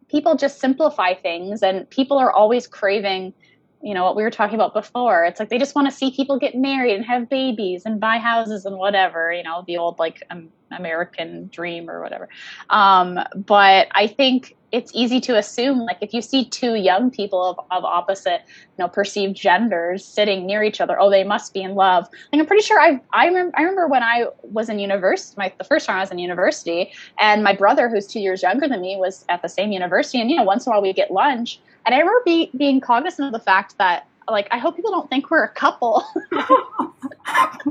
people 0.09 0.35
just 0.35 0.59
simplify 0.59 1.13
things, 1.13 1.61
and 1.61 1.89
people 1.89 2.17
are 2.17 2.31
always 2.31 2.67
craving 2.67 3.33
you 3.81 3.93
know 3.93 4.03
what 4.03 4.15
we 4.15 4.23
were 4.23 4.31
talking 4.31 4.55
about 4.55 4.73
before 4.73 5.23
it's 5.23 5.39
like 5.39 5.49
they 5.49 5.57
just 5.57 5.75
want 5.75 5.89
to 5.89 5.95
see 5.95 6.11
people 6.11 6.37
get 6.37 6.55
married 6.55 6.95
and 6.95 7.05
have 7.05 7.29
babies 7.29 7.83
and 7.85 7.99
buy 7.99 8.17
houses 8.17 8.65
and 8.65 8.77
whatever 8.77 9.31
you 9.31 9.43
know 9.43 9.63
the 9.67 9.77
old 9.77 9.97
like 9.99 10.21
um, 10.31 10.49
american 10.71 11.47
dream 11.47 11.89
or 11.89 12.01
whatever 12.01 12.27
um, 12.69 13.19
but 13.35 13.87
i 13.91 14.05
think 14.05 14.55
it's 14.71 14.91
easy 14.93 15.19
to 15.19 15.37
assume 15.37 15.79
like 15.79 15.97
if 16.01 16.13
you 16.13 16.21
see 16.21 16.45
two 16.45 16.75
young 16.75 17.09
people 17.09 17.43
of, 17.43 17.59
of 17.71 17.83
opposite 17.83 18.41
you 18.47 18.83
know 18.83 18.87
perceived 18.87 19.35
genders 19.35 20.05
sitting 20.05 20.45
near 20.45 20.63
each 20.63 20.79
other 20.81 20.99
oh 20.99 21.09
they 21.09 21.23
must 21.23 21.53
be 21.53 21.61
in 21.61 21.75
love. 21.75 22.07
Like 22.31 22.39
i'm 22.39 22.45
pretty 22.45 22.63
sure 22.63 22.79
i 22.79 22.99
i, 23.13 23.27
remember, 23.27 23.57
I 23.57 23.61
remember 23.61 23.87
when 23.87 24.03
i 24.03 24.27
was 24.43 24.69
in 24.69 24.79
university 24.79 25.35
my 25.37 25.53
the 25.57 25.63
first 25.63 25.85
time 25.85 25.97
i 25.97 26.01
was 26.01 26.11
in 26.11 26.19
university 26.19 26.91
and 27.19 27.43
my 27.43 27.55
brother 27.55 27.89
who's 27.89 28.07
two 28.07 28.19
years 28.19 28.41
younger 28.41 28.67
than 28.67 28.81
me 28.81 28.95
was 28.97 29.25
at 29.29 29.41
the 29.41 29.49
same 29.49 29.71
university 29.71 30.19
and 30.19 30.29
you 30.29 30.37
know 30.37 30.43
once 30.43 30.65
in 30.65 30.71
a 30.71 30.73
while 30.73 30.81
we 30.81 30.93
get 30.93 31.11
lunch. 31.11 31.59
And 31.85 31.95
i 31.95 31.99
remember 31.99 32.21
be, 32.25 32.51
being 32.55 32.81
cognizant 32.81 33.27
of 33.27 33.33
the 33.33 33.39
fact 33.39 33.77
that 33.77 34.07
like 34.29 34.47
i 34.51 34.57
hope 34.57 34.75
people 34.75 34.91
don't 34.91 35.09
think 35.09 35.31
we're 35.31 35.43
a 35.43 35.49
couple 35.49 36.03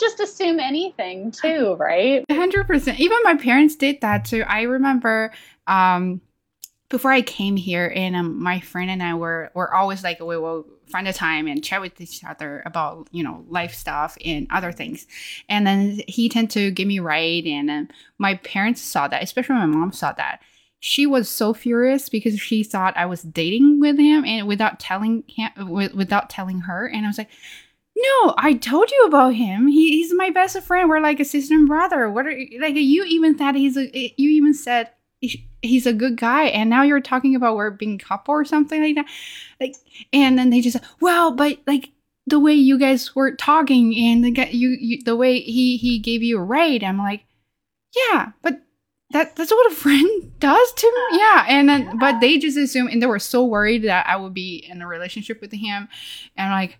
just 0.00 0.20
assume 0.20 0.58
anything 0.58 1.30
too 1.30 1.76
right 1.78 2.24
100% 2.28 2.98
even 2.98 3.18
my 3.22 3.34
parents 3.34 3.76
did 3.76 4.00
that 4.00 4.24
too 4.24 4.42
i 4.46 4.62
remember 4.62 5.32
um, 5.66 6.20
before 6.90 7.12
I 7.12 7.22
came 7.22 7.56
here, 7.56 7.90
and 7.94 8.14
um, 8.16 8.42
my 8.42 8.60
friend 8.60 8.90
and 8.90 9.02
I 9.02 9.14
were 9.14 9.50
were 9.54 9.72
always 9.72 10.02
like, 10.02 10.18
we 10.20 10.36
will 10.36 10.66
find 10.88 11.06
a 11.06 11.12
time 11.12 11.46
and 11.46 11.62
chat 11.62 11.80
with 11.80 12.00
each 12.00 12.24
other 12.24 12.62
about 12.66 13.08
you 13.12 13.22
know 13.22 13.46
life 13.48 13.72
stuff 13.72 14.18
and 14.24 14.46
other 14.50 14.72
things. 14.72 15.06
And 15.48 15.66
then 15.66 16.02
he 16.06 16.28
tended 16.28 16.50
to 16.50 16.70
give 16.72 16.88
me 16.88 16.98
right, 16.98 17.44
and 17.46 17.70
um, 17.70 17.88
my 18.18 18.34
parents 18.34 18.82
saw 18.82 19.08
that, 19.08 19.22
especially 19.22 19.54
my 19.54 19.66
mom 19.66 19.92
saw 19.92 20.12
that. 20.12 20.40
She 20.80 21.06
was 21.06 21.28
so 21.28 21.54
furious 21.54 22.08
because 22.08 22.40
she 22.40 22.64
thought 22.64 22.96
I 22.96 23.06
was 23.06 23.22
dating 23.22 23.80
with 23.80 23.98
him, 23.98 24.24
and 24.24 24.48
without 24.48 24.80
telling 24.80 25.22
him, 25.28 25.50
without 25.68 26.28
telling 26.28 26.60
her, 26.60 26.86
and 26.86 27.06
I 27.06 27.08
was 27.08 27.18
like. 27.18 27.30
No, 28.02 28.34
I 28.38 28.54
told 28.54 28.90
you 28.90 29.04
about 29.06 29.34
him. 29.34 29.66
He, 29.66 29.90
he's 29.90 30.14
my 30.14 30.30
best 30.30 30.60
friend. 30.62 30.88
We're 30.88 31.00
like 31.00 31.20
a 31.20 31.24
sister 31.24 31.54
and 31.54 31.68
brother. 31.68 32.10
What 32.10 32.26
are 32.26 32.38
like 32.60 32.74
you 32.74 33.04
even 33.04 33.36
thought 33.36 33.54
he's 33.54 33.76
a 33.76 34.14
you 34.16 34.30
even 34.30 34.54
said 34.54 34.90
he's 35.62 35.86
a 35.86 35.92
good 35.92 36.16
guy 36.16 36.44
and 36.44 36.70
now 36.70 36.82
you're 36.82 37.00
talking 37.00 37.34
about 37.34 37.56
we're 37.56 37.70
being 37.70 37.98
couple 37.98 38.32
or 38.32 38.44
something 38.44 38.82
like 38.82 38.94
that 38.94 39.06
like 39.60 39.76
and 40.12 40.38
then 40.38 40.50
they 40.50 40.60
just 40.60 40.78
well 41.00 41.30
but 41.32 41.58
like 41.66 41.90
the 42.26 42.40
way 42.40 42.52
you 42.52 42.78
guys 42.78 43.14
were 43.14 43.34
talking 43.34 43.94
and 43.96 44.24
the 44.24 44.30
guy 44.30 44.48
you, 44.50 44.70
you 44.80 45.02
the 45.04 45.16
way 45.16 45.40
he 45.40 45.76
he 45.76 45.98
gave 45.98 46.22
you 46.22 46.38
a 46.38 46.42
ride 46.42 46.82
i'm 46.82 46.98
like 46.98 47.24
yeah 47.94 48.32
but 48.42 48.62
that 49.10 49.36
that's 49.36 49.50
what 49.50 49.72
a 49.72 49.74
friend 49.76 50.32
does 50.38 50.72
to 50.72 50.86
me 50.86 51.18
yeah 51.18 51.44
and 51.48 51.68
then 51.68 51.98
but 51.98 52.20
they 52.20 52.38
just 52.38 52.56
assume 52.56 52.86
and 52.86 53.02
they 53.02 53.06
were 53.06 53.18
so 53.18 53.44
worried 53.44 53.84
that 53.84 54.06
i 54.06 54.16
would 54.16 54.32
be 54.32 54.64
in 54.70 54.80
a 54.80 54.86
relationship 54.86 55.40
with 55.40 55.52
him 55.52 55.88
and 56.36 56.50
like 56.50 56.78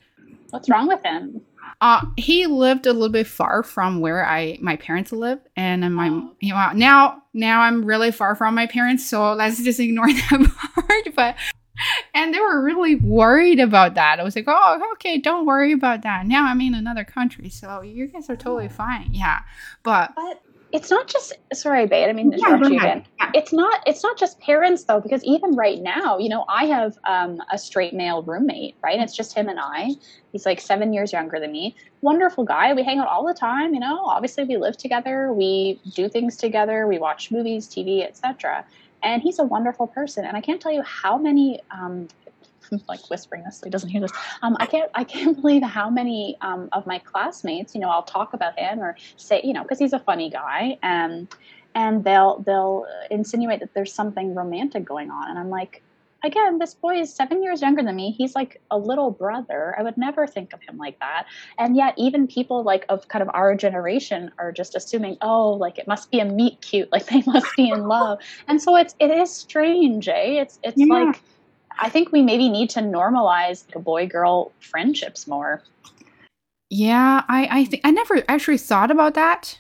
what's 0.53 0.69
wrong 0.69 0.87
with 0.87 1.03
him 1.05 1.41
uh, 1.81 2.05
he 2.17 2.47
lived 2.47 2.87
a 2.87 2.93
little 2.93 3.09
bit 3.09 3.27
far 3.27 3.63
from 3.63 4.01
where 4.01 4.25
I 4.25 4.59
my 4.61 4.77
parents 4.77 5.13
live, 5.13 5.39
and 5.57 5.95
my 5.95 6.09
oh. 6.11 6.33
you 6.41 6.53
know, 6.53 6.71
now 6.75 7.23
now 7.33 7.63
I'm 7.63 7.85
really 7.85 8.11
far 8.11 8.35
from 8.35 8.55
my 8.55 8.67
parents, 8.67 9.09
so 9.09 9.33
let's 9.33 9.63
just 9.63 9.81
ignore 9.81 10.07
that 10.13 10.53
part. 10.75 11.15
But 11.15 11.37
and 12.13 12.35
they 12.35 12.41
were 12.41 12.63
really 12.63 12.97
worried 12.97 13.61
about 13.61 13.95
that. 13.95 14.21
I 14.21 14.25
was 14.25 14.37
like, 14.37 14.45
oh, 14.47 14.93
okay, 14.95 15.19
don't 15.19 15.47
worry 15.47 15.73
about 15.73 16.03
that. 16.03 16.27
Now 16.27 16.47
I'm 16.47 16.61
in 16.61 16.75
another 16.75 17.05
country, 17.05 17.49
so 17.49 17.81
you 17.81 18.09
guys 18.09 18.29
are 18.29 18.37
totally 18.37 18.67
oh. 18.67 18.71
fine. 18.71 19.09
Yeah, 19.13 19.41
but, 19.83 20.13
but 20.15 20.43
it's 20.73 20.91
not 20.91 21.09
just 21.09 21.33
sorry 21.53 21.87
babe 21.87 22.09
i 22.09 22.12
mean 22.12 22.33
yeah, 22.37 22.57
you 22.57 22.77
again. 22.77 23.05
Yeah. 23.18 23.31
it's 23.35 23.53
not 23.53 23.81
it's 23.87 24.03
not 24.03 24.18
just 24.18 24.41
parents 24.41 24.85
though 24.85 25.01
because 25.01 25.23
even 25.25 25.55
right 25.55 25.81
now 25.81 26.18
you 26.18 26.29
know 26.29 26.45
i 26.49 26.64
have 26.66 26.99
um, 27.07 27.39
a 27.53 27.59
straight 27.59 27.95
male 27.95 28.23
roommate 28.23 28.77
right? 28.83 28.95
And 28.95 29.03
it's 29.03 29.16
just 29.16 29.35
him 29.35 29.49
and 29.49 29.59
i. 29.61 29.91
He's 30.33 30.47
like 30.47 30.61
seven 30.61 30.93
years 30.93 31.12
younger 31.12 31.41
than 31.41 31.51
me. 31.51 31.75
Wonderful 32.03 32.45
guy. 32.45 32.73
We 32.73 32.85
hang 32.85 32.99
out 32.99 33.09
all 33.09 33.27
the 33.27 33.35
time 33.35 33.75
you 33.75 33.81
know? 33.81 34.05
Obviously 34.05 34.45
we 34.45 34.57
live 34.57 34.77
together. 34.77 35.33
We 35.33 35.81
do 35.95 36.09
things 36.09 36.37
together. 36.37 36.87
We 36.87 36.99
watch 36.99 37.31
movies 37.31 37.68
tv 37.68 38.07
etc 38.07 38.64
and 39.03 39.23
he's 39.23 39.39
a 39.39 39.45
wonderful 39.45 39.87
person. 39.87 40.25
And 40.25 40.37
i 40.37 40.41
can't 40.41 40.61
tell 40.61 40.73
you 40.73 40.83
how 40.83 41.18
many 41.18 41.61
um, 41.71 42.09
like 42.89 43.09
whispering 43.11 43.45
this 43.45 43.59
so 43.59 43.66
he 43.66 43.71
doesn't 43.71 43.89
hear 43.89 44.01
this. 44.01 44.12
Um, 44.43 44.57
I 44.61 44.66
can't 44.66 44.91
I 44.95 45.05
can't 45.05 45.37
believe 45.41 45.62
how 45.62 45.91
many 45.91 46.37
um, 46.41 46.68
of 46.73 46.87
my 46.87 46.99
classmates, 46.99 47.75
you 47.75 47.81
know, 47.81 47.89
I'll 47.89 48.03
talk 48.03 48.35
about 48.35 48.59
him 48.59 48.81
or 48.81 48.97
say, 49.16 49.41
you 49.45 49.53
know, 49.53 49.62
because 49.62 49.79
he's 49.79 49.93
a 49.93 49.99
funny 49.99 50.31
guy, 50.31 50.79
and 50.83 51.29
and 51.75 52.05
they'll 52.05 52.41
they'll 52.41 52.87
insinuate 53.11 53.61
that 53.61 53.75
there's 53.75 53.93
something 53.93 54.35
romantic 54.35 54.85
going 54.85 55.11
on, 55.11 55.31
and 55.31 55.39
I'm 55.39 55.51
like, 55.51 55.83
again, 56.23 56.59
this 56.59 56.75
boy 56.75 57.01
is 57.01 57.12
seven 57.12 57.43
years 57.43 57.62
younger 57.62 57.83
than 57.83 57.97
me. 57.97 58.12
He's 58.12 58.35
like 58.35 58.61
a 58.71 58.79
little 58.79 59.11
brother. 59.11 59.75
I 59.79 59.83
would 59.83 59.97
never 59.97 60.27
think 60.27 60.53
of 60.53 60.61
him 60.62 60.77
like 60.77 60.99
that. 61.01 61.27
And 61.59 61.77
yet, 61.77 61.95
even 61.97 62.27
people 62.27 62.62
like 62.62 62.85
of 62.89 63.09
kind 63.09 63.23
of 63.23 63.31
our 63.35 63.55
generation 63.55 64.31
are 64.39 64.53
just 64.53 64.75
assuming, 64.75 65.16
oh, 65.23 65.51
like 65.53 65.79
it 65.79 65.87
must 65.87 66.11
be 66.11 66.21
a 66.21 66.25
meet 66.25 66.61
cute, 66.61 66.91
like 66.93 67.07
they 67.11 67.23
must 67.27 67.55
be 67.57 67.71
in 67.71 67.87
love. 67.87 68.18
And 68.49 68.61
so 68.61 68.77
it's 68.77 68.95
it 68.99 69.11
is 69.11 69.33
strange, 69.33 70.09
eh? 70.09 70.41
It's 70.41 70.59
it's 70.62 70.77
yeah. 70.77 70.87
like 70.87 71.23
I 71.79 71.89
think 71.89 72.12
we 72.12 72.23
maybe 72.23 72.49
need 72.49 72.71
to 72.71 72.81
normalize 72.81 73.66
the 73.66 73.79
boy 73.79 74.07
girl 74.07 74.53
friendships 74.61 75.27
more. 75.27 75.62
Yeah, 76.68 77.25
I 77.29 77.49
I 77.51 77.64
think 77.64 77.83
I 77.85 77.91
never 77.91 78.23
actually 78.29 78.59
thought 78.59 78.91
about 78.91 79.14
that 79.14 79.59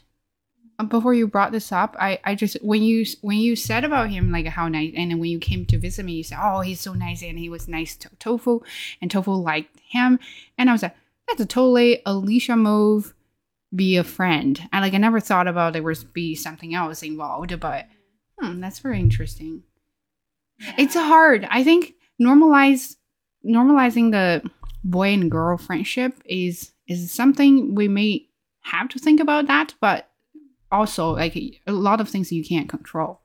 um, 0.78 0.88
before 0.88 1.12
you 1.12 1.26
brought 1.26 1.52
this 1.52 1.72
up. 1.72 1.96
I 1.98 2.20
I 2.24 2.34
just 2.34 2.56
when 2.62 2.82
you 2.82 3.04
when 3.20 3.38
you 3.38 3.56
said 3.56 3.84
about 3.84 4.10
him 4.10 4.30
like 4.30 4.46
how 4.46 4.68
nice, 4.68 4.92
and 4.96 5.10
then 5.10 5.18
when 5.18 5.30
you 5.30 5.38
came 5.38 5.66
to 5.66 5.78
visit 5.78 6.04
me, 6.04 6.12
you 6.12 6.22
said, 6.24 6.38
"Oh, 6.40 6.60
he's 6.60 6.80
so 6.80 6.94
nice," 6.94 7.22
and 7.22 7.38
he 7.38 7.48
was 7.48 7.68
nice 7.68 7.96
to 7.96 8.08
Tofu, 8.18 8.60
and 9.02 9.10
Tofu 9.10 9.32
liked 9.32 9.80
him, 9.80 10.18
and 10.56 10.70
I 10.70 10.72
was 10.72 10.82
like, 10.82 10.96
"That's 11.28 11.40
a 11.40 11.46
totally 11.46 12.00
Alicia 12.06 12.56
move." 12.56 13.14
Be 13.72 13.96
a 13.96 14.02
friend. 14.04 14.68
I 14.72 14.80
like 14.80 14.94
I 14.94 14.98
never 14.98 15.20
thought 15.20 15.46
about 15.46 15.74
there 15.74 15.82
was 15.82 16.02
be 16.02 16.34
something 16.34 16.74
else 16.74 17.04
involved, 17.04 17.58
but 17.60 17.86
hmm, 18.38 18.60
that's 18.60 18.80
very 18.80 18.98
interesting. 18.98 19.62
Yeah. 20.58 20.74
It's 20.78 20.94
hard. 20.94 21.46
I 21.48 21.62
think 21.62 21.94
normalize 22.20 22.96
normalizing 23.44 24.10
the 24.10 24.48
boy 24.84 25.12
and 25.12 25.30
girl 25.30 25.56
friendship 25.56 26.14
is 26.24 26.72
is 26.86 27.10
something 27.10 27.74
we 27.74 27.88
may 27.88 28.26
have 28.62 28.88
to 28.88 28.98
think 28.98 29.20
about 29.20 29.46
that 29.46 29.74
but 29.80 30.10
also 30.70 31.10
like 31.10 31.36
a 31.36 31.72
lot 31.72 32.00
of 32.00 32.08
things 32.08 32.30
you 32.30 32.44
can't 32.44 32.68
control 32.68 33.20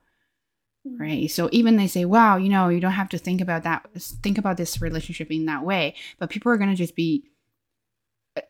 hmm. 0.88 0.98
right 0.98 1.32
so 1.32 1.50
even 1.52 1.76
they 1.76 1.88
say 1.88 2.06
wow 2.06 2.38
you 2.38 2.50
know 2.50 2.70
you 2.70 2.80
don't 2.80 2.92
have 2.92 3.10
to 3.10 3.18
think 3.18 3.42
about 3.42 3.64
that 3.64 3.86
think 4.24 4.38
about 4.38 4.58
this 4.58 4.82
relationship 4.82 5.30
in 5.32 5.46
that 5.46 5.64
way 5.64 5.94
but 6.20 6.30
people 6.30 6.52
are 6.52 6.58
going 6.58 6.70
to 6.70 6.76
just 6.76 6.96
be 6.96 7.26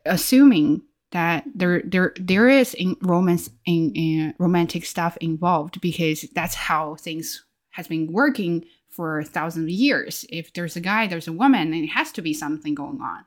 assuming 0.04 0.82
that 1.12 1.44
there 1.54 1.82
there 1.84 2.12
there 2.18 2.48
is 2.48 2.74
in 2.74 2.96
romance 3.00 3.48
in, 3.64 3.92
in 3.94 4.34
romantic 4.38 4.84
stuff 4.84 5.16
involved 5.18 5.80
because 5.80 6.22
that's 6.34 6.54
how 6.54 6.96
things 6.96 7.44
has 7.70 7.86
been 7.86 8.12
working 8.12 8.64
for 8.96 9.22
thousands 9.22 9.64
of 9.64 9.70
years. 9.70 10.24
If 10.30 10.52
there's 10.54 10.76
a 10.76 10.80
guy, 10.80 11.06
there's 11.06 11.28
a 11.28 11.32
woman, 11.32 11.74
and 11.74 11.84
it 11.84 11.88
has 11.88 12.10
to 12.12 12.22
be 12.22 12.32
something 12.32 12.74
going 12.74 13.00
on. 13.00 13.24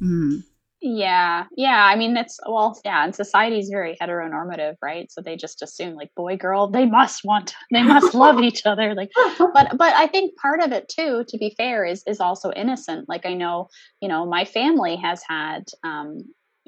Mm. 0.00 0.44
Yeah, 0.82 1.44
yeah. 1.58 1.84
I 1.84 1.96
mean, 1.96 2.16
it's 2.16 2.38
well, 2.46 2.78
yeah. 2.86 3.04
And 3.04 3.14
society 3.14 3.58
is 3.58 3.68
very 3.68 3.98
heteronormative, 4.00 4.76
right? 4.80 5.12
So 5.12 5.20
they 5.20 5.36
just 5.36 5.60
assume 5.60 5.94
like 5.94 6.08
boy, 6.16 6.38
girl, 6.38 6.68
they 6.68 6.86
must 6.86 7.22
want, 7.22 7.54
they 7.70 7.82
must 7.82 8.14
love 8.14 8.40
each 8.42 8.64
other. 8.64 8.94
Like, 8.94 9.10
but 9.38 9.76
but 9.76 9.94
I 9.94 10.06
think 10.06 10.36
part 10.38 10.60
of 10.60 10.72
it 10.72 10.88
too, 10.88 11.24
to 11.28 11.38
be 11.38 11.54
fair, 11.58 11.84
is 11.84 12.02
is 12.06 12.18
also 12.18 12.50
innocent. 12.52 13.10
Like 13.10 13.26
I 13.26 13.34
know, 13.34 13.68
you 14.00 14.08
know, 14.08 14.24
my 14.24 14.46
family 14.46 14.96
has 14.96 15.22
had, 15.28 15.64
um, 15.84 16.20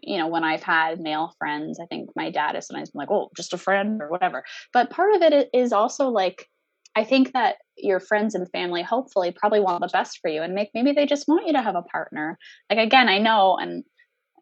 you 0.03 0.19
know, 0.19 0.27
when 0.27 0.45
I've 0.45 0.63
had 0.63 1.01
male 1.01 1.35
friends, 1.39 1.81
I 1.81 1.87
think 1.87 2.11
my 2.15 2.31
dad 2.31 2.55
has 2.55 2.67
sometimes 2.67 2.91
been 2.91 2.99
like, 2.99 3.11
oh, 3.11 3.31
just 3.35 3.55
a 3.55 3.59
friend 3.59 4.03
or 4.03 4.11
whatever. 4.11 4.45
But 4.75 4.91
part 4.91 5.15
of 5.15 5.23
it 5.23 5.49
is 5.55 5.73
also 5.73 6.09
like 6.09 6.51
I 6.95 7.05
think 7.05 7.33
that 7.33 7.57
your 7.77 8.01
friends 8.01 8.35
and 8.35 8.51
family 8.51 8.83
hopefully 8.83 9.33
probably 9.33 9.61
want 9.61 9.81
the 9.81 9.89
best 9.93 10.19
for 10.21 10.31
you 10.31 10.43
and 10.43 10.55
make 10.55 10.71
maybe 10.75 10.93
they 10.93 11.07
just 11.07 11.27
want 11.27 11.47
you 11.47 11.55
to 11.55 11.63
have 11.63 11.75
a 11.75 11.83
partner. 11.83 12.39
Like 12.69 12.79
again, 12.79 13.09
I 13.09 13.19
know 13.19 13.57
and 13.57 13.85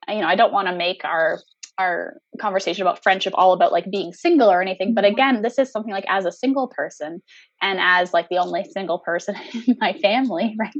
you 0.08 0.20
know, 0.20 0.26
I 0.26 0.36
don't 0.36 0.52
want 0.52 0.68
to 0.68 0.74
make 0.74 1.04
our 1.04 1.40
our 1.78 2.16
conversation 2.38 2.82
about 2.82 3.02
friendship 3.02 3.32
all 3.36 3.52
about 3.52 3.72
like 3.72 3.90
being 3.90 4.12
single 4.12 4.50
or 4.50 4.62
anything 4.62 4.94
but 4.94 5.04
mm-hmm. 5.04 5.14
again 5.14 5.42
this 5.42 5.58
is 5.58 5.70
something 5.70 5.92
like 5.92 6.04
as 6.08 6.24
a 6.24 6.32
single 6.32 6.68
person 6.68 7.20
and 7.62 7.78
as 7.80 8.12
like 8.12 8.28
the 8.28 8.38
only 8.38 8.64
single 8.72 8.98
person 8.98 9.34
in 9.66 9.76
my 9.80 9.92
family 9.94 10.56
right? 10.58 10.72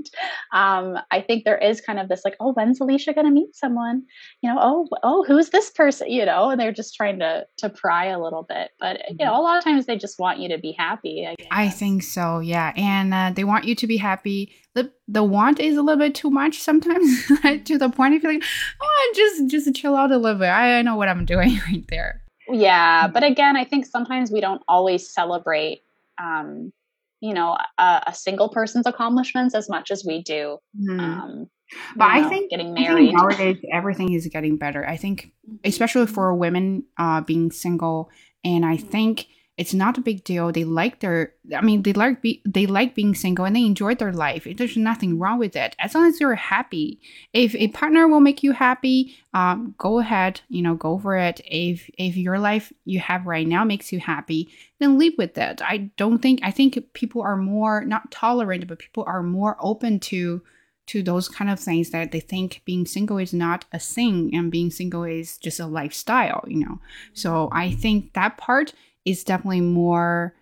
Um 0.53 0.98
i 1.11 1.20
think 1.20 1.44
there 1.44 1.59
is 1.59 1.80
kind 1.80 1.98
of 1.98 2.09
this 2.09 2.22
like 2.24 2.36
oh 2.40 2.53
when's 2.53 2.80
alicia 2.80 3.12
going 3.12 3.26
to 3.26 3.32
meet 3.32 3.55
someone? 3.55 4.03
You 4.42 4.51
know 4.53 4.59
oh 4.61 4.88
oh 5.03 5.24
who's 5.26 5.51
this 5.51 5.70
person 5.70 6.11
you 6.11 6.24
know? 6.24 6.51
And 6.51 6.61
they're 6.61 6.72
just 6.72 6.94
trying 6.94 7.18
to 7.18 7.46
to 7.59 7.68
pry 7.68 8.07
a 8.07 8.20
little 8.20 8.44
bit 8.48 8.70
but 8.78 9.01
you 9.09 9.24
know 9.24 9.32
mm-hmm. 9.32 9.40
a 9.40 9.42
lot 9.42 9.59
of 9.59 9.64
times 9.64 9.86
they 9.86 9.96
just 9.96 10.18
want 10.18 10.38
you 10.38 10.48
to 10.48 10.59
be 10.59 10.72
happy 10.72 11.26
i, 11.26 11.34
I 11.51 11.68
think 11.68 12.03
so 12.03 12.38
yeah 12.38 12.72
and 12.76 13.12
uh, 13.12 13.32
they 13.34 13.44
want 13.44 13.64
you 13.64 13.74
to 13.74 13.86
be 13.86 13.96
happy. 13.96 14.55
The 14.74 14.92
the 15.09 15.24
want 15.24 15.59
is 15.59 15.76
a 15.76 15.82
little 15.82 15.98
bit 15.98 16.14
too 16.14 16.30
much 16.30 16.59
sometimes 16.59 17.26
to 17.64 17.78
the 17.78 17.88
point 17.88 18.14
of 18.14 18.22
feeling 18.22 18.40
oh 18.80 19.12
just 19.16 19.48
just 19.48 19.74
chill 19.74 19.96
out 19.96 20.12
a 20.12 20.16
little 20.16 20.38
bit. 20.38 20.46
I, 20.46 20.78
I 20.78 20.82
know 20.82 20.96
what 20.96 21.09
i'm 21.09 21.24
doing 21.24 21.49
right 21.68 21.84
there 21.88 22.22
yeah 22.48 23.07
but 23.07 23.22
again 23.22 23.57
i 23.57 23.64
think 23.64 23.86
sometimes 23.86 24.30
we 24.30 24.40
don't 24.40 24.62
always 24.68 25.12
celebrate 25.12 25.82
um, 26.22 26.72
you 27.20 27.32
know 27.32 27.57
a, 27.78 28.03
a, 28.09 28.14
single 28.14 28.48
person's 28.48 28.86
accomplishments 28.86 29.55
as 29.55 29.68
much 29.68 29.90
as 29.90 30.05
we 30.05 30.22
do 30.22 30.59
mm. 30.78 31.01
um, 31.01 31.48
but 31.96 32.09
know, 32.09 32.26
I 32.26 32.28
think 32.28 32.51
getting 32.51 32.74
married 32.74 33.09
think 33.09 33.18
nowadays 33.18 33.57
everything 33.72 34.12
is 34.12 34.26
getting 34.26 34.57
better. 34.57 34.86
I 34.86 34.96
think, 34.96 35.32
mm-hmm. 35.48 35.57
especially 35.64 36.07
for 36.07 36.34
women 36.34 36.84
uh, 36.98 37.20
being 37.20 37.51
single, 37.51 38.11
and 38.44 38.64
I 38.64 38.76
think 38.76 39.26
it's 39.57 39.74
not 39.74 39.98
a 39.98 40.01
big 40.01 40.24
deal. 40.24 40.51
They 40.51 40.64
like 40.64 41.01
their, 41.01 41.34
I 41.55 41.61
mean, 41.61 41.82
they 41.82 41.92
like 41.92 42.22
be, 42.22 42.42
they 42.46 42.66
like 42.66 42.94
being 42.94 43.14
single 43.14 43.44
and 43.44 43.55
they 43.55 43.64
enjoy 43.66 43.94
their 43.94 44.12
life. 44.12 44.46
There's 44.57 44.76
nothing 44.76 45.18
wrong 45.18 45.38
with 45.38 45.55
it 45.55 45.76
as 45.78 45.94
long 45.94 46.07
as 46.07 46.18
you're 46.18 46.34
happy. 46.34 46.98
If 47.34 47.55
a 47.55 47.68
partner 47.68 48.09
will 48.09 48.20
make 48.20 48.42
you 48.42 48.53
happy, 48.53 49.18
um, 49.34 49.74
go 49.76 49.98
ahead, 49.98 50.40
you 50.48 50.62
know, 50.62 50.74
go 50.74 50.98
for 50.98 51.16
it. 51.16 51.42
If 51.44 51.90
if 51.98 52.16
your 52.16 52.38
life 52.38 52.72
you 52.84 53.01
have 53.01 53.26
right 53.26 53.46
now 53.46 53.64
makes 53.64 53.92
you 53.92 54.01
happy, 54.01 54.48
then 54.78 54.98
live 54.98 55.12
with 55.18 55.36
it. 55.36 55.61
I 55.62 55.90
don't 55.98 56.20
think 56.20 56.40
I 56.42 56.51
think 56.51 56.78
people 56.94 57.20
are 57.20 57.36
more 57.36 57.84
not 57.84 58.11
tolerant, 58.11 58.66
but 58.66 58.78
people 58.78 59.05
are 59.07 59.22
more 59.22 59.59
open 59.61 60.01
to 60.01 60.42
to 60.86 61.03
those 61.05 61.28
kind 61.28 61.51
of 61.51 61.61
things 61.61 61.90
that 61.90 62.11
they 62.11 62.18
think 62.18 62.62
being 62.64 62.84
single 62.84 63.18
is 63.18 63.32
not 63.32 63.64
a 63.72 63.78
thing 63.78 64.34
and 64.34 64.51
being 64.51 64.70
single 64.70 65.05
is 65.05 65.38
just 65.38 65.61
a 65.61 65.66
lifestyle, 65.66 66.44
you 66.48 66.59
know. 66.59 66.80
So 67.12 67.48
I 67.53 67.70
think 67.70 68.14
that 68.14 68.38
part 68.38 68.72
is 69.11 69.24
definitely 69.24 69.61
more 69.61 70.34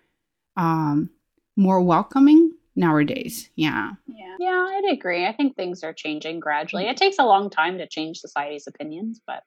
um 0.57 1.09
more 1.55 1.81
welcoming 1.81 2.53
nowadays. 2.75 3.49
Yeah. 3.55 3.91
Yeah. 4.07 4.35
Yeah, 4.39 4.65
I'd 4.69 4.93
agree. 4.93 5.25
I 5.25 5.33
think 5.33 5.55
things 5.55 5.83
are 5.83 5.93
changing 5.93 6.39
gradually. 6.39 6.85
It 6.85 6.97
takes 6.97 7.19
a 7.19 7.25
long 7.25 7.49
time 7.49 7.77
to 7.77 7.87
change 7.87 8.19
society's 8.19 8.67
opinions, 8.67 9.19
but 9.27 9.43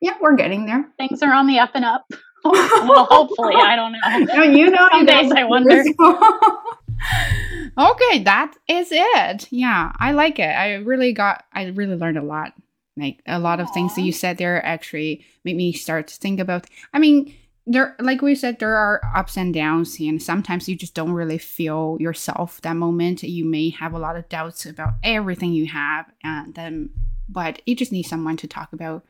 yeah, 0.00 0.14
we're 0.20 0.36
getting 0.36 0.66
there. 0.66 0.86
Things 0.98 1.22
are 1.22 1.32
on 1.32 1.46
the 1.46 1.58
up 1.58 1.70
and 1.74 1.84
up. 1.84 2.04
well, 2.44 3.06
hopefully, 3.06 3.54
I 3.56 3.76
don't 3.76 3.92
know. 3.92 3.98
No, 4.34 4.42
you 4.42 4.70
know, 4.70 4.88
some 4.92 5.06
days 5.06 5.32
I 5.32 5.44
wonder. 5.44 5.80
okay, 7.78 8.22
that 8.24 8.54
is 8.68 8.88
it. 8.90 9.48
Yeah, 9.50 9.92
I 9.98 10.12
like 10.12 10.38
it. 10.38 10.42
I 10.50 10.74
really 10.74 11.12
got. 11.12 11.44
I 11.52 11.66
really 11.66 11.96
learned 11.96 12.18
a 12.18 12.22
lot. 12.22 12.52
Like 12.96 13.22
a 13.26 13.38
lot 13.38 13.60
of 13.60 13.68
Aww. 13.68 13.74
things 13.74 13.94
that 13.94 14.02
you 14.02 14.12
said 14.12 14.36
there 14.36 14.64
actually 14.64 15.24
made 15.44 15.56
me 15.56 15.72
start 15.72 16.08
to 16.08 16.16
think 16.16 16.38
about. 16.38 16.66
I 16.92 16.98
mean, 16.98 17.34
there 17.66 17.96
like 17.98 18.20
we 18.20 18.34
said 18.34 18.58
there 18.58 18.76
are 18.76 19.00
ups 19.14 19.36
and 19.36 19.54
downs 19.54 19.98
and 19.98 20.22
sometimes 20.22 20.68
you 20.68 20.76
just 20.76 20.94
don't 20.94 21.12
really 21.12 21.38
feel 21.38 21.96
yourself 21.98 22.60
that 22.62 22.76
moment. 22.76 23.22
You 23.22 23.44
may 23.44 23.70
have 23.70 23.94
a 23.94 23.98
lot 23.98 24.16
of 24.16 24.28
doubts 24.28 24.66
about 24.66 24.94
everything 25.02 25.52
you 25.52 25.66
have 25.66 26.06
and 26.22 26.54
then 26.54 26.90
but 27.28 27.62
you 27.66 27.74
just 27.74 27.92
need 27.92 28.02
someone 28.02 28.36
to 28.36 28.46
talk 28.46 28.72
about 28.72 29.04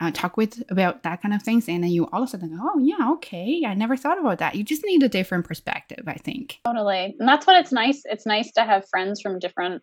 uh, 0.00 0.10
talk 0.10 0.36
with 0.36 0.62
about 0.68 1.02
that 1.02 1.22
kind 1.22 1.34
of 1.34 1.42
things 1.42 1.68
and 1.68 1.84
then 1.84 1.90
you 1.90 2.08
all 2.12 2.22
of 2.22 2.28
a 2.28 2.30
sudden 2.30 2.56
go 2.56 2.62
oh 2.62 2.78
yeah 2.78 3.10
okay 3.12 3.62
i 3.66 3.74
never 3.74 3.96
thought 3.96 4.18
about 4.18 4.38
that. 4.38 4.54
You 4.54 4.64
just 4.64 4.84
need 4.84 5.02
a 5.02 5.08
different 5.08 5.44
perspective 5.44 6.04
i 6.06 6.14
think. 6.14 6.60
Totally 6.64 7.14
and 7.18 7.28
that's 7.28 7.46
what 7.46 7.56
it's 7.56 7.72
nice 7.72 8.02
it's 8.06 8.26
nice 8.26 8.50
to 8.52 8.64
have 8.64 8.88
friends 8.88 9.20
from 9.20 9.38
different 9.38 9.82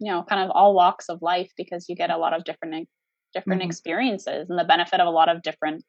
you 0.00 0.10
know 0.10 0.24
kind 0.24 0.42
of 0.42 0.50
all 0.50 0.74
walks 0.74 1.08
of 1.08 1.22
life 1.22 1.50
because 1.56 1.88
you 1.88 1.94
get 1.94 2.10
a 2.10 2.18
lot 2.18 2.34
of 2.34 2.44
different 2.44 2.88
different 3.32 3.60
mm-hmm. 3.60 3.68
experiences 3.68 4.50
and 4.50 4.58
the 4.58 4.64
benefit 4.64 5.00
of 5.00 5.06
a 5.06 5.10
lot 5.10 5.28
of 5.28 5.42
different 5.42 5.84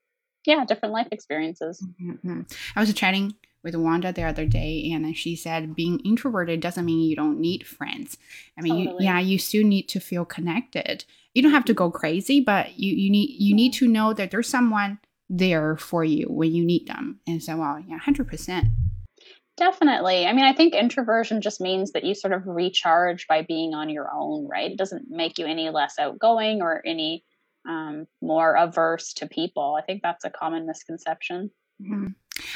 yeah, 0.48 0.66
different 0.66 0.94
life 0.94 1.08
experiences. 1.12 1.86
Mm-hmm. 2.02 2.42
I 2.76 2.80
was 2.80 2.92
chatting 2.94 3.36
with 3.64 3.76
Wanda 3.76 4.14
the 4.14 4.24
other 4.24 4.46
day, 4.46 4.90
and 4.94 5.16
she 5.16 5.36
said 5.36 5.76
being 5.76 6.00
introverted 6.00 6.62
doesn't 6.62 6.86
mean 6.86 7.08
you 7.08 7.16
don't 7.16 7.40
need 7.40 7.68
friends. 7.68 8.18
I 8.58 8.62
mean, 8.62 8.86
totally. 8.86 9.04
you, 9.04 9.10
yeah, 9.12 9.20
you 9.20 9.38
still 9.38 9.68
need 9.68 9.90
to 9.90 10.00
feel 10.00 10.24
connected. 10.24 11.04
You 11.34 11.44
don't 11.44 11.52
have 11.52 11.66
to 11.66 11.74
go 11.74 11.92
crazy, 11.92 12.40
but 12.40 12.80
you 12.80 12.96
you 12.96 13.12
need 13.12 13.30
you 13.38 13.54
need 13.54 13.74
to 13.74 13.88
know 13.88 14.14
that 14.14 14.32
there's 14.32 14.50
someone 14.50 15.00
there 15.30 15.76
for 15.76 16.06
you 16.06 16.28
when 16.30 16.56
you 16.56 16.64
need 16.64 16.88
them. 16.88 17.20
And 17.28 17.44
so, 17.44 17.58
well, 17.58 17.84
yeah, 17.86 17.98
hundred 17.98 18.30
percent. 18.30 18.68
Definitely. 19.58 20.28
I 20.28 20.34
mean, 20.34 20.46
I 20.46 20.54
think 20.54 20.76
introversion 20.76 21.42
just 21.42 21.60
means 21.60 21.92
that 21.92 22.04
you 22.04 22.14
sort 22.14 22.32
of 22.32 22.46
recharge 22.46 23.28
by 23.28 23.42
being 23.42 23.74
on 23.74 23.90
your 23.90 24.08
own, 24.14 24.48
right? 24.48 24.72
It 24.72 24.78
doesn't 24.78 25.10
make 25.10 25.40
you 25.40 25.46
any 25.48 25.70
less 25.72 25.96
outgoing 26.00 26.62
or 26.62 26.82
any 26.86 27.26
um, 27.68 28.08
more 28.22 28.56
averse 28.56 29.14
to 29.14 29.28
people. 29.28 29.78
I 29.78 29.84
think 29.84 30.02
that's 30.02 30.26
a 30.26 30.30
common 30.30 30.66
misconception. 30.66 31.52
Mm-hmm. 31.82 32.08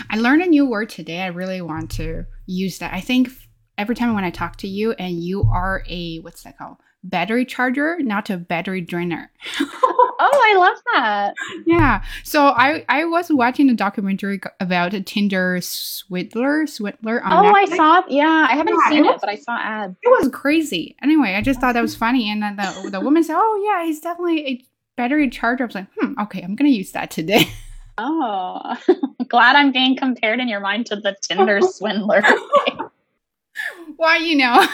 I 0.09 0.17
learned 0.17 0.41
a 0.41 0.47
new 0.47 0.65
word 0.65 0.89
today. 0.89 1.21
I 1.21 1.27
really 1.27 1.61
want 1.61 1.91
to 1.91 2.25
use 2.45 2.79
that. 2.79 2.93
I 2.93 3.01
think 3.01 3.29
every 3.77 3.95
time 3.95 4.13
when 4.13 4.23
I 4.23 4.29
talk 4.29 4.57
to 4.57 4.67
you 4.67 4.93
and 4.93 5.21
you 5.21 5.43
are 5.43 5.83
a 5.87 6.19
what's 6.19 6.43
that 6.43 6.57
called? 6.57 6.77
Battery 7.03 7.45
charger, 7.45 7.97
not 7.99 8.29
a 8.29 8.37
battery 8.37 8.79
drainer. 8.79 9.31
oh, 9.59 10.11
I 10.19 10.55
love 10.55 10.77
that. 10.93 11.33
Yeah. 11.65 12.03
So 12.23 12.49
I 12.49 12.85
I 12.89 13.05
was 13.05 13.31
watching 13.31 13.71
a 13.71 13.73
documentary 13.73 14.39
about 14.59 14.93
a 14.93 15.01
Tinder 15.01 15.59
swindler 15.61 16.67
swindler. 16.67 17.23
oh, 17.25 17.27
Netflix. 17.27 17.71
I 17.71 17.75
saw. 17.75 18.03
Yeah, 18.07 18.47
I 18.49 18.55
haven't 18.55 18.75
yeah, 18.75 18.89
seen 18.89 19.05
it, 19.05 19.07
was, 19.07 19.15
it, 19.15 19.21
but 19.21 19.29
I 19.29 19.35
saw 19.35 19.57
ads. 19.57 19.95
It 20.03 20.09
was 20.09 20.29
crazy. 20.31 20.95
Anyway, 21.01 21.33
I 21.33 21.41
just 21.41 21.59
thought 21.59 21.73
that 21.73 21.81
was 21.81 21.95
funny, 21.95 22.29
and 22.29 22.43
then 22.43 22.55
the 22.57 22.89
the 22.91 22.99
woman 23.01 23.23
said, 23.23 23.37
"Oh 23.39 23.63
yeah, 23.65 23.83
he's 23.83 23.99
definitely 23.99 24.47
a 24.47 24.65
battery 24.97 25.29
charger. 25.29 25.63
I 25.63 25.67
was 25.67 25.75
like, 25.75 25.87
hmm, 25.99 26.13
okay, 26.21 26.41
I'm 26.41 26.55
gonna 26.55 26.69
use 26.69 26.91
that 26.91 27.11
today. 27.11 27.45
Oh, 27.97 28.77
glad 29.27 29.55
I'm 29.55 29.71
being 29.71 29.95
compared 29.95 30.39
in 30.39 30.47
your 30.47 30.61
mind 30.61 30.87
to 30.87 30.95
the 30.95 31.15
Tinder 31.21 31.59
swindler. 31.61 32.23
Why, 33.97 34.17
you 34.17 34.37
know. 34.37 34.65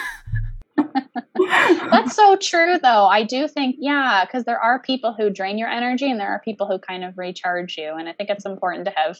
That's 1.90 2.14
so 2.14 2.36
true, 2.36 2.78
though. 2.78 3.06
I 3.06 3.24
do 3.24 3.48
think, 3.48 3.76
yeah, 3.78 4.24
because 4.24 4.44
there 4.44 4.60
are 4.60 4.78
people 4.78 5.12
who 5.12 5.30
drain 5.30 5.58
your 5.58 5.68
energy 5.68 6.10
and 6.10 6.18
there 6.18 6.30
are 6.30 6.40
people 6.40 6.66
who 6.66 6.78
kind 6.78 7.04
of 7.04 7.18
recharge 7.18 7.76
you. 7.76 7.94
And 7.94 8.08
I 8.08 8.12
think 8.12 8.30
it's 8.30 8.46
important 8.46 8.86
to 8.86 8.92
have, 8.92 9.18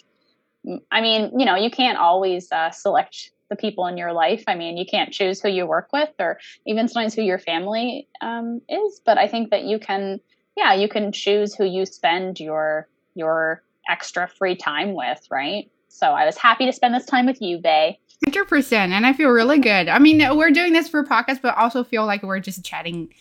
I 0.91 1.01
mean, 1.01 1.39
you 1.39 1.45
know, 1.45 1.57
you 1.57 1.71
can't 1.71 1.99
always 1.99 2.51
uh, 2.51 2.71
select 2.71 3.33
the 3.51 3.57
people 3.57 3.87
in 3.87 3.97
your 3.97 4.13
life. 4.13 4.45
I 4.47 4.55
mean, 4.55 4.77
you 4.77 4.87
can't 4.87 5.13
choose 5.13 5.41
who 5.41 5.49
you 5.49 5.67
work 5.67 5.89
with 5.93 6.11
or 6.19 6.39
even 6.67 6.89
sometimes 6.89 7.15
who 7.15 7.23
your 7.23 7.39
family 7.39 8.09
um, 8.21 8.63
is, 8.69 9.01
but 9.05 9.19
I 9.19 9.29
think 9.29 9.51
that 9.51 9.65
you 9.65 9.79
can 9.79 10.21
yeah, 10.59 10.75
you 10.75 10.89
can 10.89 11.13
choose 11.13 11.55
who 11.55 11.65
you 11.65 11.87
spend 11.87 12.41
your 12.41 12.89
your 13.15 13.63
extra 13.89 14.29
free 14.29 14.57
time 14.57 14.93
with, 14.93 15.25
right? 15.31 15.71
So 15.89 16.09
I 16.09 16.27
was 16.27 16.37
happy 16.37 16.67
to 16.67 16.73
spend 16.73 16.95
this 16.95 17.07
time 17.07 17.27
with 17.27 17.41
you, 17.41 17.59
Bay. 17.59 18.01
Hundred 18.25 18.47
percent, 18.47 18.93
and 18.93 19.07
I 19.07 19.13
feel 19.13 19.31
really 19.31 19.61
good. 19.61 19.89
I 19.89 20.01
mean, 20.01 20.37
we're 20.37 20.51
doing 20.51 20.73
this 20.73 20.89
for 20.89 21.05
podcast, 21.05 21.41
but 21.43 21.57
also 21.57 21.85
feel 21.85 22.05
like 22.05 22.25
we're 22.25 22.41
just 22.41 22.65
chatting 22.65 23.15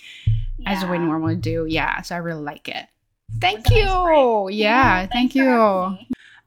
yeah. 0.57 0.71
as 0.71 0.83
we 0.85 0.97
normally 0.97 1.35
do. 1.35 1.67
Yeah, 1.69 2.01
so 2.01 2.15
I 2.15 2.17
really 2.17 2.41
like 2.41 2.67
it. 2.67 2.87
Thank 3.39 3.69
you. 3.69 3.85
Nice 3.85 4.53
yeah, 4.53 5.01
yeah 5.01 5.07
thank 5.07 5.35
you. 5.35 5.97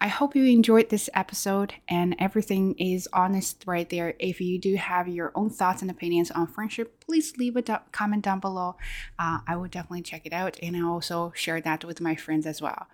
I 0.03 0.09
hope 0.09 0.35
you 0.35 0.45
enjoyed 0.45 0.89
this 0.89 1.11
episode 1.13 1.75
and 1.87 2.17
everything 2.19 2.75
is 2.79 3.07
honest 3.13 3.65
right 3.67 3.89
there. 3.91 4.15
If 4.19 4.41
you 4.41 4.59
do 4.59 4.77
have 4.77 5.09
your 5.09 5.31
own 5.35 5.51
thoughts 5.51 5.83
and 5.83 5.91
opinions 5.91 6.31
on 6.31 6.47
friendship, 6.47 7.05
please 7.05 7.37
leave 7.37 7.55
a 7.55 7.61
do- 7.61 7.77
comment 7.93 8.25
down 8.25 8.41
below. 8.41 8.77
Uh, 9.19 9.41
I 9.47 9.57
will 9.57 9.69
definitely 9.69 10.01
check 10.01 10.23
it 10.25 10.33
out 10.33 10.59
and 10.63 10.75
I 10.75 10.81
also 10.81 11.33
share 11.35 11.61
that 11.61 11.85
with 11.85 12.01
my 12.01 12.15
friends 12.15 12.47
as 12.47 12.63
well. 12.63 12.87